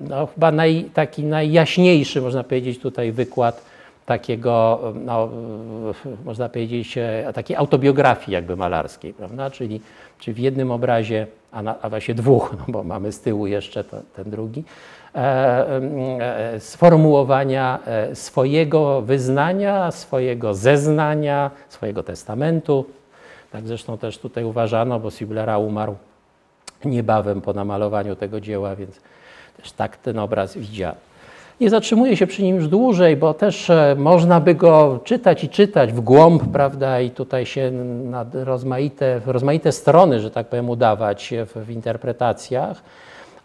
No, 0.00 0.26
chyba 0.26 0.52
naj, 0.52 0.90
taki 0.94 1.22
najjaśniejszy, 1.22 2.20
można 2.20 2.44
powiedzieć, 2.44 2.78
tutaj 2.78 3.12
wykład 3.12 3.64
takiego, 4.06 4.80
no, 4.94 5.28
można 6.24 6.48
powiedzieć, 6.48 6.98
e, 6.98 7.32
takiej 7.34 7.56
autobiografii 7.56 8.34
jakby 8.34 8.56
malarskiej, 8.56 9.14
prawda? 9.14 9.50
Czyli, 9.50 9.80
czyli 10.18 10.34
w 10.34 10.38
jednym 10.38 10.70
obrazie, 10.70 11.26
a, 11.52 11.62
na, 11.62 11.74
a 11.82 11.88
właśnie 11.88 12.14
dwóch, 12.14 12.54
no 12.58 12.64
bo 12.68 12.84
mamy 12.84 13.12
z 13.12 13.20
tyłu 13.20 13.46
jeszcze 13.46 13.84
to, 13.84 13.96
ten 14.16 14.30
drugi, 14.30 14.64
e, 15.14 15.80
e, 16.20 16.60
sformułowania 16.60 17.78
e, 17.86 18.14
swojego 18.14 19.02
wyznania, 19.02 19.90
swojego 19.90 20.54
zeznania, 20.54 21.50
swojego 21.68 22.02
testamentu. 22.02 22.86
Tak 23.52 23.66
zresztą 23.66 23.98
też 23.98 24.18
tutaj 24.18 24.44
uważano, 24.44 25.00
bo 25.00 25.10
Siblera 25.10 25.58
umarł 25.58 25.96
niebawem 26.84 27.40
po 27.40 27.52
namalowaniu 27.52 28.16
tego 28.16 28.40
dzieła, 28.40 28.76
więc 28.76 29.00
też 29.56 29.72
tak 29.72 29.96
ten 29.96 30.18
obraz 30.18 30.58
widziano. 30.58 31.13
Nie 31.60 31.70
zatrzymuję 31.70 32.16
się 32.16 32.26
przy 32.26 32.42
nim 32.42 32.56
już 32.56 32.68
dłużej, 32.68 33.16
bo 33.16 33.34
też 33.34 33.70
e, 33.70 33.94
można 33.98 34.40
by 34.40 34.54
go 34.54 35.00
czytać 35.04 35.44
i 35.44 35.48
czytać 35.48 35.92
w 35.92 36.00
głąb, 36.00 36.42
prawda, 36.52 37.00
i 37.00 37.10
tutaj 37.10 37.46
się 37.46 37.70
na 38.04 38.26
rozmaite, 38.32 39.20
rozmaite 39.26 39.72
strony, 39.72 40.20
że 40.20 40.30
tak 40.30 40.46
powiem, 40.46 40.70
udawać 40.70 41.34
w, 41.46 41.64
w 41.66 41.70
interpretacjach, 41.70 42.82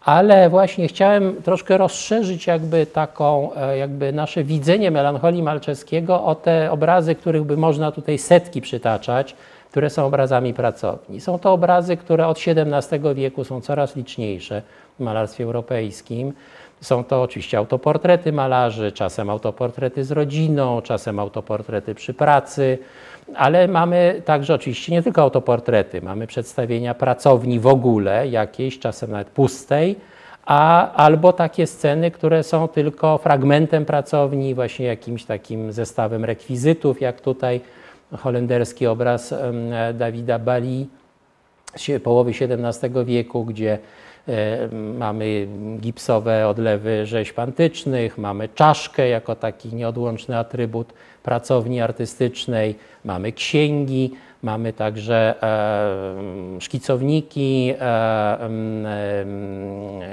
ale 0.04 0.50
właśnie 0.50 0.88
chciałem 0.88 1.42
troszkę 1.42 1.78
rozszerzyć 1.78 2.46
jakby 2.46 2.86
taką, 2.86 3.54
e, 3.54 3.78
jakby 3.78 4.12
nasze 4.12 4.44
widzenie 4.44 4.90
melancholii 4.90 5.42
Malczewskiego 5.42 6.24
o 6.24 6.34
te 6.34 6.70
obrazy, 6.70 7.14
których 7.14 7.44
by 7.44 7.56
można 7.56 7.92
tutaj 7.92 8.18
setki 8.18 8.60
przytaczać, 8.60 9.36
które 9.70 9.90
są 9.90 10.06
obrazami 10.06 10.54
pracowni. 10.54 11.20
Są 11.20 11.38
to 11.38 11.52
obrazy, 11.52 11.96
które 11.96 12.26
od 12.26 12.38
XVII 12.46 13.14
wieku 13.14 13.44
są 13.44 13.60
coraz 13.60 13.96
liczniejsze 13.96 14.62
w 14.98 15.02
malarstwie 15.02 15.44
europejskim. 15.44 16.32
Są 16.80 17.04
to 17.04 17.22
oczywiście 17.22 17.58
autoportrety 17.58 18.32
malarzy, 18.32 18.92
czasem 18.92 19.30
autoportrety 19.30 20.04
z 20.04 20.10
rodziną, 20.10 20.82
czasem 20.82 21.18
autoportrety 21.18 21.94
przy 21.94 22.14
pracy, 22.14 22.78
ale 23.34 23.68
mamy 23.68 24.22
także 24.24 24.54
oczywiście 24.54 24.92
nie 24.92 25.02
tylko 25.02 25.22
autoportrety, 25.22 26.02
mamy 26.02 26.26
przedstawienia 26.26 26.94
pracowni 26.94 27.60
w 27.60 27.66
ogóle, 27.66 28.28
jakiejś, 28.28 28.78
czasem 28.78 29.10
nawet 29.10 29.30
pustej, 29.30 29.96
a, 30.46 30.92
albo 30.92 31.32
takie 31.32 31.66
sceny, 31.66 32.10
które 32.10 32.42
są 32.42 32.68
tylko 32.68 33.18
fragmentem 33.18 33.84
pracowni, 33.84 34.54
właśnie 34.54 34.86
jakimś 34.86 35.24
takim 35.24 35.72
zestawem 35.72 36.24
rekwizytów, 36.24 37.00
jak 37.00 37.20
tutaj 37.20 37.60
holenderski 38.18 38.86
obraz 38.86 39.34
Dawida 39.94 40.38
Bali 40.38 40.86
z 41.76 42.02
połowy 42.02 42.30
XVII 42.30 43.04
wieku, 43.04 43.44
gdzie 43.44 43.78
mamy 44.98 45.48
gipsowe 45.80 46.48
odlewy 46.48 47.06
rzeźb 47.06 47.38
antycznych, 47.38 48.18
mamy 48.18 48.48
czaszkę 48.48 49.08
jako 49.08 49.36
taki 49.36 49.74
nieodłączny 49.74 50.38
atrybut 50.38 50.92
pracowni 51.22 51.80
artystycznej, 51.80 52.74
mamy 53.04 53.32
księgi, 53.32 54.10
mamy 54.42 54.72
także 54.72 55.34
e, 55.42 56.60
szkicowniki, 56.60 57.74
e, 57.80 58.38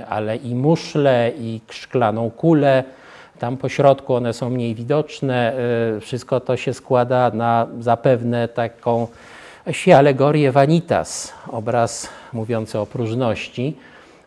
ale 0.09 0.35
i 0.35 0.55
muszle, 0.55 1.31
i 1.39 1.61
szklaną 1.69 2.31
kulę. 2.31 2.83
Tam 3.39 3.57
po 3.57 3.69
środku 3.69 4.13
one 4.13 4.33
są 4.33 4.49
mniej 4.49 4.75
widoczne. 4.75 5.53
Wszystko 6.01 6.39
to 6.39 6.57
się 6.57 6.73
składa 6.73 7.31
na 7.33 7.67
zapewne 7.79 8.47
taką 8.47 9.07
alegorię 9.95 10.51
vanitas, 10.51 11.33
obraz 11.51 12.09
mówiący 12.33 12.79
o 12.79 12.85
próżności. 12.85 13.75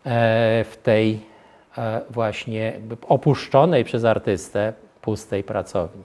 E, 0.05 0.65
w 0.69 0.77
tej 0.83 1.19
e, 1.77 2.01
właśnie 2.09 2.73
opuszczonej 3.07 3.83
przez 3.83 4.05
artystę 4.05 4.73
pustej 5.01 5.43
pracowni, 5.43 6.03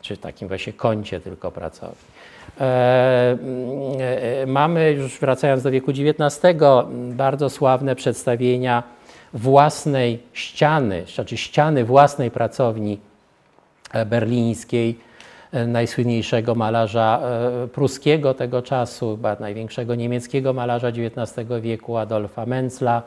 czy 0.00 0.16
takim 0.16 0.48
właśnie 0.48 0.72
kącie 0.72 1.20
tylko 1.20 1.50
pracowni. 1.50 2.08
E, 2.60 3.36
mamy 4.46 4.92
już 4.92 5.18
wracając 5.18 5.62
do 5.62 5.70
wieku 5.70 5.90
XIX 5.90 6.40
bardzo 7.10 7.50
sławne 7.50 7.96
przedstawienia 7.96 8.82
własnej 9.34 10.22
ściany, 10.32 11.04
znaczy 11.14 11.36
ściany 11.36 11.84
własnej 11.84 12.30
pracowni 12.30 13.00
berlińskiej, 14.06 14.98
najsłynniejszego 15.66 16.54
malarza 16.54 17.20
pruskiego 17.72 18.34
tego 18.34 18.62
czasu, 18.62 19.16
chyba 19.16 19.36
największego 19.40 19.94
niemieckiego 19.94 20.52
malarza 20.52 20.88
XIX 20.88 21.48
wieku 21.60 21.96
Adolfa 21.96 22.46
Menzla, 22.46 23.02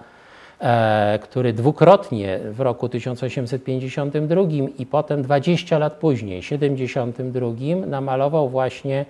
który 1.21 1.53
dwukrotnie 1.53 2.39
w 2.51 2.59
roku 2.59 2.89
1852 2.89 4.41
i 4.79 4.85
potem 4.85 5.21
20 5.21 5.77
lat 5.77 5.93
później, 5.93 6.43
72, 6.43 7.49
namalował 7.87 8.49
właśnie 8.49 9.05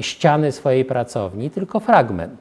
ściany 0.00 0.52
swojej 0.52 0.84
pracowni, 0.84 1.50
tylko 1.50 1.80
fragment. 1.80 2.40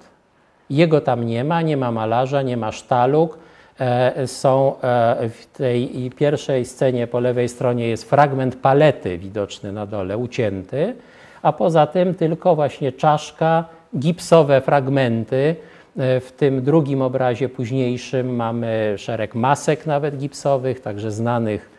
Jego 0.69 1.01
tam 1.01 1.23
nie 1.23 1.43
ma, 1.43 1.61
nie 1.61 1.77
ma 1.77 1.91
malarza, 1.91 2.41
nie 2.41 2.57
ma 2.57 2.71
sztaluk. 2.71 3.37
E, 3.79 4.27
są 4.27 4.73
e, 4.81 5.29
w 5.29 5.45
tej 5.45 6.11
pierwszej 6.15 6.65
scenie 6.65 7.07
po 7.07 7.19
lewej 7.19 7.49
stronie 7.49 7.87
jest 7.87 8.09
fragment 8.09 8.55
palety 8.55 9.17
widoczny 9.17 9.71
na 9.71 9.85
dole, 9.85 10.17
ucięty, 10.17 10.95
a 11.41 11.53
poza 11.53 11.87
tym 11.87 12.15
tylko 12.15 12.55
właśnie 12.55 12.91
czaszka, 12.91 13.65
gipsowe 13.97 14.61
fragmenty, 14.61 15.55
E, 15.55 15.76
w 15.97 16.31
tym 16.37 16.61
drugim 16.61 17.01
obrazie 17.01 17.49
późniejszym 17.49 18.35
mamy 18.35 18.93
szereg 18.97 19.35
masek 19.35 19.85
nawet 19.85 20.17
gipsowych, 20.17 20.79
także 20.79 21.11
znanych 21.11 21.69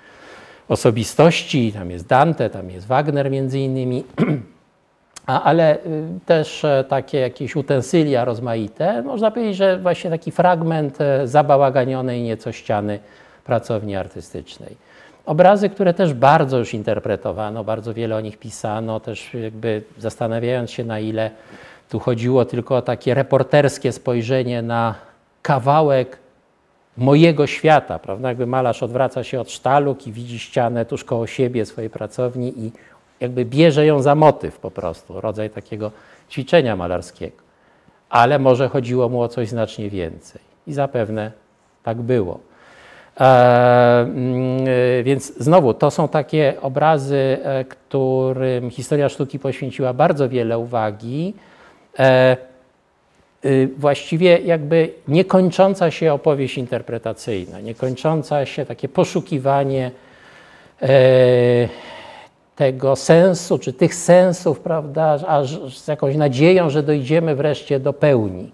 osobistości. 0.69 1.73
Tam 1.73 1.91
jest 1.91 2.07
Dante, 2.07 2.51
tam 2.51 2.71
jest 2.71 2.87
Wagner 2.87 3.31
między 3.31 3.59
innymi. 3.59 4.05
ale 5.27 5.77
y, 5.77 5.81
też 6.27 6.65
e, 6.65 6.85
takie 6.89 7.19
jakieś 7.19 7.57
utensylia 7.57 8.25
rozmaite. 8.25 9.03
Można 9.03 9.31
powiedzieć, 9.31 9.57
że 9.57 9.79
właśnie 9.79 10.11
taki 10.11 10.31
fragment 10.31 11.01
e, 11.01 11.29
zabałaganionej 11.29 12.23
nieco 12.23 12.53
ściany 12.53 12.99
pracowni 13.45 13.97
artystycznej. 13.97 14.77
Obrazy, 15.27 15.71
które 15.71 15.95
też 15.95 16.15
bardzo 16.15 16.59
już 16.59 16.75
interpretowano, 16.75 17.65
bardzo 17.65 17.95
wiele 17.95 18.17
o 18.17 18.21
nich 18.21 18.39
pisano, 18.39 19.01
też 19.01 19.35
jakby 19.35 19.83
zastanawiając 19.99 20.71
się 20.71 20.85
na 20.85 21.01
ile 21.01 21.31
tu 21.89 21.99
chodziło 21.99 22.45
tylko 22.45 22.77
o 22.77 22.83
takie 22.83 23.15
reporterskie 23.15 23.93
spojrzenie 23.93 24.63
na 24.63 24.95
kawałek 25.43 26.19
mojego 26.97 27.47
świata, 27.47 27.99
prawda? 27.99 28.29
Jakby 28.29 28.47
malarz 28.47 28.83
odwraca 28.83 29.25
się 29.25 29.41
od 29.41 29.51
sztaluk 29.51 30.07
i 30.07 30.13
widzi 30.13 30.39
ścianę 30.39 30.85
tuż 30.85 31.05
koło 31.05 31.27
siebie, 31.27 31.67
swojej 31.67 31.91
pracowni 31.91 32.53
i 32.57 32.73
jakby 33.21 33.45
bierze 33.45 33.87
ją 33.87 34.03
za 34.03 34.15
motyw 34.15 34.59
po 34.59 34.71
prostu, 34.71 35.21
rodzaj 35.21 35.51
takiego 35.51 35.91
ćwiczenia 36.31 36.77
malarskiego. 36.77 37.37
Ale 38.11 38.39
może 38.39 38.69
chodziło 38.69 39.09
mu 39.09 39.21
o 39.21 39.29
coś 39.29 39.49
znacznie 39.49 39.91
więcej. 39.91 40.41
I 40.67 40.73
zapewne 40.73 41.33
tak 41.83 41.97
było. 42.03 42.41
E, 43.21 44.07
yy, 44.97 45.03
więc 45.03 45.39
znowu, 45.39 45.75
to 45.75 45.91
są 45.91 46.09
takie 46.09 46.55
obrazy, 46.63 47.39
e, 47.43 47.65
którym 47.65 48.71
historia 48.71 49.09
sztuki 49.09 49.39
poświęciła 49.39 49.93
bardzo 49.93 50.29
wiele 50.29 50.59
uwagi. 50.59 51.35
E, 51.99 52.37
y, 53.45 53.69
właściwie 53.79 54.39
jakby 54.39 54.91
niekończąca 55.09 55.91
się 55.91 56.13
opowieść 56.13 56.59
interpretacyjna, 56.59 57.61
niekończąca 57.61 58.47
się 58.47 58.67
takie 58.67 58.89
poszukiwanie 58.89 59.91
e, 60.83 60.89
tego 62.57 62.97
sensu, 62.97 63.59
czy 63.59 63.73
tych 63.73 63.95
sensów, 63.95 64.61
prawda, 64.61 65.19
aż 65.27 65.75
z 65.79 65.89
jakąś 65.89 66.17
nadzieją, 66.17 66.71
że 66.71 66.83
dojdziemy 66.83 67.35
wreszcie 67.35 67.81
do 67.81 67.93
pełni 67.93 68.51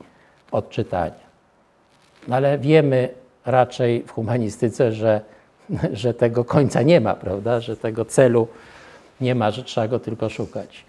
odczytania. 0.53 1.25
No 2.29 2.37
ale 2.37 2.59
wiemy 2.59 3.09
raczej 3.47 4.03
w 4.03 4.11
humanistyce, 4.11 4.93
że, 4.93 5.21
że 5.93 6.15
tego 6.15 6.45
końca 6.45 6.83
nie 6.83 7.01
ma, 7.01 7.15
prawda, 7.15 7.61
że 7.61 7.77
tego 7.77 8.05
celu 8.05 8.49
nie 9.21 9.35
ma, 9.35 9.51
że 9.51 9.63
trzeba 9.63 9.89
go 9.89 9.99
tylko 9.99 10.29
szukać. 10.29 10.85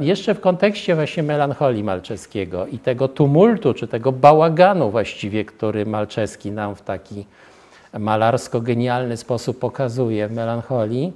Jeszcze 0.00 0.34
w 0.34 0.40
kontekście 0.40 0.94
właśnie 0.94 1.22
melancholii 1.22 1.84
Malczewskiego 1.84 2.66
i 2.66 2.78
tego 2.78 3.08
tumultu, 3.08 3.74
czy 3.74 3.88
tego 3.88 4.12
bałaganu 4.12 4.90
właściwie, 4.90 5.44
który 5.44 5.86
Malczewski 5.86 6.50
nam 6.50 6.74
w 6.74 6.82
taki 6.82 7.26
malarsko-genialny 7.98 9.16
sposób 9.16 9.58
pokazuje 9.58 10.28
w 10.28 10.32
melancholii, 10.32 11.12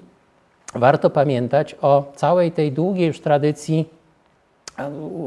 warto 0.74 1.10
pamiętać 1.10 1.76
o 1.82 2.12
całej 2.16 2.52
tej 2.52 2.72
długiej 2.72 3.06
już 3.06 3.20
tradycji 3.20 3.88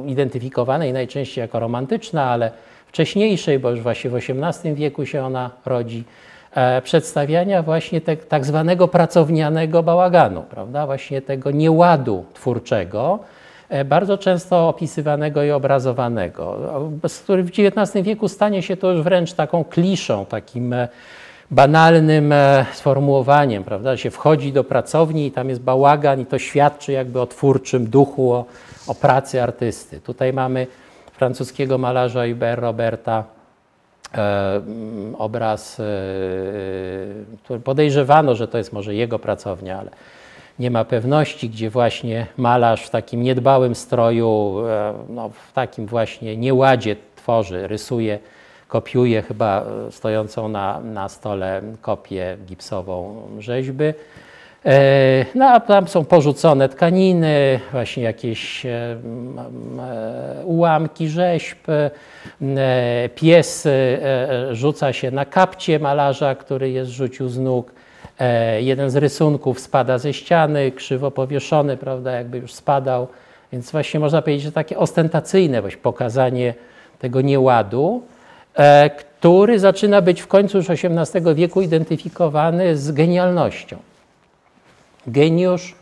identyfikowanej 0.05 0.93
najczęściej 0.93 1.41
jako 1.41 1.59
romantyczna, 1.59 2.23
ale 2.23 2.51
wcześniejszej, 2.87 3.59
bo 3.59 3.71
już 3.71 3.81
właśnie 3.81 4.09
w 4.09 4.15
XVIII 4.15 4.75
wieku 4.75 5.05
się 5.05 5.23
ona 5.23 5.51
rodzi, 5.65 6.03
e, 6.03 6.26
przedstawiania 6.83 7.63
właśnie 7.63 8.01
te, 8.01 8.17
tak 8.17 8.45
zwanego 8.45 8.87
pracownianego 8.87 9.83
bałaganu, 9.83 10.43
prawda? 10.49 10.85
właśnie 10.85 11.21
tego 11.21 11.51
nieładu 11.51 12.25
twórczego, 12.33 13.19
e, 13.69 13.85
bardzo 13.85 14.17
często 14.17 14.69
opisywanego 14.69 15.43
i 15.43 15.51
obrazowanego, 15.51 16.57
który 17.23 17.43
w 17.43 17.49
XIX 17.49 18.05
wieku 18.05 18.27
stanie 18.27 18.61
się 18.61 18.77
to 18.77 18.91
już 18.91 19.01
wręcz 19.01 19.33
taką 19.33 19.63
kliszą, 19.63 20.25
takim 20.25 20.73
e, 20.73 20.87
banalnym 21.51 22.33
sformułowaniem, 22.73 23.63
prawda? 23.63 23.97
Się 23.97 24.11
wchodzi 24.11 24.53
do 24.53 24.63
pracowni 24.63 25.27
i 25.27 25.31
tam 25.31 25.49
jest 25.49 25.61
bałagan 25.61 26.21
i 26.21 26.25
to 26.25 26.39
świadczy 26.39 26.91
jakby 26.91 27.21
o 27.21 27.27
twórczym 27.27 27.89
duchu, 27.89 28.33
o, 28.33 28.45
o 28.87 28.95
pracy 28.95 29.43
artysty. 29.43 29.99
Tutaj 29.99 30.33
mamy 30.33 30.67
francuskiego 31.13 31.77
malarza 31.77 32.27
Hubert 32.27 32.61
Roberta 32.61 33.23
E, 33.23 33.36
obraz, 35.17 35.79
e, 35.79 35.83
który 37.43 37.59
podejrzewano, 37.59 38.35
że 38.35 38.47
to 38.47 38.57
jest 38.57 38.73
może 38.73 38.95
jego 38.95 39.19
pracownia, 39.19 39.79
ale 39.79 39.89
nie 40.59 40.71
ma 40.71 40.85
pewności, 40.85 41.49
gdzie 41.49 41.69
właśnie 41.69 42.27
malarz 42.37 42.85
w 42.85 42.89
takim 42.89 43.23
niedbałym 43.23 43.75
stroju, 43.75 44.59
e, 44.67 44.93
no, 45.09 45.29
w 45.29 45.53
takim 45.53 45.85
właśnie 45.85 46.37
nieładzie 46.37 46.95
tworzy, 47.15 47.67
rysuje, 47.67 48.19
kopiuje 48.67 49.21
chyba 49.21 49.65
stojącą 49.91 50.47
na, 50.49 50.79
na 50.79 51.09
stole 51.09 51.61
kopię 51.81 52.37
gipsową 52.45 53.27
rzeźby. 53.39 53.93
E, 54.65 55.25
no 55.35 55.45
a 55.45 55.59
tam 55.59 55.87
są 55.87 56.05
porzucone 56.05 56.69
tkaniny, 56.69 57.59
właśnie 57.71 58.03
jakieś 58.03 58.65
e, 58.65 58.69
e, 58.69 60.45
ułamki 60.45 61.07
rzeźb. 61.07 61.57
Pies 63.15 63.67
rzuca 64.51 64.93
się 64.93 65.11
na 65.11 65.25
kapcie 65.25 65.79
malarza, 65.79 66.35
który 66.35 66.69
jest 66.69 66.91
rzucił 66.91 67.29
z 67.29 67.39
nóg. 67.39 67.71
Jeden 68.59 68.89
z 68.89 68.95
rysunków 68.95 69.59
spada 69.59 69.97
ze 69.97 70.13
ściany, 70.13 70.71
krzywo 70.71 71.11
powieszony, 71.11 71.77
prawda, 71.77 72.11
jakby 72.11 72.37
już 72.37 72.53
spadał. 72.53 73.07
Więc 73.51 73.71
właśnie 73.71 73.99
można 73.99 74.21
powiedzieć, 74.21 74.43
że 74.43 74.51
takie 74.51 74.77
ostentacyjne 74.77 75.61
właśnie 75.61 75.81
pokazanie 75.81 76.53
tego 76.99 77.21
nieładu, 77.21 78.01
który 78.97 79.59
zaczyna 79.59 80.01
być 80.01 80.21
w 80.21 80.27
końcu 80.27 80.57
już 80.57 80.69
XVIII 80.69 81.35
wieku 81.35 81.61
identyfikowany 81.61 82.77
z 82.77 82.91
genialnością. 82.91 83.77
Geniusz 85.07 85.75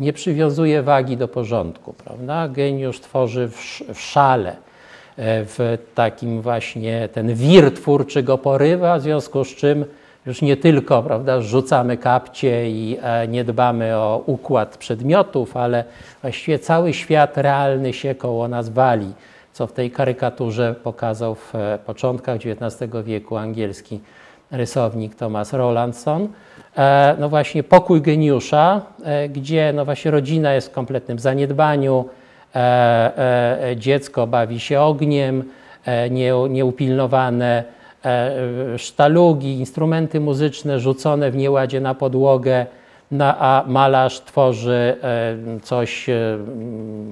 nie 0.00 0.12
przywiązuje 0.12 0.82
wagi 0.82 1.16
do 1.16 1.28
porządku, 1.28 1.92
prawda? 1.92 2.48
Geniusz 2.48 3.00
tworzy 3.00 3.48
w, 3.48 4.00
szale, 4.00 4.50
e, 4.50 5.44
w 5.44 5.78
takim 5.94 6.42
właśnie 6.42 7.08
ten 7.12 7.34
wir 7.34 7.74
twórczy 7.74 8.22
go 8.22 8.38
porywa, 8.38 8.98
w 8.98 9.02
związku 9.02 9.44
z 9.44 9.48
czym 9.48 9.84
już 10.26 10.42
nie 10.42 10.56
tylko 10.56 11.02
prawda, 11.02 11.40
rzucamy 11.40 11.96
kapcie 11.96 12.70
i 12.70 12.98
e, 13.02 13.28
nie 13.28 13.44
dbamy 13.44 13.96
o 13.96 14.22
układ 14.26 14.76
przedmiotów, 14.76 15.56
ale 15.56 15.84
właściwie 16.22 16.58
cały 16.58 16.92
świat 16.92 17.38
realny 17.38 17.92
się 17.92 18.14
koło 18.14 18.48
nas 18.48 18.68
wali, 18.68 19.12
co 19.52 19.66
w 19.66 19.72
tej 19.72 19.90
karykaturze 19.90 20.74
pokazał 20.84 21.34
w 21.34 21.54
e, 21.54 21.78
początkach 21.86 22.36
XIX 22.36 22.92
wieku 23.04 23.36
angielski 23.36 24.00
rysownik 24.50 25.14
Thomas 25.14 25.52
Rowlandson. 25.52 26.28
E, 26.78 27.16
no 27.18 27.28
właśnie 27.28 27.62
pokój 27.62 28.00
geniusza, 28.00 28.80
e, 29.04 29.28
gdzie 29.28 29.72
no 29.72 29.84
właśnie 29.84 30.10
rodzina 30.10 30.54
jest 30.54 30.68
w 30.68 30.72
kompletnym 30.72 31.18
zaniedbaniu, 31.18 32.04
e, 32.54 33.74
dziecko 33.76 34.26
bawi 34.26 34.60
się 34.60 34.80
ogniem, 34.80 35.44
nieupilnowane 36.50 37.64
sztalugi, 38.76 39.58
instrumenty 39.58 40.20
muzyczne 40.20 40.80
rzucone 40.80 41.30
w 41.30 41.36
nieładzie 41.36 41.80
na 41.80 41.94
podłogę, 41.94 42.66
a 43.20 43.64
malarz 43.66 44.20
tworzy 44.20 44.96
coś 45.62 46.06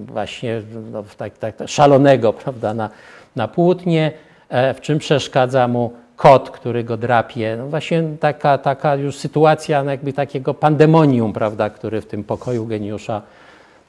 właśnie 0.07 0.63
no, 0.93 1.05
tak, 1.17 1.39
tak, 1.39 1.55
szalonego 1.67 2.33
prawda, 2.45 2.75
na, 2.75 2.91
na 3.37 3.49
płótnie, 3.49 4.13
w 4.51 4.79
czym 4.81 4.99
przeszkadza 4.99 5.69
mu 5.69 5.93
kot, 6.21 6.51
który 6.51 6.85
go 6.85 6.97
drapie. 6.97 7.57
No 7.59 7.67
właśnie 7.67 8.03
taka, 8.21 8.59
taka 8.59 8.97
już 8.97 9.17
sytuacja 9.17 9.85
no 9.85 9.91
jakby 9.91 10.13
takiego 10.13 10.55
pandemonium, 10.55 11.33
prawda, 11.33 11.71
który 11.71 12.01
w 12.01 12.07
tym 12.07 12.25
pokoju 12.25 12.67
geniusza 12.67 13.23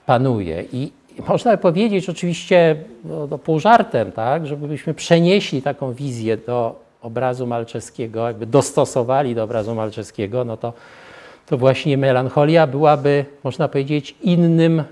panuje. 0.06 0.64
I 0.74 0.92
można 1.28 1.58
powiedzieć 1.58 2.10
oczywiście 2.10 2.76
no, 3.06 3.28
no, 3.28 3.38
pół 3.38 3.60
żartem, 3.60 4.12
tak, 4.12 4.48
żebyśmy 4.48 4.94
przenieśli 4.94 5.62
taką 5.62 5.94
wizję 5.94 6.38
do 6.38 6.80
obrazu 7.02 7.48
malczeskiego, 7.48 8.28
jakby 8.28 8.46
dostosowali 8.46 9.36
do 9.36 9.44
obrazu 9.44 9.76
malczeskiego, 9.76 10.46
no 10.46 10.58
to, 10.58 10.74
to 11.46 11.58
właśnie 11.58 11.98
melancholia 11.98 12.68
byłaby, 12.68 13.26
można 13.44 13.68
powiedzieć, 13.68 14.16
innym 14.22 14.84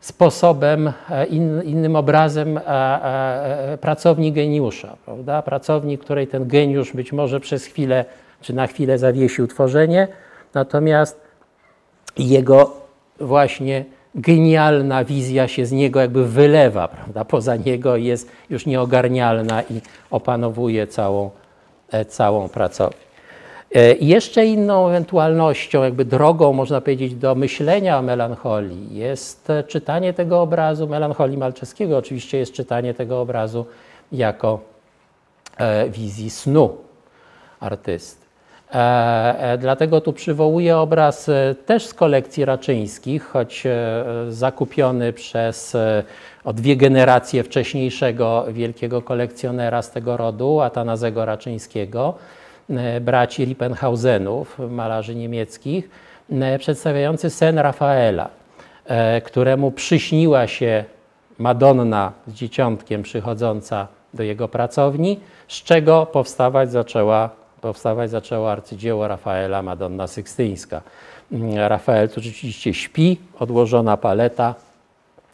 sposobem, 0.00 0.92
e, 1.10 1.26
in, 1.26 1.62
innym 1.62 1.96
obrazem 1.96 2.60
a, 2.66 3.00
e, 3.42 3.78
pracowni 3.78 4.32
geniusza, 4.32 4.96
prawda? 5.04 5.42
Pracowni, 5.42 5.98
której 5.98 6.26
ten 6.26 6.48
geniusz 6.48 6.92
być 6.92 7.12
może 7.12 7.40
przez 7.40 7.64
chwilę, 7.64 8.04
czy 8.40 8.52
na 8.52 8.66
chwilę 8.66 8.98
zawiesił 8.98 9.46
tworzenie, 9.46 10.08
natomiast 10.54 11.20
jego 12.18 12.72
właśnie 13.20 13.84
genialna 14.14 15.04
wizja 15.04 15.48
się 15.48 15.66
z 15.66 15.72
niego 15.72 16.00
jakby 16.00 16.28
wylewa, 16.28 16.88
prawda? 16.88 17.24
Poza 17.24 17.56
niego 17.56 17.96
jest 17.96 18.30
już 18.50 18.66
nieogarnialna 18.66 19.62
i 19.62 19.80
opanowuje 20.10 20.86
całą, 20.86 21.30
e, 21.90 22.04
całą 22.04 22.48
pracownię. 22.48 23.07
E, 23.74 23.94
jeszcze 23.94 24.46
inną 24.46 24.88
ewentualnością, 24.88 25.82
jakby 25.82 26.04
drogą, 26.04 26.52
można 26.52 26.80
powiedzieć, 26.80 27.14
do 27.14 27.34
myślenia 27.34 27.98
o 27.98 28.02
melancholii 28.02 28.96
jest 28.96 29.48
czytanie 29.68 30.12
tego 30.12 30.42
obrazu, 30.42 30.88
melancholii 30.88 31.36
Malczeskiego 31.36 31.96
oczywiście 31.98 32.38
jest 32.38 32.52
czytanie 32.52 32.94
tego 32.94 33.20
obrazu 33.20 33.66
jako 34.12 34.60
e, 35.56 35.88
wizji 35.88 36.30
snu 36.30 36.76
artysty. 37.60 38.26
E, 38.74 39.58
dlatego 39.60 40.00
tu 40.00 40.12
przywołuję 40.12 40.76
obraz 40.76 41.30
też 41.66 41.86
z 41.86 41.94
kolekcji 41.94 42.44
raczyńskich, 42.44 43.24
choć 43.24 43.64
zakupiony 44.28 45.12
przez 45.12 45.76
o 46.44 46.52
dwie 46.52 46.76
generacje 46.76 47.44
wcześniejszego 47.44 48.44
wielkiego 48.52 49.02
kolekcjonera 49.02 49.82
z 49.82 49.90
tego 49.90 50.16
rodu, 50.16 50.60
Atanazego 50.60 51.24
Raczyńskiego. 51.24 52.14
E, 52.70 53.00
braci 53.00 53.44
Rippenhausenów, 53.44 54.58
malarzy 54.70 55.14
niemieckich, 55.14 55.90
e, 56.30 56.58
przedstawiający 56.58 57.30
sen 57.30 57.58
Rafaela, 57.58 58.28
e, 58.84 59.20
któremu 59.20 59.70
przyśniła 59.70 60.46
się 60.46 60.84
Madonna 61.38 62.12
z 62.26 62.32
dzieciątkiem 62.32 63.02
przychodząca 63.02 63.88
do 64.14 64.22
jego 64.22 64.48
pracowni, 64.48 65.20
z 65.48 65.54
czego 65.62 66.06
powstawać 66.06 66.70
zaczęła, 66.70 67.30
powstawać 67.60 68.10
zaczęło 68.10 68.52
arcydzieło 68.52 69.08
Rafaela 69.08 69.62
Madonna 69.62 70.06
Sykstyńska. 70.06 70.82
Mm, 71.32 71.58
Rafael 71.68 72.08
tu 72.08 72.20
rzeczywiście 72.20 72.74
śpi, 72.74 73.18
odłożona 73.38 73.96
paleta. 73.96 74.54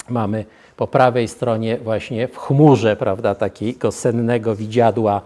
Mamy 0.08 0.44
po 0.76 0.86
prawej 0.86 1.28
stronie 1.28 1.78
właśnie 1.78 2.28
w 2.28 2.36
chmurze, 2.36 2.96
prawda, 2.96 3.34
takiego 3.34 3.92
sennego 3.92 4.56
widziadła 4.56 5.22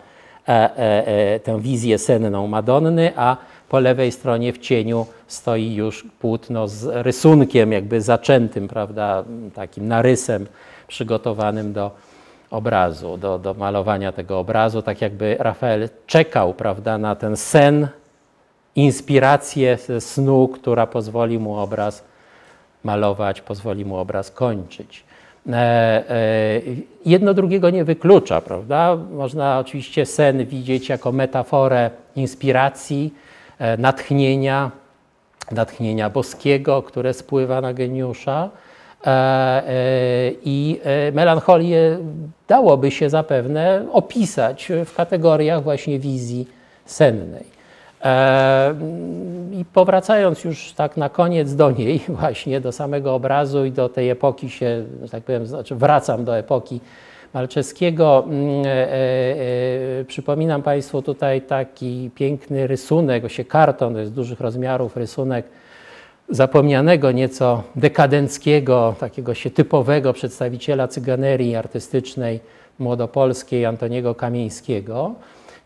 tę 1.44 1.60
wizję 1.60 1.98
senną 1.98 2.46
Madonny, 2.46 3.12
a 3.16 3.36
po 3.68 3.80
lewej 3.80 4.12
stronie 4.12 4.52
w 4.52 4.58
cieniu 4.58 5.06
stoi 5.26 5.74
już 5.74 6.06
płótno 6.20 6.68
z 6.68 6.84
rysunkiem 7.06 7.72
jakby 7.72 8.00
zaczętym, 8.00 8.68
prawda, 8.68 9.24
takim 9.54 9.88
narysem 9.88 10.46
przygotowanym 10.86 11.72
do 11.72 11.90
obrazu, 12.50 13.16
do, 13.16 13.38
do 13.38 13.54
malowania 13.54 14.12
tego 14.12 14.38
obrazu, 14.38 14.82
tak 14.82 15.02
jakby 15.02 15.36
Rafael 15.38 15.88
czekał, 16.06 16.54
prawda, 16.54 16.98
na 16.98 17.14
ten 17.14 17.36
sen, 17.36 17.88
inspirację 18.76 19.78
snu, 20.00 20.48
która 20.48 20.86
pozwoli 20.86 21.38
mu 21.38 21.56
obraz 21.56 22.04
malować, 22.84 23.40
pozwoli 23.40 23.84
mu 23.84 23.96
obraz 23.96 24.30
kończyć. 24.30 25.04
E, 25.48 25.54
e, 25.54 26.60
jedno 27.06 27.34
drugiego 27.34 27.70
nie 27.70 27.84
wyklucza, 27.84 28.40
prawda? 28.40 28.96
Można 28.96 29.58
oczywiście 29.58 30.06
sen 30.06 30.46
widzieć 30.46 30.88
jako 30.88 31.12
metaforę 31.12 31.90
inspiracji, 32.16 33.14
e, 33.58 33.76
natchnienia, 33.76 34.70
natchnienia 35.52 36.10
boskiego, 36.10 36.82
które 36.82 37.14
spływa 37.14 37.60
na 37.60 37.74
geniusza. 37.74 38.50
I 40.44 40.80
melancholię 41.12 41.98
dałoby 42.48 42.90
się 42.90 43.10
zapewne 43.10 43.86
opisać 43.92 44.72
w 44.86 44.94
kategoriach 44.94 45.62
właśnie 45.62 45.98
wizji 45.98 46.48
sennej. 46.86 47.57
I 49.52 49.64
powracając 49.64 50.44
już 50.44 50.72
tak 50.72 50.96
na 50.96 51.08
koniec 51.08 51.54
do 51.54 51.70
niej, 51.70 52.00
właśnie 52.20 52.60
do 52.60 52.72
samego 52.72 53.14
obrazu 53.14 53.64
i 53.64 53.72
do 53.72 53.88
tej 53.88 54.10
epoki 54.10 54.50
się, 54.50 54.84
tak 55.10 55.22
powiem, 55.22 55.46
znaczy 55.46 55.74
wracam 55.74 56.24
do 56.24 56.38
epoki 56.38 56.80
Malczewskiego. 57.34 58.24
Mm, 58.26 58.66
e, 58.66 58.68
e, 58.68 58.92
e, 60.00 60.04
przypominam 60.04 60.62
Państwu 60.62 61.02
tutaj 61.02 61.42
taki 61.42 62.10
piękny 62.14 62.66
rysunek, 62.66 63.30
się 63.30 63.44
karton, 63.44 63.92
to 63.92 64.00
jest 64.00 64.12
dużych 64.12 64.40
rozmiarów 64.40 64.96
rysunek 64.96 65.46
zapomnianego, 66.28 67.12
nieco 67.12 67.62
dekadenckiego, 67.76 68.94
takiego 69.00 69.34
się 69.34 69.50
typowego 69.50 70.12
przedstawiciela 70.12 70.88
cyganerii 70.88 71.56
artystycznej 71.56 72.40
młodopolskiej 72.78 73.66
Antoniego 73.66 74.14
Kamieńskiego. 74.14 75.14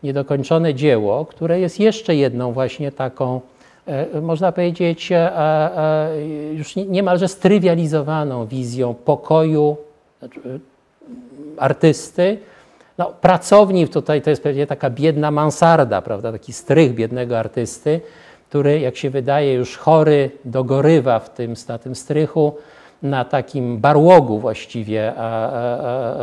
Niedokończone 0.03 0.73
dzieło, 0.73 1.25
które 1.25 1.59
jest 1.59 1.79
jeszcze 1.79 2.15
jedną 2.15 2.53
właśnie 2.53 2.91
taką, 2.91 3.41
e, 3.87 4.21
można 4.21 4.51
powiedzieć, 4.51 5.11
e, 5.11 5.37
e, 5.37 6.09
już 6.53 6.75
niemalże 6.75 7.27
strywializowaną 7.27 8.47
wizją 8.47 8.93
pokoju 8.93 9.77
znaczy, 10.19 10.59
artysty. 11.57 12.37
No, 12.97 13.13
pracowni 13.21 13.87
tutaj 13.87 14.21
to 14.21 14.29
jest 14.29 14.43
pewnie 14.43 14.67
taka 14.67 14.89
biedna 14.89 15.31
mansarda, 15.31 16.01
prawda, 16.01 16.31
taki 16.31 16.53
strych 16.53 16.93
biednego 16.93 17.39
artysty, 17.39 18.01
który, 18.49 18.79
jak 18.79 18.97
się 18.97 19.09
wydaje, 19.09 19.53
już 19.53 19.77
chory 19.77 20.31
dogorywa 20.45 21.19
w 21.19 21.29
tym, 21.29 21.53
na 21.67 21.77
tym 21.77 21.95
strychu, 21.95 22.55
na 23.03 23.25
takim 23.25 23.77
barłogu 23.77 24.39
właściwie 24.39 25.13
a, 25.17 25.21
a, 25.21 25.49
a, 25.49 26.15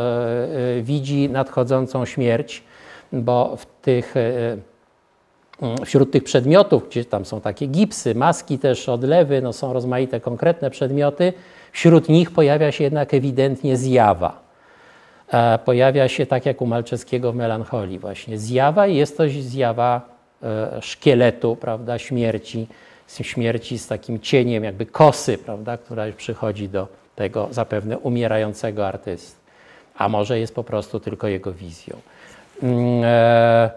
e, 0.77 0.81
widzi 0.81 1.29
nadchodzącą 1.29 2.05
śmierć, 2.05 2.63
bo 3.13 3.57
w 3.57 3.65
tych, 3.81 4.17
e, 4.17 4.57
wśród 5.85 6.11
tych 6.11 6.23
przedmiotów, 6.23 6.89
gdzie 6.89 7.05
tam 7.05 7.25
są 7.25 7.41
takie 7.41 7.67
gipsy, 7.67 8.15
maski 8.15 8.59
też, 8.59 8.89
odlewy, 8.89 9.41
no 9.41 9.53
są 9.53 9.73
rozmaite 9.73 10.19
konkretne 10.19 10.69
przedmioty, 10.69 11.33
wśród 11.71 12.09
nich 12.09 12.31
pojawia 12.31 12.71
się 12.71 12.83
jednak 12.83 13.13
ewidentnie 13.13 13.77
zjawa. 13.77 14.41
E, 15.33 15.59
pojawia 15.65 16.07
się, 16.07 16.25
tak 16.25 16.45
jak 16.45 16.61
u 16.61 16.65
Malczewskiego 16.65 17.31
w 17.31 17.35
Melancholii 17.35 17.99
właśnie, 17.99 18.37
zjawa 18.37 18.87
i 18.87 18.95
jest 18.95 19.17
to 19.17 19.23
zjawa 19.29 20.11
E, 20.43 20.81
szkieletu, 20.81 21.55
prawda, 21.55 21.99
śmierci, 21.99 22.67
śmierci 23.21 23.79
z 23.79 23.87
takim 23.87 24.19
cieniem 24.19 24.63
jakby 24.63 24.85
kosy, 24.85 25.37
prawda, 25.37 25.77
która 25.77 26.11
przychodzi 26.17 26.69
do 26.69 26.87
tego 27.15 27.47
zapewne 27.51 27.97
umierającego 27.97 28.87
artysty. 28.87 29.41
A 29.95 30.09
może 30.09 30.39
jest 30.39 30.55
po 30.55 30.63
prostu 30.63 30.99
tylko 30.99 31.27
jego 31.27 31.53
wizją. 31.53 31.97
Mm, 32.63 33.03
e, 33.03 33.71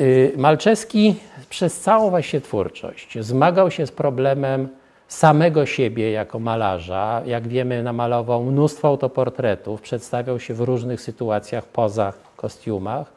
y, 0.00 0.32
Malczewski 0.36 1.16
przez 1.50 1.80
całą 1.80 2.10
właśnie 2.10 2.40
twórczość 2.40 3.18
zmagał 3.20 3.70
się 3.70 3.86
z 3.86 3.90
problemem 3.92 4.68
samego 5.08 5.66
siebie 5.66 6.12
jako 6.12 6.38
malarza. 6.38 7.22
Jak 7.26 7.48
wiemy, 7.48 7.82
namalował 7.82 8.44
mnóstwo 8.44 8.88
autoportretów, 8.88 9.80
przedstawiał 9.80 10.40
się 10.40 10.54
w 10.54 10.60
różnych 10.60 11.00
sytuacjach, 11.00 11.64
pozach, 11.64 12.18
kostiumach. 12.36 13.12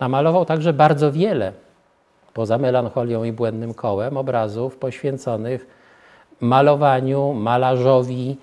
Namalował 0.00 0.44
także 0.44 0.72
bardzo 0.72 1.12
wiele 1.12 1.52
poza 2.34 2.58
melancholią 2.58 3.24
i 3.24 3.32
błędnym 3.32 3.74
kołem, 3.74 4.16
obrazów 4.16 4.76
poświęconych 4.76 5.66
malowaniu, 6.40 7.32
malarzowi 7.32 8.36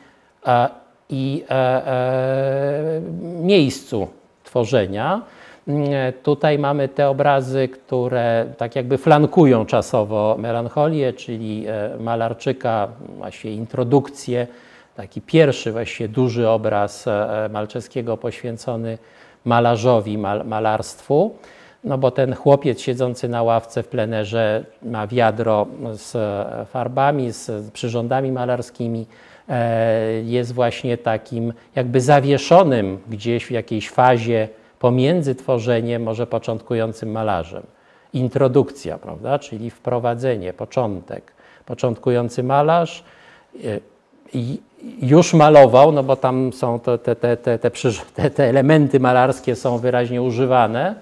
i 1.09 1.43
e, 1.49 1.53
e, 1.53 3.01
miejscu 3.41 4.07
tworzenia. 4.43 5.21
Mm, 5.67 6.13
tutaj 6.23 6.59
mamy 6.59 6.87
te 6.87 7.09
obrazy, 7.09 7.67
które 7.67 8.45
tak 8.57 8.75
jakby 8.75 8.97
flankują 8.97 9.65
czasowo 9.65 10.35
melancholię, 10.39 11.13
czyli 11.13 11.65
e, 11.67 11.97
Malarczyka, 11.99 12.87
właśnie 13.17 13.51
introdukcję, 13.51 14.47
taki 14.95 15.21
pierwszy 15.21 15.71
właśnie 15.71 16.07
duży 16.07 16.49
obraz 16.49 17.07
e, 17.07 17.49
Malczewskiego 17.51 18.17
poświęcony 18.17 18.97
malarzowi, 19.45 20.17
mal, 20.17 20.45
malarstwu. 20.45 21.35
No 21.83 21.97
bo 21.97 22.11
ten 22.11 22.35
chłopiec 22.35 22.81
siedzący 22.81 23.29
na 23.29 23.43
ławce 23.43 23.83
w 23.83 23.87
plenerze 23.87 24.65
ma 24.83 25.07
wiadro 25.07 25.67
z 25.93 26.17
farbami, 26.69 27.31
z 27.31 27.71
przyrządami 27.71 28.31
malarskimi, 28.31 29.05
e, 29.49 30.21
jest 30.21 30.53
właśnie 30.53 30.97
takim 30.97 31.53
jakby 31.75 32.01
zawieszonym 32.01 32.99
gdzieś 33.09 33.45
w 33.45 33.51
jakiejś 33.51 33.89
fazie 33.89 34.47
pomiędzy 34.79 35.35
tworzeniem, 35.35 36.03
może 36.03 36.27
początkującym 36.27 37.11
malarzem. 37.11 37.63
Introdukcja, 38.13 38.97
prawda, 38.97 39.39
czyli 39.39 39.69
wprowadzenie, 39.69 40.53
początek. 40.53 41.31
Początkujący 41.65 42.43
malarz 42.43 43.03
e, 43.63 43.79
już 45.01 45.33
malował, 45.33 45.91
no 45.91 46.03
bo 46.03 46.15
tam 46.15 46.53
są 46.53 46.79
te, 46.79 46.97
te, 46.97 47.37
te, 47.37 47.57
te, 47.57 48.29
te 48.29 48.43
elementy 48.43 48.99
malarskie 48.99 49.55
są 49.55 49.77
wyraźnie 49.77 50.21
używane, 50.21 50.95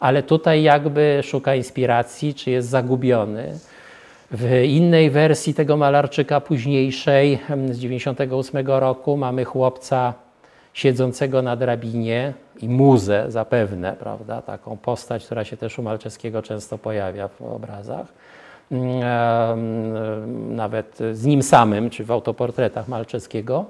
ale 0.00 0.22
tutaj 0.22 0.62
jakby 0.62 1.20
szuka 1.22 1.54
inspiracji, 1.54 2.34
czy 2.34 2.50
jest 2.50 2.68
zagubiony. 2.68 3.58
W 4.30 4.62
innej 4.64 5.10
wersji 5.10 5.54
tego 5.54 5.76
malarczyka 5.76 6.40
późniejszej, 6.40 7.38
z 7.70 7.78
98 7.78 8.66
roku, 8.66 9.16
mamy 9.16 9.44
chłopca 9.44 10.14
siedzącego 10.72 11.42
na 11.42 11.56
drabinie 11.56 12.32
i 12.62 12.68
muzę 12.68 13.24
zapewne, 13.28 13.96
prawda, 13.98 14.42
taką 14.42 14.76
postać, 14.76 15.24
która 15.24 15.44
się 15.44 15.56
też 15.56 15.78
u 15.78 15.82
Malczewskiego 15.82 16.42
często 16.42 16.78
pojawia 16.78 17.28
w 17.28 17.42
obrazach. 17.42 18.06
Nawet 20.48 20.98
z 21.12 21.24
nim 21.24 21.42
samym, 21.42 21.90
czy 21.90 22.04
w 22.04 22.10
autoportretach 22.10 22.88
Malczewskiego. 22.88 23.64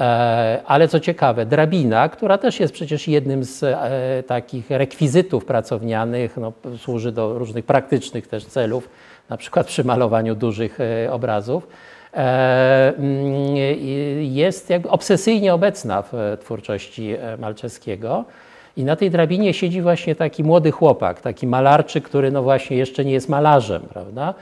E, 0.00 0.62
ale 0.66 0.88
co 0.88 1.00
ciekawe, 1.00 1.46
drabina, 1.46 2.08
która 2.08 2.38
też 2.38 2.60
jest 2.60 2.72
przecież 2.72 3.08
jednym 3.08 3.44
z 3.44 3.62
e, 3.62 4.22
takich 4.26 4.70
rekwizytów 4.70 5.44
pracownianych, 5.44 6.36
no, 6.36 6.52
służy 6.78 7.12
do 7.12 7.38
różnych 7.38 7.64
praktycznych 7.64 8.26
też 8.26 8.44
celów, 8.44 8.88
na 9.28 9.36
przykład 9.36 9.66
przy 9.66 9.84
malowaniu 9.84 10.34
dużych 10.34 10.78
e, 10.80 11.12
obrazów, 11.12 11.68
jest 14.20 14.70
jakby 14.70 14.90
obsesyjnie 14.90 15.54
obecna 15.54 16.02
w 16.02 16.36
twórczości 16.40 17.16
Malczewskiego. 17.38 18.24
I 18.76 18.84
na 18.84 18.96
tej 18.96 19.10
drabinie 19.10 19.54
siedzi 19.54 19.82
właśnie 19.82 20.14
taki 20.14 20.44
młody 20.44 20.70
chłopak, 20.70 21.20
taki 21.20 21.46
malarczyk, 21.46 22.04
który 22.04 22.30
no 22.30 22.42
właśnie 22.42 22.76
jeszcze 22.76 23.04
nie 23.04 23.12
jest 23.12 23.28
malarzem, 23.28 23.82
prawda? 23.82 24.34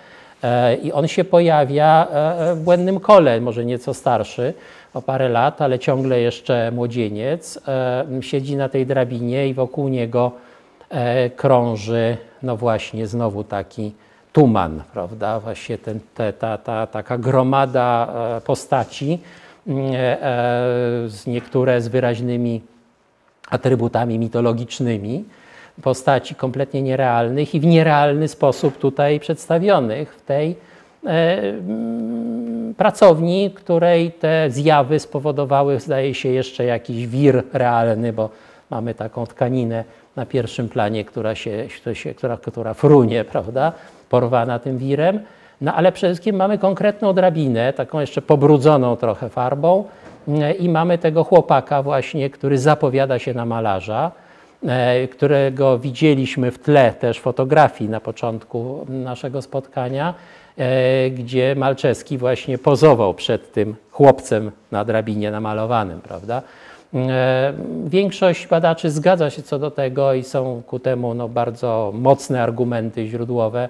I 0.82 0.92
on 0.92 1.08
się 1.08 1.24
pojawia 1.24 2.06
w 2.54 2.60
błędnym 2.60 3.00
kole, 3.00 3.40
może 3.40 3.64
nieco 3.64 3.94
starszy, 3.94 4.54
o 4.94 5.02
parę 5.02 5.28
lat, 5.28 5.62
ale 5.62 5.78
ciągle 5.78 6.20
jeszcze 6.20 6.70
młodzieniec, 6.70 7.60
e, 7.68 8.04
siedzi 8.20 8.56
na 8.56 8.68
tej 8.68 8.86
drabinie 8.86 9.48
i 9.48 9.54
wokół 9.54 9.88
niego 9.88 10.32
e, 10.90 11.30
krąży, 11.30 12.16
no 12.42 12.56
właśnie, 12.56 13.06
znowu 13.06 13.44
taki 13.44 13.92
tuman, 14.32 14.82
prawda? 14.92 15.40
Właśnie 15.40 15.78
ten, 15.78 16.00
te, 16.14 16.32
ta, 16.32 16.58
ta 16.58 16.86
taka 16.86 17.18
gromada 17.18 18.14
e, 18.36 18.40
postaci, 18.40 19.18
z 21.06 21.26
niektóre 21.26 21.80
z 21.80 21.88
wyraźnymi 21.88 22.60
atrybutami 23.50 24.18
mitologicznymi, 24.18 25.24
postaci 25.82 26.34
kompletnie 26.34 26.82
nierealnych 26.82 27.54
i 27.54 27.60
w 27.60 27.66
nierealny 27.66 28.28
sposób 28.28 28.78
tutaj 28.78 29.20
przedstawionych 29.20 30.14
w 30.14 30.22
tej 30.22 30.56
pracowni, 32.76 33.50
której 33.54 34.12
te 34.12 34.50
zjawy 34.50 34.98
spowodowały, 34.98 35.80
zdaje 35.80 36.14
się, 36.14 36.28
jeszcze 36.28 36.64
jakiś 36.64 37.06
wir 37.06 37.42
realny, 37.52 38.12
bo 38.12 38.30
mamy 38.70 38.94
taką 38.94 39.26
tkaninę 39.26 39.84
na 40.16 40.26
pierwszym 40.26 40.68
planie, 40.68 41.04
która, 41.04 41.34
się, 41.34 41.66
która, 42.16 42.36
która 42.36 42.74
frunie, 42.74 43.24
prawda, 43.24 43.72
porwana 44.12 44.58
tym 44.58 44.78
wirem. 44.78 45.20
No 45.60 45.74
ale 45.74 45.92
przede 45.92 46.12
wszystkim 46.12 46.36
mamy 46.36 46.58
konkretną 46.58 47.12
drabinę, 47.12 47.72
taką 47.72 48.00
jeszcze 48.00 48.22
pobrudzoną 48.22 48.96
trochę 48.96 49.28
farbą 49.28 49.84
i 50.58 50.68
mamy 50.68 50.98
tego 50.98 51.24
chłopaka 51.24 51.82
właśnie, 51.82 52.30
który 52.30 52.58
zapowiada 52.58 53.18
się 53.18 53.34
na 53.34 53.46
malarza, 53.46 54.10
e, 54.66 55.08
którego 55.08 55.78
widzieliśmy 55.78 56.50
w 56.50 56.58
tle 56.58 56.92
też 56.92 57.20
fotografii 57.20 57.90
na 57.90 58.00
początku 58.00 58.86
naszego 58.88 59.42
spotkania 59.42 60.14
E, 60.58 61.10
gdzie 61.10 61.54
Malczewski 61.54 62.18
właśnie 62.18 62.58
pozował 62.58 63.14
przed 63.14 63.52
tym 63.52 63.76
chłopcem 63.90 64.50
na 64.70 64.84
drabinie 64.84 65.30
namalowanym, 65.30 66.00
prawda? 66.00 66.42
E, 66.94 67.52
większość 67.84 68.46
badaczy 68.46 68.90
zgadza 68.90 69.30
się 69.30 69.42
co 69.42 69.58
do 69.58 69.70
tego 69.70 70.14
i 70.14 70.22
są 70.22 70.62
ku 70.66 70.78
temu 70.78 71.14
no, 71.14 71.28
bardzo 71.28 71.92
mocne 71.94 72.42
argumenty 72.42 73.06
źródłowe, 73.06 73.68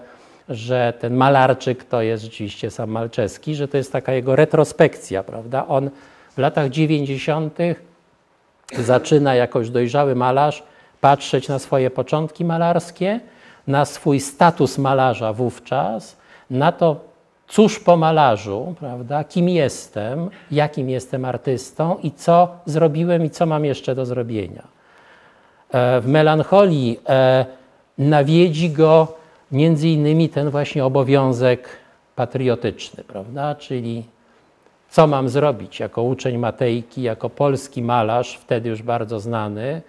że 0.53 0.93
ten 1.01 1.15
malarczyk 1.15 1.85
to 1.85 2.03
jest 2.03 2.25
rzeczywiście 2.25 2.71
sam 2.71 2.91
Malczewski, 2.91 3.55
że 3.55 3.69
to 3.69 3.77
jest 3.77 3.93
taka 3.93 4.13
jego 4.13 4.37
retrospekcja, 4.37 5.23
prawda? 5.23 5.69
On 5.69 5.91
w 6.37 6.39
latach 6.39 6.71
90. 6.71 7.59
zaczyna 8.79 9.35
jako 9.35 9.59
już 9.59 9.71
dojrzały 9.71 10.15
malarz 10.15 10.63
patrzeć 11.01 11.49
na 11.49 11.59
swoje 11.59 11.91
początki 11.91 12.45
malarskie, 12.45 13.21
na 13.67 13.85
swój 13.85 14.21
status 14.21 14.79
malarza 14.79 15.33
wówczas, 15.33 16.17
na 16.51 16.73
to, 16.73 17.01
cóż 17.49 17.81
po 17.81 17.97
malarzu, 17.97 18.75
prawda? 18.81 19.25
Kim 19.25 19.49
jestem, 19.49 20.31
jakim 20.51 20.91
jestem 20.91 21.25
artystą 21.25 21.97
i 22.03 22.11
co 22.11 22.49
zrobiłem 22.67 23.25
i 23.25 23.31
co 23.31 23.47
mam 23.47 23.65
jeszcze 23.65 23.95
do 23.95 24.07
zrobienia. 24.07 24.63
E, 25.73 26.01
w 26.01 26.07
melancholii 26.07 27.01
e, 27.09 27.47
nawiedzi 27.99 28.71
go 28.71 29.22
między 29.53 29.89
innymi 29.89 30.29
ten 30.29 30.51
właśnie 30.51 30.85
obowiązek 30.85 31.69
patriotyczny, 32.17 33.05
prawda? 33.05 33.55
Czyli 33.55 34.05
co 34.91 35.07
mam 35.07 35.29
zrobić 35.29 35.81
jako 35.81 36.03
uczeń 36.03 36.39
Matejki, 36.39 37.03
jako 37.03 37.31
polski 37.31 37.83
malarz, 37.83 38.39
wtedy 38.43 38.69
już 38.69 38.83
bardzo 38.83 39.21
znany, 39.21 39.83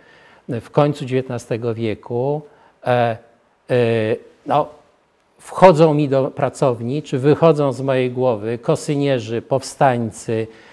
w 0.50 0.70
końcu 0.70 1.06
XIX 1.06 1.62
wieku. 1.76 2.42
E, 2.86 3.18
no, 4.46 4.68
wchodzą 5.40 5.94
mi 5.94 6.10
do 6.10 6.32
pracowni, 6.32 7.04
czy 7.04 7.20
wychodzą 7.20 7.74
z 7.74 7.82
mojej 7.82 8.12
głowy 8.12 8.58
kosynierzy, 8.58 9.42
powstańcy, 9.42 10.34
e, 10.34 10.44
e, 10.44 10.73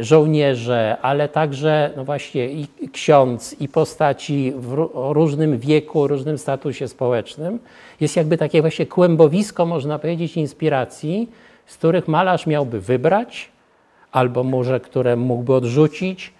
żołnierze, 0.00 0.96
ale 1.02 1.28
także 1.28 1.90
no 1.96 2.04
właśnie 2.04 2.48
i 2.48 2.66
ksiądz, 2.92 3.60
i 3.60 3.68
postaci 3.68 4.52
w 4.56 4.88
różnym 4.94 5.58
wieku, 5.58 6.06
różnym 6.06 6.38
statusie 6.38 6.88
społecznym. 6.88 7.58
Jest 8.00 8.16
jakby 8.16 8.36
takie 8.36 8.60
właśnie 8.60 8.86
kłębowisko, 8.86 9.66
można 9.66 9.98
powiedzieć, 9.98 10.36
inspiracji, 10.36 11.30
z 11.66 11.76
których 11.76 12.08
malarz 12.08 12.46
miałby 12.46 12.80
wybrać, 12.80 13.48
albo 14.12 14.44
może 14.44 14.80
które 14.80 15.16
mógłby 15.16 15.54
odrzucić, 15.54 16.32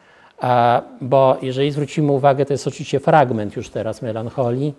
bo 1.01 1.37
jeżeli 1.43 1.71
zwrócimy 1.71 2.13
uwagę, 2.13 2.47
to 2.47 2.55
jest 2.55 2.67
oczywiście 2.67 3.01
fragment 3.01 3.57
już 3.57 3.69
teraz 3.69 4.03
melancholii, 4.03 4.75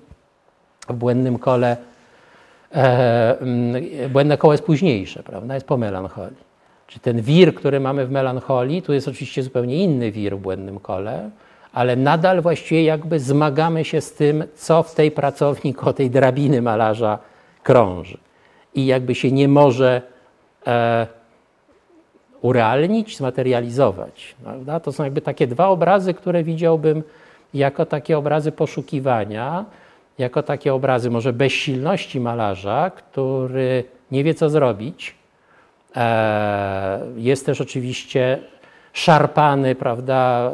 w 0.90 0.94
błędnym 0.94 1.40
kole, 1.40 1.78
e, 2.76 3.38
błędne 4.10 4.38
koło 4.38 4.54
jest 4.54 4.64
późniejsze, 4.64 5.24
prawda, 5.24 5.54
jest 5.54 5.68
po 5.68 5.78
melancholii. 5.78 6.49
Czy 6.90 7.00
ten 7.00 7.22
wir, 7.22 7.56
który 7.56 7.80
mamy 7.80 8.06
w 8.06 8.12
melancholii, 8.12 8.82
tu 8.82 8.94
jest 8.94 9.08
oczywiście 9.08 9.44
zupełnie 9.44 9.84
inny 9.84 10.12
wir 10.12 10.38
w 10.38 10.40
błędnym 10.40 10.80
kole, 10.80 11.30
ale 11.74 11.96
nadal 11.96 12.42
właściwie 12.42 12.84
jakby 12.84 13.20
zmagamy 13.20 13.86
się 13.86 14.02
z 14.02 14.14
tym, 14.14 14.44
co 14.56 14.84
w 14.84 14.96
tej 14.96 15.12
pracowni 15.12 15.74
koło 15.74 15.94
tej 15.94 16.10
drabiny 16.10 16.62
malarza 16.62 17.20
krąży. 17.64 18.18
I 18.76 18.86
jakby 18.86 19.16
się 19.16 19.32
nie 19.32 19.48
może 19.48 20.02
e, 20.68 21.08
urealnić, 22.42 23.18
zmaterializować. 23.18 24.36
Prawda? 24.44 24.80
To 24.80 24.92
są 24.92 25.04
jakby 25.04 25.22
takie 25.22 25.48
dwa 25.48 25.68
obrazy, 25.68 26.14
które 26.14 26.44
widziałbym 26.44 27.04
jako 27.54 27.86
takie 27.86 28.18
obrazy 28.18 28.52
poszukiwania, 28.52 29.66
jako 30.18 30.44
takie 30.44 30.74
obrazy 30.74 31.10
może 31.10 31.34
bezsilności 31.34 32.20
malarza, 32.20 32.90
który 32.90 33.84
nie 34.12 34.24
wie, 34.24 34.34
co 34.34 34.50
zrobić. 34.50 35.19
E, 35.96 37.00
jest 37.16 37.46
też 37.46 37.62
oczywiście 37.62 38.40
szarpany, 38.94 39.76
prawda, 39.76 40.52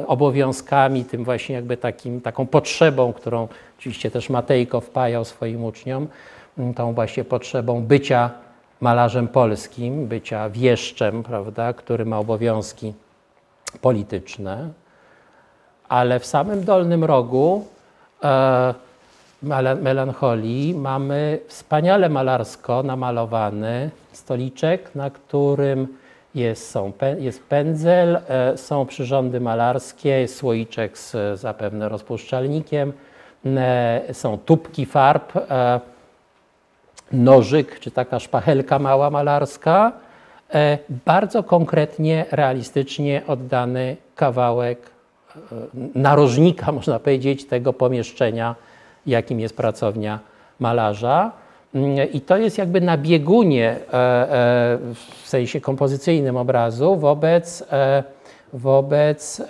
e, 0.00 0.06
obowiązkami, 0.06 1.04
tym 1.04 1.24
właśnie 1.24 1.54
jakby 1.54 1.76
takim, 1.76 2.20
taką 2.20 2.46
potrzebą, 2.46 3.12
którą 3.12 3.48
oczywiście 3.78 4.10
też 4.10 4.30
Matejko 4.30 4.80
wpajał 4.80 5.24
swoim 5.24 5.64
uczniom, 5.64 6.08
tą 6.76 6.94
właśnie 6.94 7.24
potrzebą 7.24 7.82
bycia 7.82 8.30
malarzem 8.80 9.28
polskim, 9.28 10.06
bycia 10.06 10.50
wieszczem, 10.50 11.22
prawda, 11.22 11.72
który 11.72 12.04
ma 12.04 12.18
obowiązki 12.18 12.92
polityczne. 13.80 14.68
Ale 15.88 16.20
w 16.20 16.26
samym 16.26 16.64
dolnym 16.64 17.04
rogu 17.04 17.66
e, 18.24 18.74
melancholii. 19.82 20.74
Mamy 20.74 21.38
wspaniale 21.46 22.08
malarsko 22.08 22.82
namalowany 22.82 23.90
stoliczek, 24.12 24.94
na 24.94 25.10
którym 25.10 25.88
jest, 26.34 26.70
są, 26.70 26.92
jest 27.18 27.42
pędzel, 27.42 28.20
e, 28.28 28.56
są 28.56 28.86
przyrządy 28.86 29.40
malarskie, 29.40 30.08
jest 30.08 30.36
słoiczek 30.36 30.98
z 30.98 31.40
zapewne 31.40 31.88
rozpuszczalnikiem, 31.88 32.92
e, 33.46 34.00
są 34.12 34.38
tubki 34.38 34.86
farb, 34.86 35.36
e, 35.36 35.80
nożyk 37.12 37.80
czy 37.80 37.90
taka 37.90 38.20
szpachelka 38.20 38.78
mała 38.78 39.10
malarska, 39.10 39.92
bardzo 41.06 41.42
konkretnie, 41.42 42.26
realistycznie 42.30 43.22
oddany 43.26 43.96
kawałek 44.16 44.90
narożnika, 45.94 46.72
można 46.78 46.98
powiedzieć, 46.98 47.44
tego 47.44 47.72
pomieszczenia 47.72 48.54
jakim 49.06 49.40
jest 49.40 49.56
pracownia 49.56 50.18
malarza. 50.60 51.32
I 52.12 52.20
to 52.20 52.36
jest 52.36 52.58
jakby 52.58 52.80
na 52.80 52.98
biegunie 52.98 53.70
e, 53.70 53.94
e, 53.94 54.78
w 54.94 55.28
sensie 55.28 55.60
kompozycyjnym 55.60 56.36
obrazu 56.36 56.96
wobec, 56.96 57.64
e, 57.72 58.02
wobec 58.52 59.42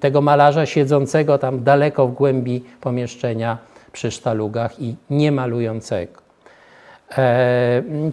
tego 0.00 0.20
malarza 0.20 0.66
siedzącego 0.66 1.38
tam 1.38 1.64
daleko 1.64 2.06
w 2.06 2.12
głębi 2.12 2.64
pomieszczenia 2.80 3.58
przy 3.92 4.10
sztalugach 4.10 4.80
i 4.80 4.96
nie 5.10 5.32
malującego. 5.32 6.26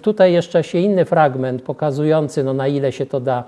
Tutaj 0.02 0.34
jeszcze 0.34 0.64
się 0.64 0.78
inny 0.78 1.06
fragment 1.06 1.62
pokazujący, 1.62 2.44
no 2.44 2.54
na 2.54 2.68
ile 2.68 2.92
się 2.92 3.06
to 3.06 3.20
da 3.20 3.44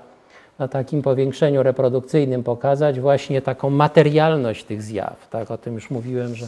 na 0.58 0.68
takim 0.68 1.02
powiększeniu 1.02 1.62
reprodukcyjnym 1.62 2.42
pokazać 2.42 3.00
właśnie 3.00 3.42
taką 3.42 3.70
materialność 3.70 4.64
tych 4.64 4.82
zjaw. 4.82 5.28
Tak? 5.30 5.50
O 5.50 5.58
tym 5.58 5.74
już 5.74 5.90
mówiłem, 5.90 6.34
że, 6.34 6.46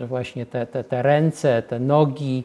że 0.00 0.06
właśnie 0.06 0.46
te, 0.46 0.66
te, 0.66 0.84
te 0.84 1.02
ręce, 1.02 1.62
te 1.62 1.78
nogi, 1.78 2.44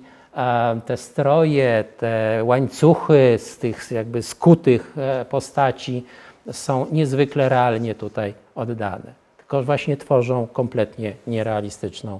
te 0.86 0.97
stroje, 0.97 1.84
te 1.97 2.41
łańcuchy 2.43 3.36
z 3.38 3.58
tych 3.58 3.91
jakby 3.91 4.24
skutych 4.24 4.93
e, 4.97 5.26
postaci 5.26 6.03
są 6.51 6.86
niezwykle 6.91 7.49
realnie 7.49 7.95
tutaj 7.95 8.34
oddane. 8.55 9.14
Tylko 9.38 9.64
właśnie 9.64 9.97
tworzą 9.97 10.47
kompletnie 10.47 11.14
nierealistyczną 11.28 12.20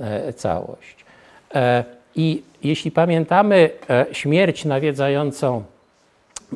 e, 0.00 0.32
całość. 0.32 1.04
E, 1.54 1.84
I 2.16 2.42
jeśli 2.62 2.90
pamiętamy 2.90 3.70
śmierć 4.12 4.64
nawiedzającą 4.64 5.62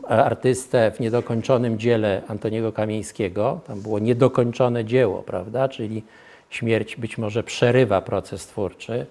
artystę 0.09 0.91
w 0.91 1.01
niedokończonym 1.01 1.79
dziele 1.79 2.23
Antoniego 2.29 2.73
Kamieńskiego. 2.73 3.61
Tam 3.67 3.81
było 3.81 3.99
niedokończone 3.99 4.85
dzieło, 4.85 5.23
prawda? 5.23 5.69
Czyli 5.69 6.03
śmierć 6.51 6.97
być 6.97 7.19
może 7.19 7.43
przerywa 7.43 8.01
proces 8.01 8.47
twórczy. 8.47 9.07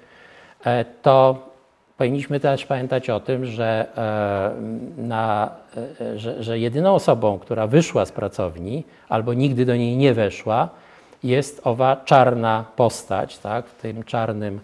E, 0.66 0.86
to 1.02 1.50
powinniśmy 1.98 2.40
też 2.40 2.66
pamiętać 2.66 3.10
o 3.10 3.20
tym, 3.20 3.46
że, 3.46 3.88
e, 3.98 5.02
na, 5.02 5.50
e, 6.02 6.20
że, 6.20 6.44
że 6.44 6.60
jedyną 6.60 6.96
osobą, 6.96 7.40
która 7.40 7.68
wyszła 7.68 8.06
z 8.06 8.12
pracowni 8.12 8.84
albo 9.10 9.34
nigdy 9.34 9.66
do 9.66 9.76
niej 9.76 9.98
nie 9.98 10.14
weszła, 10.14 10.70
jest 11.24 11.62
owa 11.64 11.96
czarna 12.06 12.66
postać, 12.76 13.38
tak? 13.38 13.68
w 13.68 13.82
tym 13.82 14.04
czarnym 14.04 14.60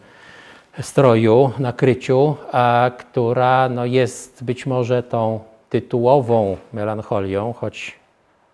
stroju, 0.82 1.52
nakryciu, 1.60 2.36
a, 2.52 2.92
która 2.98 3.70
no, 3.70 3.86
jest 3.86 4.44
być 4.44 4.66
może 4.66 5.04
tą 5.04 5.40
tytułową 5.70 6.58
melancholią, 6.74 7.54
choć 7.54 8.00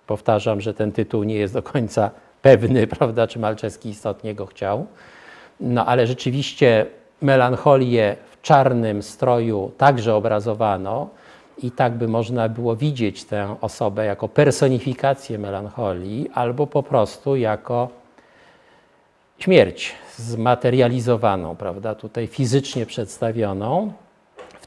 powtarzam, 0.08 0.62
że 0.62 0.74
ten 0.74 0.92
tytuł 0.92 1.24
nie 1.24 1.36
jest 1.36 1.54
do 1.54 1.64
końca 1.64 2.12
pewny, 2.42 2.88
prawda, 2.98 3.28
czy 3.28 3.40
Malczewski 3.40 3.90
istotnie 3.90 4.36
go 4.36 4.46
chciał. 4.46 4.86
No 5.60 5.86
ale 5.86 6.08
rzeczywiście 6.08 6.86
melancholię 7.22 8.16
w 8.32 8.42
czarnym 8.42 9.04
stroju 9.04 9.72
także 9.78 10.16
obrazowano 10.16 11.10
i 11.64 11.72
tak 11.72 11.94
by 11.94 12.08
można 12.08 12.50
było 12.50 12.76
widzieć 12.76 13.24
tę 13.24 13.56
osobę 13.62 14.06
jako 14.06 14.30
personifikację 14.30 15.40
melancholii 15.40 16.30
albo 16.34 16.68
po 16.68 16.84
prostu 16.84 17.36
jako 17.36 17.90
śmierć 19.40 19.96
zmaterializowaną, 20.18 21.56
prawda, 21.56 21.96
tutaj 21.96 22.28
fizycznie 22.28 22.86
przedstawioną 22.86 23.94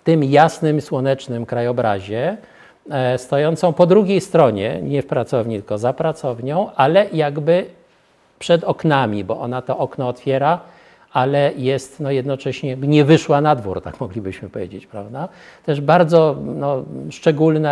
tym 0.09 0.25
jasnym, 0.25 0.81
słonecznym 0.81 1.47
krajobrazie, 1.47 2.37
e, 2.91 3.19
stojącą 3.19 3.73
po 3.73 3.87
drugiej 3.87 4.21
stronie, 4.21 4.81
nie 4.83 5.03
w 5.03 5.07
pracowni, 5.07 5.57
tylko 5.57 5.79
za 5.79 5.93
pracownią, 5.93 6.71
ale 6.77 7.07
jakby 7.13 7.67
przed 8.39 8.65
oknami, 8.65 9.25
bo 9.25 9.41
ona 9.41 9.63
to 9.63 9.79
okno 9.79 10.09
otwiera, 10.09 10.61
ale 11.13 11.53
jest 11.57 12.01
no, 12.01 12.11
jednocześnie 12.11 12.77
nie 12.77 13.05
wyszła 13.05 13.41
na 13.41 13.55
dwór, 13.55 13.83
tak 13.83 14.01
moglibyśmy 14.01 14.49
powiedzieć, 14.49 14.87
prawda? 14.87 15.29
Też 15.67 15.81
bardzo 15.81 16.37
no, 16.45 16.85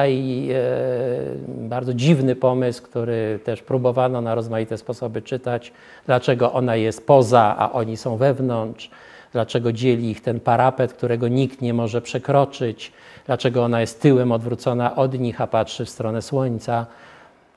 i 0.08 0.48
e, 0.54 1.68
bardzo 1.68 1.94
dziwny 1.94 2.36
pomysł, 2.36 2.82
który 2.82 3.38
też 3.44 3.62
próbowano 3.62 4.20
na 4.20 4.34
rozmaite 4.34 4.78
sposoby 4.78 5.22
czytać, 5.22 5.72
dlaczego 6.06 6.52
ona 6.52 6.76
jest 6.76 7.06
poza, 7.06 7.54
a 7.58 7.72
oni 7.72 7.96
są 7.96 8.16
wewnątrz 8.16 8.90
dlaczego 9.32 9.72
dzieli 9.72 10.10
ich 10.10 10.20
ten 10.20 10.40
parapet, 10.40 10.92
którego 10.92 11.28
nikt 11.28 11.62
nie 11.62 11.74
może 11.74 12.02
przekroczyć, 12.02 12.92
dlaczego 13.26 13.64
ona 13.64 13.80
jest 13.80 14.02
tyłem 14.02 14.32
odwrócona 14.32 14.96
od 14.96 15.18
nich, 15.18 15.40
a 15.40 15.46
patrzy 15.46 15.84
w 15.84 15.90
stronę 15.90 16.22
słońca. 16.22 16.86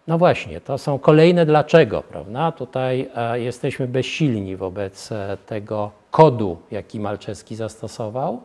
No 0.07 0.17
właśnie, 0.17 0.61
to 0.61 0.77
są 0.77 0.99
kolejne 0.99 1.45
dlaczego, 1.45 2.03
prawda? 2.03 2.51
Tutaj 2.51 3.09
e, 3.15 3.39
jesteśmy 3.39 3.87
bezsilni 3.87 4.55
wobec 4.55 5.11
e, 5.11 5.37
tego 5.45 5.91
kodu, 6.11 6.57
jaki 6.71 6.99
Malczewski 6.99 7.55
zastosował, 7.55 8.41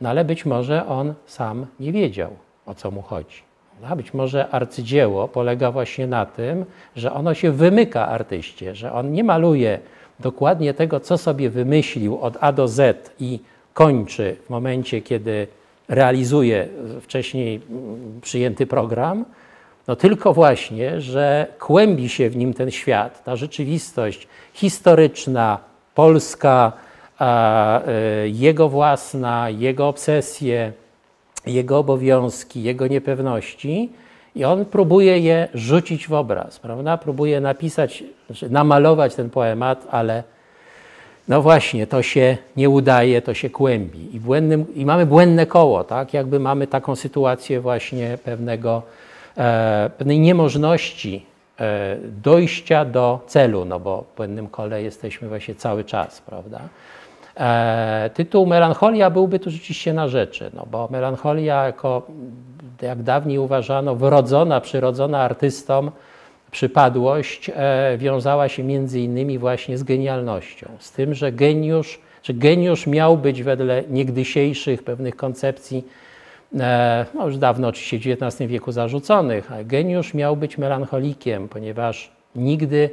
no 0.00 0.08
ale 0.08 0.24
być 0.24 0.46
może 0.46 0.86
on 0.86 1.14
sam 1.26 1.66
nie 1.80 1.92
wiedział, 1.92 2.30
o 2.66 2.74
co 2.74 2.90
mu 2.90 3.02
chodzi. 3.02 3.42
No, 3.82 3.96
być 3.96 4.14
może 4.14 4.48
arcydzieło 4.48 5.28
polega 5.28 5.70
właśnie 5.70 6.06
na 6.06 6.26
tym, 6.26 6.64
że 6.96 7.12
ono 7.12 7.34
się 7.34 7.50
wymyka 7.50 8.08
artyście, 8.08 8.74
że 8.74 8.92
on 8.92 9.12
nie 9.12 9.24
maluje 9.24 9.78
dokładnie 10.20 10.74
tego, 10.74 11.00
co 11.00 11.18
sobie 11.18 11.50
wymyślił 11.50 12.18
od 12.18 12.36
A 12.40 12.52
do 12.52 12.68
Z 12.68 13.12
i 13.20 13.40
kończy 13.74 14.36
w 14.46 14.50
momencie, 14.50 15.02
kiedy 15.02 15.46
realizuje 15.88 16.68
wcześniej 17.00 17.60
przyjęty 18.22 18.66
program, 18.66 19.24
no 19.88 19.96
tylko 19.96 20.34
właśnie, 20.34 21.00
że 21.00 21.46
kłębi 21.58 22.08
się 22.08 22.30
w 22.30 22.36
nim 22.36 22.54
ten 22.54 22.70
świat, 22.70 23.24
ta 23.24 23.36
rzeczywistość 23.36 24.28
historyczna, 24.52 25.58
polska, 25.94 26.72
y, 28.24 28.28
jego 28.28 28.68
własna, 28.68 29.50
jego 29.50 29.88
obsesje, 29.88 30.72
jego 31.46 31.78
obowiązki, 31.78 32.62
jego 32.62 32.86
niepewności 32.86 33.92
i 34.34 34.44
on 34.44 34.64
próbuje 34.64 35.18
je 35.18 35.48
rzucić 35.54 36.08
w 36.08 36.12
obraz, 36.12 36.58
prawda? 36.58 36.96
Próbuje 36.96 37.40
napisać, 37.40 38.04
znaczy 38.26 38.50
namalować 38.50 39.14
ten 39.14 39.30
poemat, 39.30 39.86
ale 39.90 40.22
no 41.28 41.42
właśnie, 41.42 41.86
to 41.86 42.02
się 42.02 42.36
nie 42.56 42.70
udaje, 42.70 43.22
to 43.22 43.34
się 43.34 43.50
kłębi. 43.50 44.16
I, 44.16 44.20
błędnym, 44.20 44.74
i 44.74 44.86
mamy 44.86 45.06
błędne 45.06 45.46
koło, 45.46 45.84
tak? 45.84 46.14
Jakby 46.14 46.40
mamy 46.40 46.66
taką 46.66 46.96
sytuację 46.96 47.60
właśnie 47.60 48.18
pewnego, 48.24 48.82
e, 49.36 49.90
pewnej 49.98 50.20
niemożności 50.20 51.26
e, 51.60 51.96
dojścia 52.22 52.84
do 52.84 53.20
celu, 53.26 53.64
no 53.64 53.80
bo 53.80 54.04
w 54.12 54.16
błędnym 54.16 54.48
kole 54.48 54.82
jesteśmy 54.82 55.28
właśnie 55.28 55.54
cały 55.54 55.84
czas, 55.84 56.20
prawda? 56.20 56.60
E, 57.36 58.10
tytuł 58.14 58.46
Melancholia 58.46 59.10
byłby 59.10 59.38
tu 59.38 59.50
rzeczywiście 59.50 59.92
na 59.92 60.08
rzeczy, 60.08 60.50
no 60.54 60.66
bo 60.70 60.88
melancholia 60.90 61.64
jako, 61.64 62.02
jak 62.86 63.02
dawniej 63.02 63.38
uważano, 63.38 63.96
wrodzona, 63.96 64.60
przyrodzona 64.60 65.20
artystom 65.20 65.90
przypadłość 66.50 67.50
e, 67.54 67.98
wiązała 67.98 68.48
się 68.48 68.62
między 68.62 69.00
innymi 69.00 69.38
właśnie 69.38 69.78
z 69.78 69.82
genialnością, 69.82 70.68
z 70.78 70.92
tym, 70.92 71.14
że 71.14 71.32
geniusz, 71.32 72.00
że 72.22 72.34
geniusz 72.34 72.86
miał 72.86 73.16
być 73.18 73.42
wedle 73.42 73.82
niegdysiejszych 73.90 74.82
pewnych 74.82 75.16
koncepcji, 75.16 75.84
e, 76.60 77.06
no 77.14 77.26
już 77.26 77.36
dawno 77.36 77.68
oczywiście 77.68 78.12
XIX 78.12 78.50
wieku 78.50 78.72
zarzuconych, 78.72 79.52
ale 79.52 79.64
geniusz 79.64 80.14
miał 80.14 80.36
być 80.36 80.58
melancholikiem, 80.58 81.48
ponieważ 81.48 82.12
nigdy 82.36 82.90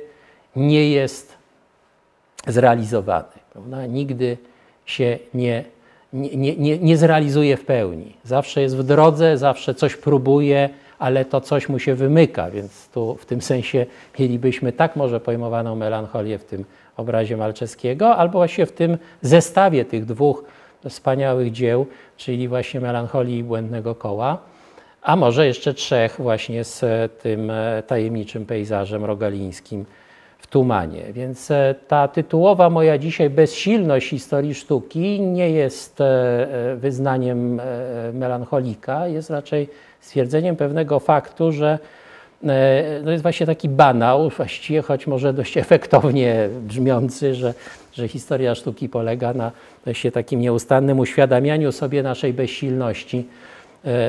nie 0.55 0.89
jest 0.89 1.37
zrealizowany 2.47 3.41
prawda? 3.53 3.85
nigdy 3.85 4.37
się 4.85 5.19
nie, 5.33 5.63
nie, 6.13 6.55
nie, 6.55 6.77
nie 6.77 6.97
zrealizuje 6.97 7.57
w 7.57 7.65
pełni. 7.65 8.13
Zawsze 8.23 8.61
jest 8.61 8.77
w 8.77 8.83
drodze, 8.83 9.37
zawsze 9.37 9.75
coś 9.75 9.95
próbuje, 9.95 10.69
ale 10.99 11.25
to 11.25 11.41
coś 11.41 11.69
mu 11.69 11.79
się 11.79 11.95
wymyka, 11.95 12.51
więc 12.51 12.89
tu 12.89 13.15
w 13.15 13.25
tym 13.25 13.41
sensie 13.41 13.85
mielibyśmy 14.19 14.71
tak 14.71 14.95
może 14.95 15.19
pojmowaną 15.19 15.75
melancholię 15.75 16.39
w 16.39 16.43
tym 16.45 16.65
obrazie 16.97 17.37
Malczewskiego, 17.37 18.15
albo 18.15 18.39
właśnie 18.39 18.65
w 18.65 18.71
tym 18.71 18.97
zestawie 19.21 19.85
tych 19.85 20.05
dwóch 20.05 20.43
wspaniałych 20.89 21.51
dzieł, 21.51 21.87
czyli 22.17 22.47
właśnie 22.47 22.79
melancholii 22.79 23.37
i 23.37 23.43
błędnego 23.43 23.95
koła, 23.95 24.37
a 25.01 25.15
może 25.15 25.47
jeszcze 25.47 25.73
trzech 25.73 26.15
właśnie 26.19 26.63
z 26.63 26.81
tym 27.21 27.51
tajemniczym 27.87 28.45
pejzażem 28.45 29.05
rogalińskim, 29.05 29.85
w 30.41 30.47
Tumanie. 30.47 31.13
Więc 31.13 31.51
e, 31.51 31.75
ta 31.87 32.07
tytułowa 32.07 32.69
moja 32.69 32.97
dzisiaj 32.97 33.29
bezsilność 33.29 34.09
historii 34.09 34.53
sztuki 34.53 35.21
nie 35.21 35.49
jest 35.49 36.01
e, 36.01 36.05
e, 36.71 36.75
wyznaniem 36.75 37.61
melancholika, 38.13 39.07
jest 39.07 39.29
raczej 39.29 39.69
stwierdzeniem 39.99 40.55
pewnego 40.55 40.99
faktu, 40.99 41.51
że 41.51 41.79
no 43.03 43.11
jest 43.11 43.21
właśnie 43.21 43.45
taki 43.45 43.69
banał, 43.69 44.29
właściwie 44.29 44.81
choć 44.81 45.07
może 45.07 45.33
dość 45.33 45.57
efektownie 45.57 46.49
brzmiący, 46.61 47.35
że, 47.35 47.53
że 47.93 48.07
historia 48.07 48.55
sztuki 48.55 48.89
polega 48.89 49.33
na 49.33 49.51
właśnie 49.83 50.11
takim 50.11 50.39
nieustannym 50.39 50.99
uświadamianiu 50.99 51.71
sobie 51.71 52.03
naszej 52.03 52.33
bezsilności 52.33 53.27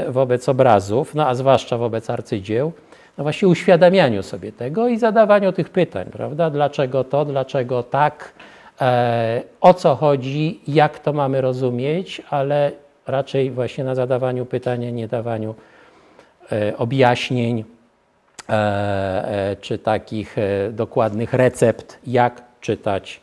wobec 0.09 0.49
obrazów, 0.49 1.15
no 1.15 1.29
a 1.29 1.35
zwłaszcza 1.35 1.79
wobec 1.79 2.11
arcydzieł 2.11 2.73
no 3.19 3.25
właśnie 3.25 3.49
uświadamianiu 3.49 4.23
sobie 4.23 4.53
tego 4.53 4.89
i 4.89 4.99
zadawaniu 4.99 5.53
tych 5.53 5.71
pytań, 5.71 6.07
prawda? 6.13 6.51
Dlaczego 6.51 7.05
to, 7.05 7.25
dlaczego 7.25 7.83
tak, 7.83 8.33
e, 8.81 9.43
o 9.61 9.75
co 9.75 9.95
chodzi, 9.95 10.61
jak 10.69 10.99
to 10.99 11.13
mamy 11.13 11.41
rozumieć, 11.41 12.23
ale 12.31 12.73
raczej 13.07 13.51
właśnie 13.51 13.85
na 13.85 13.95
zadawaniu 13.95 14.47
pytań, 14.47 14.93
nie 14.93 15.09
dawaniu 15.09 15.55
e, 16.53 16.77
objaśnień 16.77 17.65
e, 18.49 18.53
e 18.53 19.57
czy 19.61 19.79
takich 19.79 20.39
e, 20.39 20.73
dokładnych 20.73 21.33
recept, 21.33 21.99
jak 22.07 22.43
czytać 22.61 23.21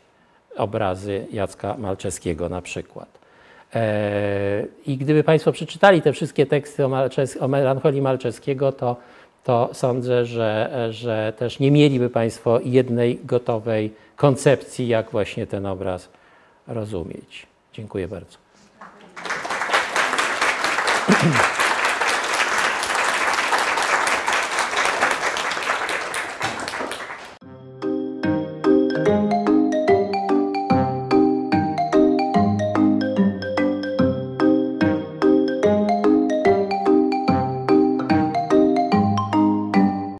obrazy 0.56 1.26
Jacka 1.32 1.76
Malczewskiego 1.78 2.48
na 2.48 2.62
przykład. 2.62 3.08
E, 3.74 4.64
I 4.86 4.96
gdyby 4.96 5.24
Państwo 5.24 5.52
przeczytali 5.52 6.02
te 6.02 6.12
wszystkie 6.12 6.46
teksty 6.46 6.84
o, 6.84 6.88
Malczes 6.88 7.42
o 7.42 7.48
melancholii 7.48 8.02
Malczewskiego, 8.02 8.72
to 8.72 8.96
to 9.44 9.70
sądzę, 9.72 10.26
że, 10.26 10.88
że 10.90 11.32
też 11.38 11.58
nie 11.58 11.70
mieliby 11.70 12.10
Państwo 12.10 12.60
jednej 12.64 13.20
gotowej 13.24 13.94
koncepcji, 14.16 14.88
jak 14.88 15.10
właśnie 15.10 15.46
ten 15.46 15.66
obraz 15.66 16.08
rozumieć. 16.66 17.46
Dziękuję 17.72 18.08
bardzo. 18.08 18.38